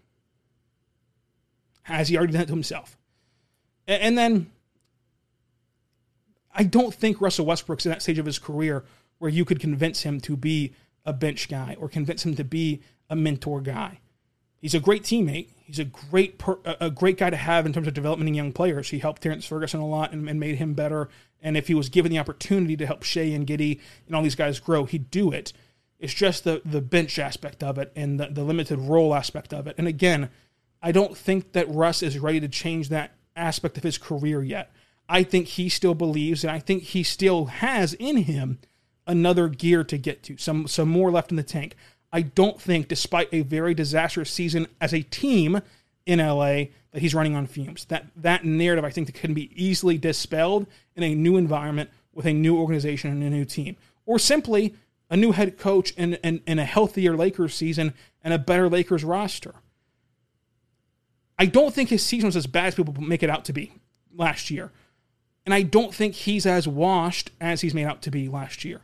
Has 1.83 2.09
he 2.09 2.17
already 2.17 2.33
done 2.33 2.43
it 2.43 2.47
to 2.47 2.53
himself? 2.53 2.97
And 3.87 4.17
then 4.17 4.51
I 6.55 6.65
don't 6.65 6.95
think 6.95 7.21
Russell 7.21 7.45
Westbrook's 7.45 7.85
in 7.85 7.91
that 7.91 8.01
stage 8.01 8.19
of 8.19 8.25
his 8.25 8.39
career 8.39 8.85
where 9.19 9.31
you 9.31 9.45
could 9.45 9.61
convince 9.61 10.03
him 10.03 10.21
to 10.23 10.37
be 10.37 10.73
a 11.05 11.13
bench 11.13 11.49
guy 11.49 11.77
or 11.79 11.89
convince 11.89 12.25
him 12.25 12.35
to 12.37 12.45
be 12.45 12.81
a 13.11 13.17
mentor 13.17 13.61
guy. 13.61 14.01
He's 14.65 14.75
a 14.75 14.81
great 14.81 15.03
teammate. 15.03 15.49
He's 15.67 15.79
a 15.79 15.85
great 15.85 16.39
per, 16.39 16.57
a 16.65 16.91
great 16.91 17.19
guy 17.19 17.29
to 17.29 17.37
have 17.37 17.67
in 17.67 17.75
terms 17.75 17.87
of 17.87 17.93
developing 17.93 18.33
young 18.33 18.51
players. 18.51 18.89
He 18.89 18.99
helped 18.99 19.21
Terrence 19.21 19.45
Ferguson 19.45 19.79
a 19.79 19.87
lot 19.87 20.15
and, 20.15 20.27
and, 20.27 20.41
made 20.41 20.57
him 20.57 20.73
better. 20.73 21.11
And 21.43 21.55
if 21.55 21.67
he 21.67 21.75
was 21.75 21.91
given 21.91 22.11
the 22.11 22.19
opportunity 22.19 22.75
to 22.79 22.87
help 22.87 23.03
Shai 23.03 23.25
and 23.25 23.47
Giddey 23.47 23.79
and 24.07 24.17
all 24.17 24.23
these 24.23 24.35
guys 24.35 24.61
grow, 24.61 24.87
he'd 24.87 25.11
do 25.11 25.31
it. 25.31 25.53
It's 25.99 26.15
just 26.15 26.45
the 26.45 26.63
the 26.65 26.81
bench 26.81 27.19
aspect 27.19 27.63
of 27.63 27.77
it 27.77 27.93
and 27.95 28.19
the, 28.19 28.29
the 28.29 28.43
limited 28.43 28.79
role 28.79 29.15
aspect 29.15 29.53
of 29.53 29.67
it. 29.67 29.75
And 29.77 29.87
again, 29.87 30.31
I 30.81 30.93
don't 30.93 31.15
think 31.15 31.53
that 31.53 31.69
Russ 31.69 32.03
is 32.03 32.19
ready 32.19 32.41
to 32.41 32.49
change 32.49 32.89
that 32.89 33.13
aspect 33.37 33.77
of 33.77 33.83
his 33.83 33.99
career 33.99 34.43
yet. 34.43 34.73
I 35.11 35.25
think 35.25 35.47
he 35.49 35.69
still 35.69 35.95
believes, 35.95 36.43
and 36.43 36.51
I 36.51 36.59
think 36.59 36.85
he 36.85 37.03
still 37.03 37.45
has 37.45 37.93
in 37.93 38.17
him 38.17 38.61
another 39.07 39.49
gear 39.49 39.85
to 39.85 39.99
get 39.99 40.23
to, 40.23 40.39
some 40.39 40.67
some 40.69 40.89
more 40.89 41.11
left 41.11 41.31
in 41.31 41.37
the 41.37 41.43
tank. 41.43 41.77
I 42.15 42.23
don't 42.23 42.61
think, 42.61 42.87
despite 42.87 43.29
a 43.33 43.41
very 43.41 43.75
disastrous 43.75 44.31
season 44.31 44.69
as 44.81 44.95
a 44.95 45.03
team 45.03 45.61
in 46.07 46.21
LA, 46.21 46.67
that 46.93 47.01
he's 47.01 47.13
running 47.13 47.35
on 47.35 47.49
fumes. 47.49 47.87
That 47.87 48.07
that 48.15 48.45
narrative, 48.45 48.85
I 48.85 48.91
think, 48.91 49.09
that 49.09 49.17
can 49.17 49.35
be 49.35 49.51
easily 49.61 49.99
dispelled 49.99 50.69
in 50.95 51.03
a 51.03 51.13
new 51.13 51.37
environment 51.37 51.91
with 52.15 52.25
a 52.25 52.33
new 52.33 52.57
organization 52.57 53.11
and 53.11 53.21
a 53.21 53.31
new 53.31 53.45
team, 53.45 53.77
or 54.07 54.21
simply 54.21 54.77
a 55.11 55.17
new 55.17 55.33
head 55.33 55.59
coach 55.59 55.93
and, 55.97 56.21
and, 56.23 56.41
and 56.47 56.61
a 56.61 56.65
healthier 56.65 57.17
Lakers 57.17 57.53
season 57.53 57.93
and 58.23 58.33
a 58.33 58.39
better 58.39 58.69
Lakers 58.69 59.03
roster. 59.03 59.57
I 61.37 61.47
don't 61.47 61.75
think 61.75 61.89
his 61.89 62.05
season 62.05 62.29
was 62.29 62.37
as 62.37 62.47
bad 62.47 62.67
as 62.67 62.75
people 62.77 62.95
make 63.03 63.25
it 63.25 63.31
out 63.31 63.45
to 63.47 63.53
be 63.53 63.73
last 64.15 64.53
year. 64.53 64.71
And 65.45 65.53
I 65.53 65.63
don't 65.63 65.93
think 65.93 66.15
he's 66.15 66.47
as 66.47 66.69
washed 66.69 67.33
as 67.41 67.61
he's 67.61 67.75
made 67.75 67.87
out 67.87 68.03
to 68.03 68.13
be 68.13 68.29
last 68.29 68.65
year. 68.65 68.83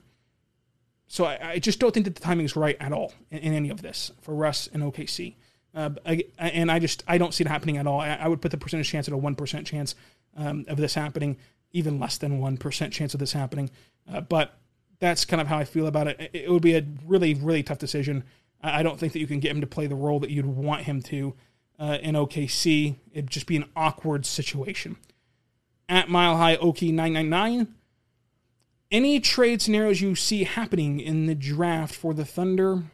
So 1.11 1.25
I, 1.25 1.51
I 1.51 1.59
just 1.59 1.81
don't 1.81 1.93
think 1.93 2.05
that 2.05 2.15
the 2.15 2.21
timing 2.21 2.47
is 2.47 2.55
right 2.55 2.77
at 2.79 2.93
all 2.93 3.13
in, 3.33 3.39
in, 3.39 3.53
any 3.53 3.69
of 3.69 3.83
this 3.83 4.13
for 4.23 4.33
Russ 4.33 4.69
and 4.73 4.81
OKC. 4.81 5.35
Uh, 5.75 5.91
I, 6.07 6.25
and 6.39 6.71
I 6.71 6.79
just 6.79 7.03
I 7.09 7.19
don't 7.19 7.35
see 7.35 7.43
it 7.43 7.49
happening 7.49 7.79
at 7.79 7.87
all. 7.89 8.01
I, 8.01 8.11
I, 8.11 8.29
would 8.29 8.41
put 8.41 8.53
the 8.53 8.57
percentage 8.57 8.89
chance 8.89 9.09
at 9.09 9.15
a 9.15 9.17
one 9.17 9.35
percent 9.35 9.67
chance 9.67 9.97
um, 10.37 10.65
of 10.69 10.77
this 10.77 10.95
happening. 10.95 11.37
even 11.73 11.99
less 11.99 12.17
than 12.17 12.41
1% 12.41 12.93
chance 12.93 13.13
of 13.13 13.19
this 13.21 13.33
happening. 13.33 13.71
Uh, 14.09 14.21
but 14.21 14.57
that's 15.01 15.25
kind 15.25 15.41
of 15.41 15.49
how 15.49 15.59
I 15.59 15.65
feel 15.65 15.89
about 15.89 16.07
it. 16.07 16.31
It 16.33 16.49
would 16.49 16.63
be 16.63 16.77
a 16.77 16.87
really, 17.05 17.35
really 17.35 17.65
tough 17.65 17.79
decision. 17.79 18.23
I 18.63 18.83
don't 18.83 18.99
think 18.99 19.13
that 19.15 19.19
you 19.19 19.27
can 19.27 19.41
get 19.41 19.51
him 19.51 19.63
to 19.63 19.67
play 19.67 19.89
the 19.89 19.97
role 19.97 20.21
that 20.21 20.31
you'd 20.31 20.47
want 20.47 20.83
him 20.83 21.03
to 21.03 21.35
uh, 21.79 21.99
in 22.03 22.15
OKC. 22.15 22.97
It'd 23.13 23.31
just 23.31 23.47
be 23.47 23.57
an 23.57 23.65
awkward 23.75 24.27
situation. 24.27 24.97
At 25.89 26.09
Mile 26.09 26.37
High 26.37 26.57
Okie 26.57 26.93
999, 26.93 27.75
any 28.91 29.21
trade 29.21 29.63
scenarios 29.63 30.01
you 30.01 30.15
see 30.15 30.45
happening 30.45 31.01
in 31.01 31.27
the 31.27 31.35
draft 31.35 31.95
for 31.95 32.13
the 32.13 32.25
Thunder? 32.25 32.85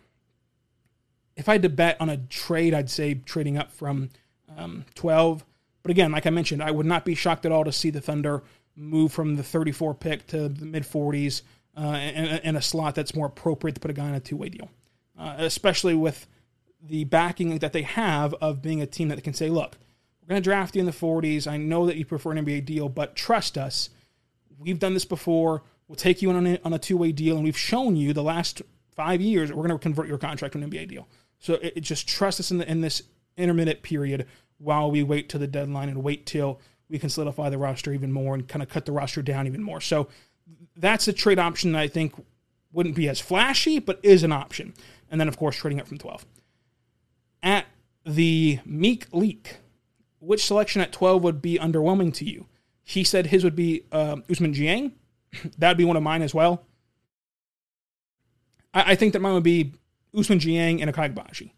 If 1.37 1.49
I 1.49 1.53
had 1.53 1.63
to 1.63 1.69
bet 1.69 2.01
on 2.01 2.09
a 2.09 2.17
trade, 2.17 2.75
I'd 2.75 2.91
say 2.91 3.15
trading 3.15 3.59
up 3.59 3.73
from 3.73 4.11
um, 4.57 4.85
12. 4.95 5.45
But 5.83 5.91
again, 5.91 6.13
like 6.13 6.27
I 6.27 6.31
mentioned, 6.31 6.63
I 6.63 6.71
would 6.71 6.87
not 6.87 7.05
be 7.05 7.15
shocked 7.15 7.47
at 7.47 7.53
all 7.53 7.65
to 7.65 7.73
see 7.73 7.91
the 7.91 8.01
Thunder 8.01 8.43
move 8.75 9.13
from 9.13 9.37
the 9.37 9.43
34 9.43 9.95
pick 9.95 10.27
to 10.29 10.49
the 10.49 10.67
mid 10.67 10.83
40s 10.83 11.43
uh, 11.77 11.99
in, 12.15 12.25
in, 12.25 12.57
a 12.57 12.63
slot 12.63 12.95
that's 12.95 13.15
more 13.15 13.27
appropriate 13.27 13.75
to 13.75 13.81
put 13.81 13.91
a 13.91 13.95
guy 13.95 14.09
in 14.09 14.15
a 14.15 14.21
two 14.21 14.37
way 14.37 14.49
deal, 14.49 14.69
uh, 15.19 15.35
especially 15.39 15.95
with 15.95 16.27
the 16.83 17.05
backing 17.05 17.59
that 17.59 17.73
they 17.73 17.83
have 17.83 18.35
of 18.35 18.63
being 18.63 18.81
a 18.81 18.87
team 18.87 19.09
that 19.09 19.23
can 19.23 19.35
say, 19.35 19.49
look, 19.49 19.77
we're 20.21 20.29
going 20.29 20.43
to 20.43 20.45
draft 20.45 20.75
you 20.75 20.81
in 20.81 20.87
the 20.87 20.93
40s. 20.93 21.47
I 21.47 21.57
know 21.57 21.87
that 21.87 21.97
you 21.97 22.05
prefer 22.05 22.33
an 22.33 22.45
NBA 22.45 22.65
deal, 22.65 22.89
but 22.89 23.15
trust 23.15 23.57
us. 23.57 23.91
We've 24.59 24.79
done 24.79 24.95
this 24.95 25.05
before. 25.05 25.63
We'll 25.89 25.97
take 25.97 26.21
you 26.23 26.31
on 26.31 26.47
a, 26.47 26.59
on 26.65 26.73
a 26.73 26.79
two 26.79 26.97
way 26.97 27.13
deal, 27.13 27.37
and 27.37 27.45
we've 27.45 27.57
shown 27.57 27.97
you 27.97 28.13
the 28.13 28.23
last 28.23 28.63
five 28.95 29.21
years 29.21 29.53
we're 29.53 29.67
going 29.67 29.79
to 29.79 29.83
convert 29.83 30.09
your 30.09 30.19
contract 30.19 30.53
to 30.53 30.59
an 30.59 30.71
NBA 30.71 30.89
deal. 30.89 31.07
So 31.39 31.55
it, 31.55 31.75
it 31.77 31.81
just 31.81 32.09
trust 32.09 32.41
us 32.41 32.51
in, 32.51 32.59
the, 32.59 32.71
in 32.71 32.81
this 32.81 33.03
intermittent 33.37 33.83
period 33.83 34.27
while 34.59 34.91
we 34.91 35.03
wait 35.03 35.29
to 35.29 35.39
the 35.39 35.47
deadline 35.47 35.89
and 35.89 36.03
wait 36.03 36.27
till 36.27 36.61
we 36.89 36.99
can 36.99 37.09
solidify 37.09 37.51
the 37.51 37.59
roster 37.59 37.93
even 37.93 38.13
more 38.13 38.35
and 38.35 38.49
kind 38.49 38.63
of 38.63 38.69
cut 38.69 38.87
the 38.87 38.93
roster 38.93 39.23
down 39.23 39.47
even 39.47 39.63
more. 39.63 39.81
So 39.81 40.09
that's 40.77 41.09
a 41.09 41.13
trade 41.13 41.39
option 41.39 41.73
that 41.73 41.81
I 41.81 41.89
think 41.89 42.15
wouldn't 42.73 42.95
be 42.95 43.09
as 43.09 43.21
flashy, 43.21 43.79
but 43.79 44.01
is 44.03 44.23
an 44.23 44.33
option. 44.33 44.75
And 45.11 45.21
then, 45.21 45.29
of 45.29 45.37
course, 45.37 45.57
trading 45.57 45.81
up 45.81 45.87
from 45.87 45.99
12. 45.99 46.25
At 47.43 47.67
the 48.05 48.61
Meek 48.65 49.07
Leak, 49.13 49.57
which 50.21 50.45
selection 50.45 50.81
at 50.81 50.93
12 50.93 51.23
would 51.23 51.43
be 51.43 51.59
underwhelming 51.59 52.13
to 52.15 52.25
you? 52.25 52.47
He 52.83 53.05
said 53.05 53.27
his 53.27 53.45
would 53.45 53.57
be 53.57 53.83
uh, 53.91 54.17
Ousmane 54.29 54.55
Dieng. 54.55 54.93
that 55.59 55.69
would 55.69 55.77
be 55.77 55.85
one 55.85 55.97
of 55.97 56.03
mine 56.03 56.23
as 56.23 56.35
well. 56.35 56.65
I, 58.75 58.93
I 58.93 58.95
think 58.95 59.13
that 59.13 59.21
mine 59.21 59.35
would 59.35 59.43
be 59.43 59.73
Ousmane 60.15 60.41
Dieng 60.41 60.81
and 60.81 60.93
Agbaji 60.93 61.51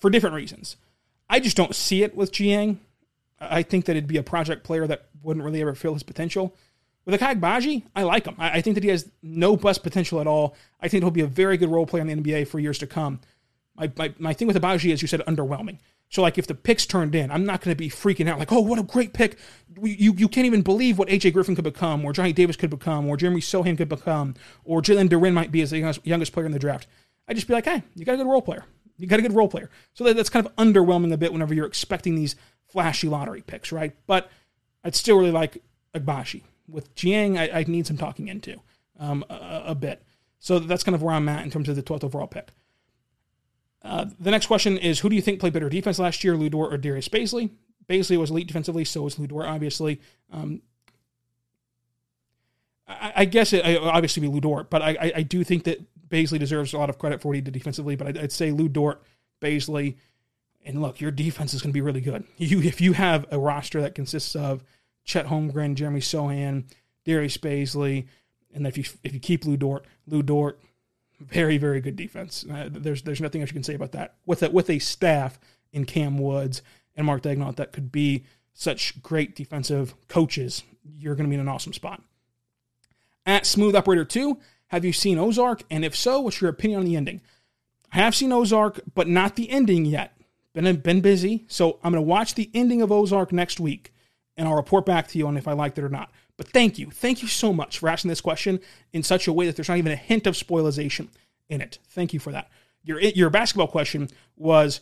for 0.00 0.10
different 0.10 0.36
reasons. 0.36 0.76
I 1.28 1.40
just 1.40 1.56
don't 1.56 1.74
see 1.74 2.02
it 2.02 2.16
with 2.16 2.32
Dieng. 2.32 2.78
I 3.40 3.62
think 3.62 3.84
that 3.84 3.92
it'd 3.92 4.08
be 4.08 4.16
a 4.16 4.22
project 4.22 4.64
player 4.64 4.86
that 4.86 5.08
wouldn't 5.22 5.44
really 5.44 5.60
ever 5.60 5.74
feel 5.74 5.94
his 5.94 6.02
potential. 6.02 6.56
With 7.04 7.20
Ochai 7.20 7.38
Agbaji, 7.40 7.84
I 7.94 8.02
like 8.02 8.26
him. 8.26 8.34
I, 8.38 8.58
I 8.58 8.60
think 8.60 8.74
that 8.74 8.84
he 8.84 8.90
has 8.90 9.08
no 9.22 9.56
bust 9.56 9.82
potential 9.82 10.20
at 10.20 10.26
all. 10.26 10.56
I 10.80 10.88
think 10.88 11.02
he'll 11.02 11.10
be 11.10 11.20
a 11.20 11.26
very 11.26 11.56
good 11.56 11.70
role 11.70 11.86
player 11.86 12.04
in 12.04 12.22
the 12.22 12.32
NBA 12.32 12.48
for 12.48 12.58
years 12.58 12.78
to 12.78 12.86
come. 12.86 13.20
My, 13.76 13.90
my, 13.96 14.14
my 14.18 14.32
thing 14.34 14.48
with 14.48 14.56
Agbaji 14.60 14.92
is 14.92 15.00
you 15.00 15.08
said 15.08 15.20
underwhelming. 15.20 15.78
So 16.10 16.22
like 16.22 16.38
if 16.38 16.46
the 16.46 16.54
picks 16.54 16.86
turned 16.86 17.14
in, 17.14 17.30
I'm 17.30 17.44
not 17.44 17.60
going 17.60 17.74
to 17.74 17.78
be 17.78 17.90
freaking 17.90 18.28
out 18.28 18.38
like, 18.38 18.52
oh, 18.52 18.60
what 18.60 18.78
a 18.78 18.82
great 18.82 19.12
pick. 19.12 19.38
You 19.80 20.14
you 20.14 20.28
can't 20.28 20.46
even 20.46 20.62
believe 20.62 20.98
what 20.98 21.08
AJ 21.08 21.34
Griffin 21.34 21.54
could 21.54 21.64
become, 21.64 22.04
or 22.04 22.12
Johnny 22.12 22.32
Davis 22.32 22.56
could 22.56 22.70
become, 22.70 23.06
or 23.06 23.16
Jeremy 23.16 23.40
Sochan 23.40 23.76
could 23.76 23.88
become, 23.88 24.34
or 24.64 24.80
Jalen 24.80 25.08
Duren 25.08 25.34
might 25.34 25.52
be 25.52 25.60
as 25.60 25.70
the 25.70 25.78
youngest, 25.78 26.06
youngest 26.06 26.32
player 26.32 26.46
in 26.46 26.52
the 26.52 26.58
draft. 26.58 26.86
I'd 27.28 27.36
just 27.36 27.46
be 27.46 27.52
like, 27.52 27.66
hey, 27.66 27.82
you 27.94 28.04
got 28.04 28.14
a 28.14 28.16
good 28.16 28.26
role 28.26 28.42
player. 28.42 28.64
You 28.96 29.06
got 29.06 29.18
a 29.18 29.22
good 29.22 29.34
role 29.34 29.48
player. 29.48 29.70
So 29.92 30.04
that, 30.04 30.16
that's 30.16 30.30
kind 30.30 30.44
of 30.44 30.54
underwhelming 30.56 31.12
a 31.12 31.16
bit 31.16 31.32
whenever 31.32 31.54
you're 31.54 31.66
expecting 31.66 32.14
these 32.14 32.34
flashy 32.66 33.08
lottery 33.08 33.42
picks, 33.42 33.70
right? 33.70 33.94
But 34.06 34.30
I'd 34.82 34.96
still 34.96 35.18
really 35.18 35.30
like 35.30 35.62
Agbaji. 35.94 36.42
With 36.66 36.94
Dieng, 36.94 37.38
I, 37.38 37.60
I 37.60 37.64
need 37.64 37.86
some 37.86 37.96
talking 37.96 38.28
into 38.28 38.60
um, 38.98 39.24
a, 39.30 39.62
a, 39.66 39.74
bit. 39.74 40.02
So 40.38 40.58
that's 40.58 40.82
kind 40.82 40.94
of 40.94 41.02
where 41.02 41.14
I'm 41.14 41.28
at 41.28 41.44
in 41.44 41.50
terms 41.50 41.68
of 41.68 41.76
the 41.76 41.82
12th 41.82 42.04
overall 42.04 42.26
pick. 42.26 42.48
Uh, 43.88 44.06
the 44.20 44.30
next 44.30 44.46
question 44.46 44.76
is 44.76 45.00
Who 45.00 45.08
do 45.08 45.16
you 45.16 45.22
think 45.22 45.40
played 45.40 45.52
better 45.52 45.68
defense 45.68 45.98
last 45.98 46.22
year, 46.22 46.36
Lu 46.36 46.50
Dort 46.50 46.72
or 46.72 46.76
Darius 46.76 47.08
Bazley? 47.08 47.50
Bazley 47.88 48.18
was 48.18 48.30
elite 48.30 48.46
defensively, 48.46 48.84
so 48.84 49.02
was 49.02 49.18
Lu 49.18 49.26
Dort, 49.26 49.46
obviously. 49.46 50.00
Um, 50.30 50.60
I, 52.86 53.12
I, 53.16 53.24
guess 53.24 53.52
it 53.52 53.64
obviously 53.78 54.20
be 54.20 54.28
Lu 54.28 54.40
Dort, 54.40 54.68
but 54.68 54.82
I, 54.82 55.12
I, 55.16 55.22
do 55.22 55.42
think 55.42 55.64
that 55.64 55.80
Bazley 56.08 56.38
deserves 56.38 56.74
a 56.74 56.78
lot 56.78 56.90
of 56.90 56.98
credit 56.98 57.22
for 57.22 57.28
what 57.28 57.36
he 57.36 57.40
did 57.40 57.54
defensively. 57.54 57.96
But 57.96 58.08
I'd, 58.08 58.18
I'd 58.18 58.32
say 58.32 58.50
Lu 58.50 58.68
Dort, 58.68 59.02
Bazley, 59.40 59.96
and 60.66 60.82
look, 60.82 61.00
your 61.00 61.10
defense 61.10 61.54
is 61.54 61.62
going 61.62 61.70
to 61.70 61.74
be 61.74 61.80
really 61.80 62.02
good. 62.02 62.24
You 62.36 62.60
if 62.60 62.80
you 62.82 62.92
have 62.92 63.24
a 63.30 63.38
roster 63.38 63.80
that 63.80 63.94
consists 63.94 64.36
of 64.36 64.62
Chet 65.04 65.26
Holmgren, 65.26 65.74
Jeremy 65.74 66.00
Sochan, 66.00 66.64
Darius 67.06 67.38
Bazley, 67.38 68.06
and 68.54 68.66
if 68.66 68.76
you 68.76 68.84
if 69.02 69.14
you 69.14 69.20
keep 69.20 69.46
Lu 69.46 69.56
Dort, 69.56 69.86
Lu 70.06 70.22
Dort, 70.22 70.60
very 71.20 71.58
very 71.58 71.80
good 71.80 71.96
defense. 71.96 72.44
Uh, 72.50 72.68
there's 72.70 73.02
there's 73.02 73.20
nothing 73.20 73.40
else 73.40 73.50
you 73.50 73.54
can 73.54 73.64
say 73.64 73.74
about 73.74 73.92
that. 73.92 74.14
With 74.26 74.42
a, 74.42 74.50
with 74.50 74.70
a 74.70 74.78
staff 74.78 75.38
in 75.72 75.84
Cam 75.84 76.18
Woods 76.18 76.62
and 76.96 77.06
Mark 77.06 77.22
Daigneault 77.22 77.56
that 77.56 77.72
could 77.72 77.92
be 77.92 78.24
such 78.52 79.02
great 79.02 79.36
defensive 79.36 79.94
coaches, 80.08 80.62
you're 80.84 81.14
going 81.14 81.26
to 81.26 81.30
be 81.30 81.34
in 81.34 81.40
an 81.40 81.48
awesome 81.48 81.72
spot. 81.72 82.02
At 83.26 83.46
Smooth 83.46 83.76
Operator 83.76 84.04
Two, 84.04 84.38
have 84.68 84.84
you 84.84 84.92
seen 84.92 85.18
Ozark? 85.18 85.62
And 85.70 85.84
if 85.84 85.94
so, 85.94 86.20
what's 86.20 86.40
your 86.40 86.50
opinion 86.50 86.80
on 86.80 86.86
the 86.86 86.96
ending? 86.96 87.20
I 87.92 87.96
have 87.96 88.14
seen 88.14 88.32
Ozark, 88.32 88.80
but 88.94 89.08
not 89.08 89.36
the 89.36 89.50
ending 89.50 89.84
yet. 89.84 90.14
Been 90.54 90.76
been 90.76 91.00
busy, 91.00 91.44
so 91.48 91.78
I'm 91.82 91.92
going 91.92 92.02
to 92.02 92.08
watch 92.08 92.34
the 92.34 92.50
ending 92.54 92.82
of 92.82 92.90
Ozark 92.90 93.32
next 93.32 93.60
week 93.60 93.92
and 94.38 94.46
I'll 94.46 94.54
report 94.54 94.86
back 94.86 95.08
to 95.08 95.18
you 95.18 95.26
on 95.26 95.36
if 95.36 95.48
I 95.48 95.52
liked 95.52 95.78
it 95.78 95.84
or 95.84 95.88
not. 95.90 96.10
But 96.38 96.48
thank 96.48 96.78
you. 96.78 96.90
Thank 96.90 97.20
you 97.20 97.28
so 97.28 97.52
much 97.52 97.78
for 97.78 97.90
asking 97.90 98.08
this 98.08 98.22
question 98.22 98.60
in 98.92 99.02
such 99.02 99.28
a 99.28 99.32
way 99.32 99.44
that 99.44 99.56
there's 99.56 99.68
not 99.68 99.76
even 99.76 99.92
a 99.92 99.96
hint 99.96 100.26
of 100.26 100.34
spoilization 100.34 101.08
in 101.50 101.60
it. 101.60 101.78
Thank 101.90 102.14
you 102.14 102.20
for 102.20 102.32
that. 102.32 102.48
Your, 102.84 103.00
your 103.00 103.28
basketball 103.28 103.66
question 103.66 104.08
was 104.36 104.80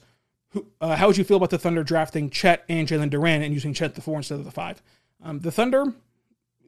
uh, 0.81 0.97
how 0.97 1.09
would 1.09 1.16
you 1.16 1.25
feel 1.25 1.38
about 1.38 1.51
the 1.51 1.59
Thunder 1.59 1.83
drafting 1.83 2.31
Chet 2.31 2.64
and 2.69 2.87
Jalen 2.87 3.11
Duren 3.11 3.42
and 3.42 3.53
using 3.53 3.73
Chet 3.73 3.95
the 3.95 4.01
four 4.01 4.19
instead 4.19 4.38
of 4.38 4.45
the 4.45 4.51
five? 4.51 4.83
Um, 5.23 5.40
the 5.40 5.51
Thunder, 5.51 5.92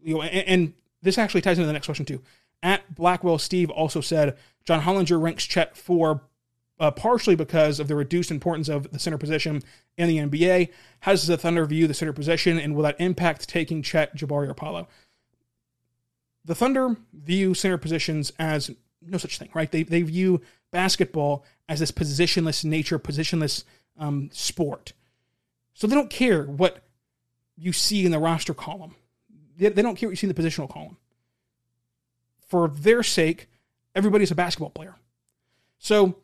you 0.03 0.15
know, 0.15 0.23
and, 0.23 0.49
and, 0.49 0.73
this 1.01 1.17
actually 1.17 1.43
ties 1.43 1.59
into 1.59 1.69
the 1.69 1.73
next 1.73 1.87
question 1.87 2.05
too. 2.05 2.21
At 2.61 2.93
Blackwell, 2.93 3.39
Steve 3.39 3.71
also 3.71 4.01
said 4.01 4.37
John 4.65 4.81
Hollinger 4.81 5.23
ranks 5.23 5.45
Chet 5.45 5.77
for 5.77 6.23
uh, 6.81 6.91
partially 6.91 7.35
because 7.35 7.81
of 7.81 7.89
the 7.89 7.97
reduced 7.97 8.31
importance 8.31 8.69
of 8.69 8.91
the 8.91 8.99
center 8.99 9.19
position 9.19 9.63
in 9.97 10.09
the 10.09 10.19
NBA. 10.19 10.71
How 11.01 11.13
does 11.13 11.27
the 11.27 11.37
Thunder 11.37 11.65
view 11.67 11.87
the 11.87 11.95
center 11.95 12.13
position, 12.13 12.59
and 12.59 12.75
will 12.75 12.85
that 12.85 13.01
impact 13.01 13.49
taking 13.49 13.83
Chet, 13.83 14.17
Jabari, 14.17 14.49
or 14.49 14.55
Paolo? 14.55 14.89
The 16.45 16.55
Thunder 16.55 16.97
view 17.13 17.55
center 17.55 17.79
positions 17.79 18.33
as 18.39 18.71
no 19.03 19.19
such 19.19 19.39
thing, 19.39 19.51
right? 19.55 19.71
They, 19.71 19.83
they 19.83 20.03
view 20.03 20.41
basketball 20.71 21.45
as 21.69 21.81
this 21.81 21.93
positionless 21.93 22.65
nature, 22.65 22.99
positionless 22.99 23.65
um, 23.99 24.31
sport. 24.33 24.93
So 25.75 25.87
they 25.87 25.95
don't 25.95 26.11
care 26.11 26.45
what 26.45 26.83
you 27.57 27.73
see 27.73 28.05
in 28.05 28.13
the 28.13 28.19
roster 28.19 28.55
column. 28.55 28.95
They, 29.57 29.69
they 29.69 29.83
don't 29.83 29.97
care 29.97 30.09
what 30.09 30.13
you 30.13 30.17
see 30.17 30.29
in 30.29 30.35
the 30.35 30.41
positional 30.41 30.71
column. 30.71 30.97
For 32.47 32.69
their 32.69 33.03
sake, 33.03 33.49
everybody's 33.95 34.31
a 34.31 34.35
basketball 34.35 34.71
player. 34.71 34.97
So 35.79 36.17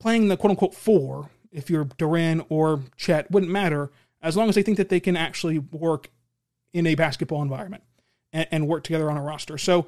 playing 0.00 0.28
the 0.28 0.36
quote 0.36 0.50
unquote 0.50 0.74
four, 0.74 1.30
if 1.52 1.70
you're 1.70 1.84
Duren 1.84 2.44
or 2.48 2.82
Chet, 2.96 3.30
wouldn't 3.30 3.50
matter 3.50 3.90
as 4.22 4.36
long 4.36 4.48
as 4.48 4.54
they 4.54 4.62
think 4.62 4.76
that 4.76 4.88
they 4.88 5.00
can 5.00 5.16
actually 5.16 5.58
work 5.58 6.10
in 6.72 6.86
a 6.86 6.94
basketball 6.94 7.42
environment 7.42 7.82
and, 8.32 8.46
and 8.50 8.68
work 8.68 8.84
together 8.84 9.10
on 9.10 9.16
a 9.16 9.22
roster. 9.22 9.58
So 9.58 9.86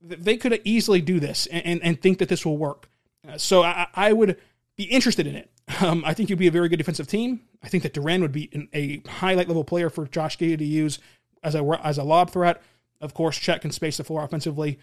they 0.00 0.36
could 0.36 0.60
easily 0.64 1.00
do 1.00 1.18
this 1.20 1.46
and, 1.46 1.64
and, 1.66 1.82
and 1.82 2.00
think 2.00 2.18
that 2.18 2.28
this 2.28 2.44
will 2.44 2.58
work. 2.58 2.88
Uh, 3.26 3.38
so 3.38 3.62
I, 3.62 3.86
I, 3.94 4.12
would 4.12 4.36
be 4.76 4.84
interested 4.84 5.26
in 5.26 5.34
it. 5.34 5.50
Um, 5.80 6.04
I 6.06 6.12
think 6.12 6.28
you'd 6.28 6.38
be 6.38 6.46
a 6.46 6.52
very 6.52 6.68
good 6.68 6.76
defensive 6.76 7.08
team. 7.08 7.40
I 7.62 7.68
think 7.68 7.84
that 7.84 7.94
Duren 7.94 8.20
would 8.20 8.32
be 8.32 8.50
an, 8.52 8.68
a 8.74 9.00
highlight 9.08 9.48
level 9.48 9.64
player 9.64 9.88
for 9.88 10.06
Josh 10.06 10.36
Giddey 10.36 10.58
to 10.58 10.64
use 10.64 10.98
as 11.42 11.54
a 11.54 11.80
as 11.82 11.96
a 11.96 12.04
lob 12.04 12.30
threat. 12.30 12.60
Of 13.00 13.14
course, 13.14 13.38
Chet 13.38 13.62
can 13.62 13.70
space 13.70 13.96
the 13.96 14.04
floor 14.04 14.22
offensively. 14.22 14.78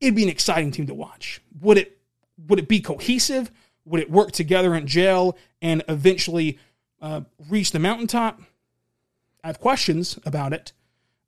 It'd 0.00 0.14
be 0.14 0.22
an 0.22 0.28
exciting 0.28 0.70
team 0.70 0.86
to 0.86 0.94
watch. 0.94 1.42
Would 1.60 1.78
it 1.78 1.99
would 2.48 2.58
it 2.58 2.68
be 2.68 2.80
cohesive? 2.80 3.50
Would 3.84 4.00
it 4.00 4.10
work 4.10 4.32
together 4.32 4.74
in 4.74 4.86
jail 4.86 5.36
and 5.60 5.82
eventually 5.88 6.58
uh, 7.00 7.22
reach 7.48 7.72
the 7.72 7.78
mountaintop? 7.78 8.40
I 9.42 9.46
have 9.46 9.60
questions 9.60 10.18
about 10.24 10.52
it, 10.52 10.72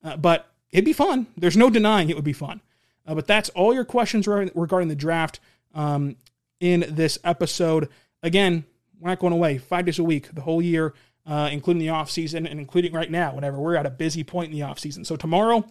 uh, 0.04 0.16
but 0.16 0.50
it'd 0.70 0.84
be 0.84 0.92
fun. 0.92 1.26
There's 1.36 1.56
no 1.56 1.70
denying 1.70 2.10
it 2.10 2.16
would 2.16 2.24
be 2.24 2.32
fun. 2.32 2.60
Uh, 3.06 3.14
but 3.14 3.26
that's 3.26 3.48
all 3.50 3.74
your 3.74 3.84
questions 3.84 4.26
regarding 4.26 4.88
the 4.88 4.94
draft 4.94 5.40
um, 5.74 6.16
in 6.60 6.84
this 6.88 7.18
episode. 7.24 7.88
Again, 8.22 8.64
we're 9.00 9.08
not 9.08 9.18
going 9.18 9.32
away 9.32 9.58
five 9.58 9.86
days 9.86 9.98
a 9.98 10.04
week, 10.04 10.32
the 10.32 10.42
whole 10.42 10.62
year, 10.62 10.94
uh, 11.26 11.48
including 11.50 11.80
the 11.80 11.88
off 11.88 12.10
season 12.10 12.46
and 12.46 12.60
including 12.60 12.92
right 12.92 13.10
now, 13.10 13.34
whenever 13.34 13.58
we're 13.58 13.74
at 13.74 13.86
a 13.86 13.90
busy 13.90 14.22
point 14.22 14.52
in 14.52 14.58
the 14.58 14.62
off 14.62 14.78
season. 14.78 15.04
So 15.04 15.16
tomorrow, 15.16 15.64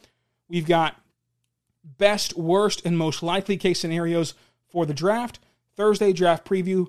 we've 0.49 0.67
got 0.67 0.99
best, 1.97 2.35
worst, 2.37 2.85
and 2.85 2.97
most 2.97 3.23
likely 3.23 3.57
case 3.57 3.79
scenarios 3.79 4.33
for 4.71 4.85
the 4.85 4.93
draft. 4.93 5.39
Thursday, 5.75 6.13
draft 6.13 6.45
preview. 6.45 6.87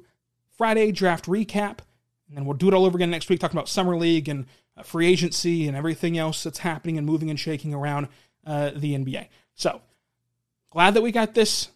Friday, 0.56 0.92
draft 0.92 1.26
recap. 1.26 1.78
And 2.28 2.36
then 2.36 2.44
we'll 2.44 2.56
do 2.56 2.68
it 2.68 2.74
all 2.74 2.86
over 2.86 2.96
again 2.96 3.10
next 3.10 3.28
week, 3.28 3.40
talking 3.40 3.56
about 3.56 3.68
Summer 3.68 3.96
League 3.96 4.28
and 4.28 4.46
uh, 4.76 4.82
free 4.82 5.06
agency 5.06 5.68
and 5.68 5.76
everything 5.76 6.16
else 6.16 6.42
that's 6.42 6.58
happening 6.58 6.96
and 6.96 7.06
moving 7.06 7.28
and 7.30 7.38
shaking 7.38 7.74
around 7.74 8.08
uh, 8.46 8.70
the 8.74 8.94
NBA. 8.94 9.28
So 9.54 9.82
glad 10.70 10.94
that 10.94 11.02
we 11.02 11.12
got 11.12 11.34
this 11.34 11.68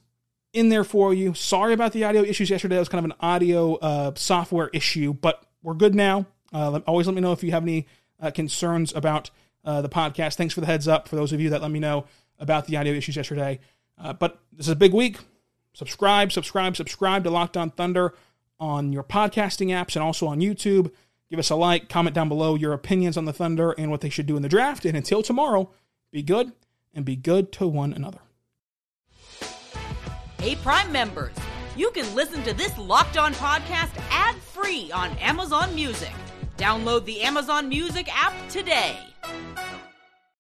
in 0.52 0.70
there 0.70 0.84
for 0.84 1.12
you. 1.12 1.34
Sorry 1.34 1.74
about 1.74 1.92
the 1.92 2.04
audio 2.04 2.22
issues 2.22 2.48
yesterday. 2.48 2.76
It 2.76 2.80
was 2.80 2.88
kind 2.88 3.04
of 3.04 3.10
an 3.10 3.16
audio 3.20 3.74
uh, 3.74 4.12
software 4.14 4.70
issue, 4.72 5.12
but 5.12 5.44
we're 5.62 5.74
good 5.74 5.94
now. 5.94 6.26
Uh, 6.52 6.80
always 6.86 7.06
let 7.06 7.14
me 7.14 7.20
know 7.20 7.32
if 7.32 7.42
you 7.42 7.50
have 7.50 7.64
any 7.64 7.86
uh, 8.20 8.30
concerns 8.30 8.94
about 8.94 9.30
the 9.64 9.88
podcast. 9.88 10.36
Thanks 10.36 10.54
for 10.54 10.60
the 10.60 10.66
heads 10.66 10.86
up 10.86 11.08
for 11.08 11.16
those 11.16 11.32
of 11.32 11.40
you 11.40 11.50
that 11.50 11.60
let 11.60 11.72
me 11.72 11.80
know 11.80 12.06
about 12.38 12.66
the 12.66 12.76
audio 12.76 12.94
issues 12.94 13.16
yesterday. 13.16 13.58
But 13.98 14.38
this 14.52 14.66
is 14.66 14.72
a 14.72 14.76
big 14.76 14.94
week. 14.94 15.18
Subscribe, 15.76 16.32
subscribe, 16.32 16.74
subscribe 16.74 17.22
to 17.24 17.28
Locked 17.28 17.54
On 17.54 17.68
Thunder 17.68 18.14
on 18.58 18.94
your 18.94 19.04
podcasting 19.04 19.66
apps 19.66 19.94
and 19.94 20.02
also 20.02 20.26
on 20.26 20.40
YouTube. 20.40 20.90
Give 21.28 21.38
us 21.38 21.50
a 21.50 21.54
like, 21.54 21.90
comment 21.90 22.14
down 22.14 22.30
below 22.30 22.54
your 22.54 22.72
opinions 22.72 23.18
on 23.18 23.26
the 23.26 23.32
Thunder 23.34 23.72
and 23.72 23.90
what 23.90 24.00
they 24.00 24.08
should 24.08 24.24
do 24.24 24.38
in 24.38 24.42
the 24.42 24.48
draft. 24.48 24.86
And 24.86 24.96
until 24.96 25.22
tomorrow, 25.22 25.70
be 26.10 26.22
good 26.22 26.52
and 26.94 27.04
be 27.04 27.14
good 27.14 27.52
to 27.52 27.66
one 27.66 27.92
another. 27.92 28.20
Hey, 30.38 30.56
Prime 30.62 30.90
members, 30.90 31.34
you 31.76 31.90
can 31.90 32.14
listen 32.14 32.42
to 32.44 32.54
this 32.54 32.78
Locked 32.78 33.18
On 33.18 33.34
podcast 33.34 33.90
ad 34.10 34.36
free 34.36 34.90
on 34.92 35.10
Amazon 35.18 35.74
Music. 35.74 36.12
Download 36.56 37.04
the 37.04 37.20
Amazon 37.20 37.68
Music 37.68 38.08
app 38.10 38.32
today. 38.48 38.96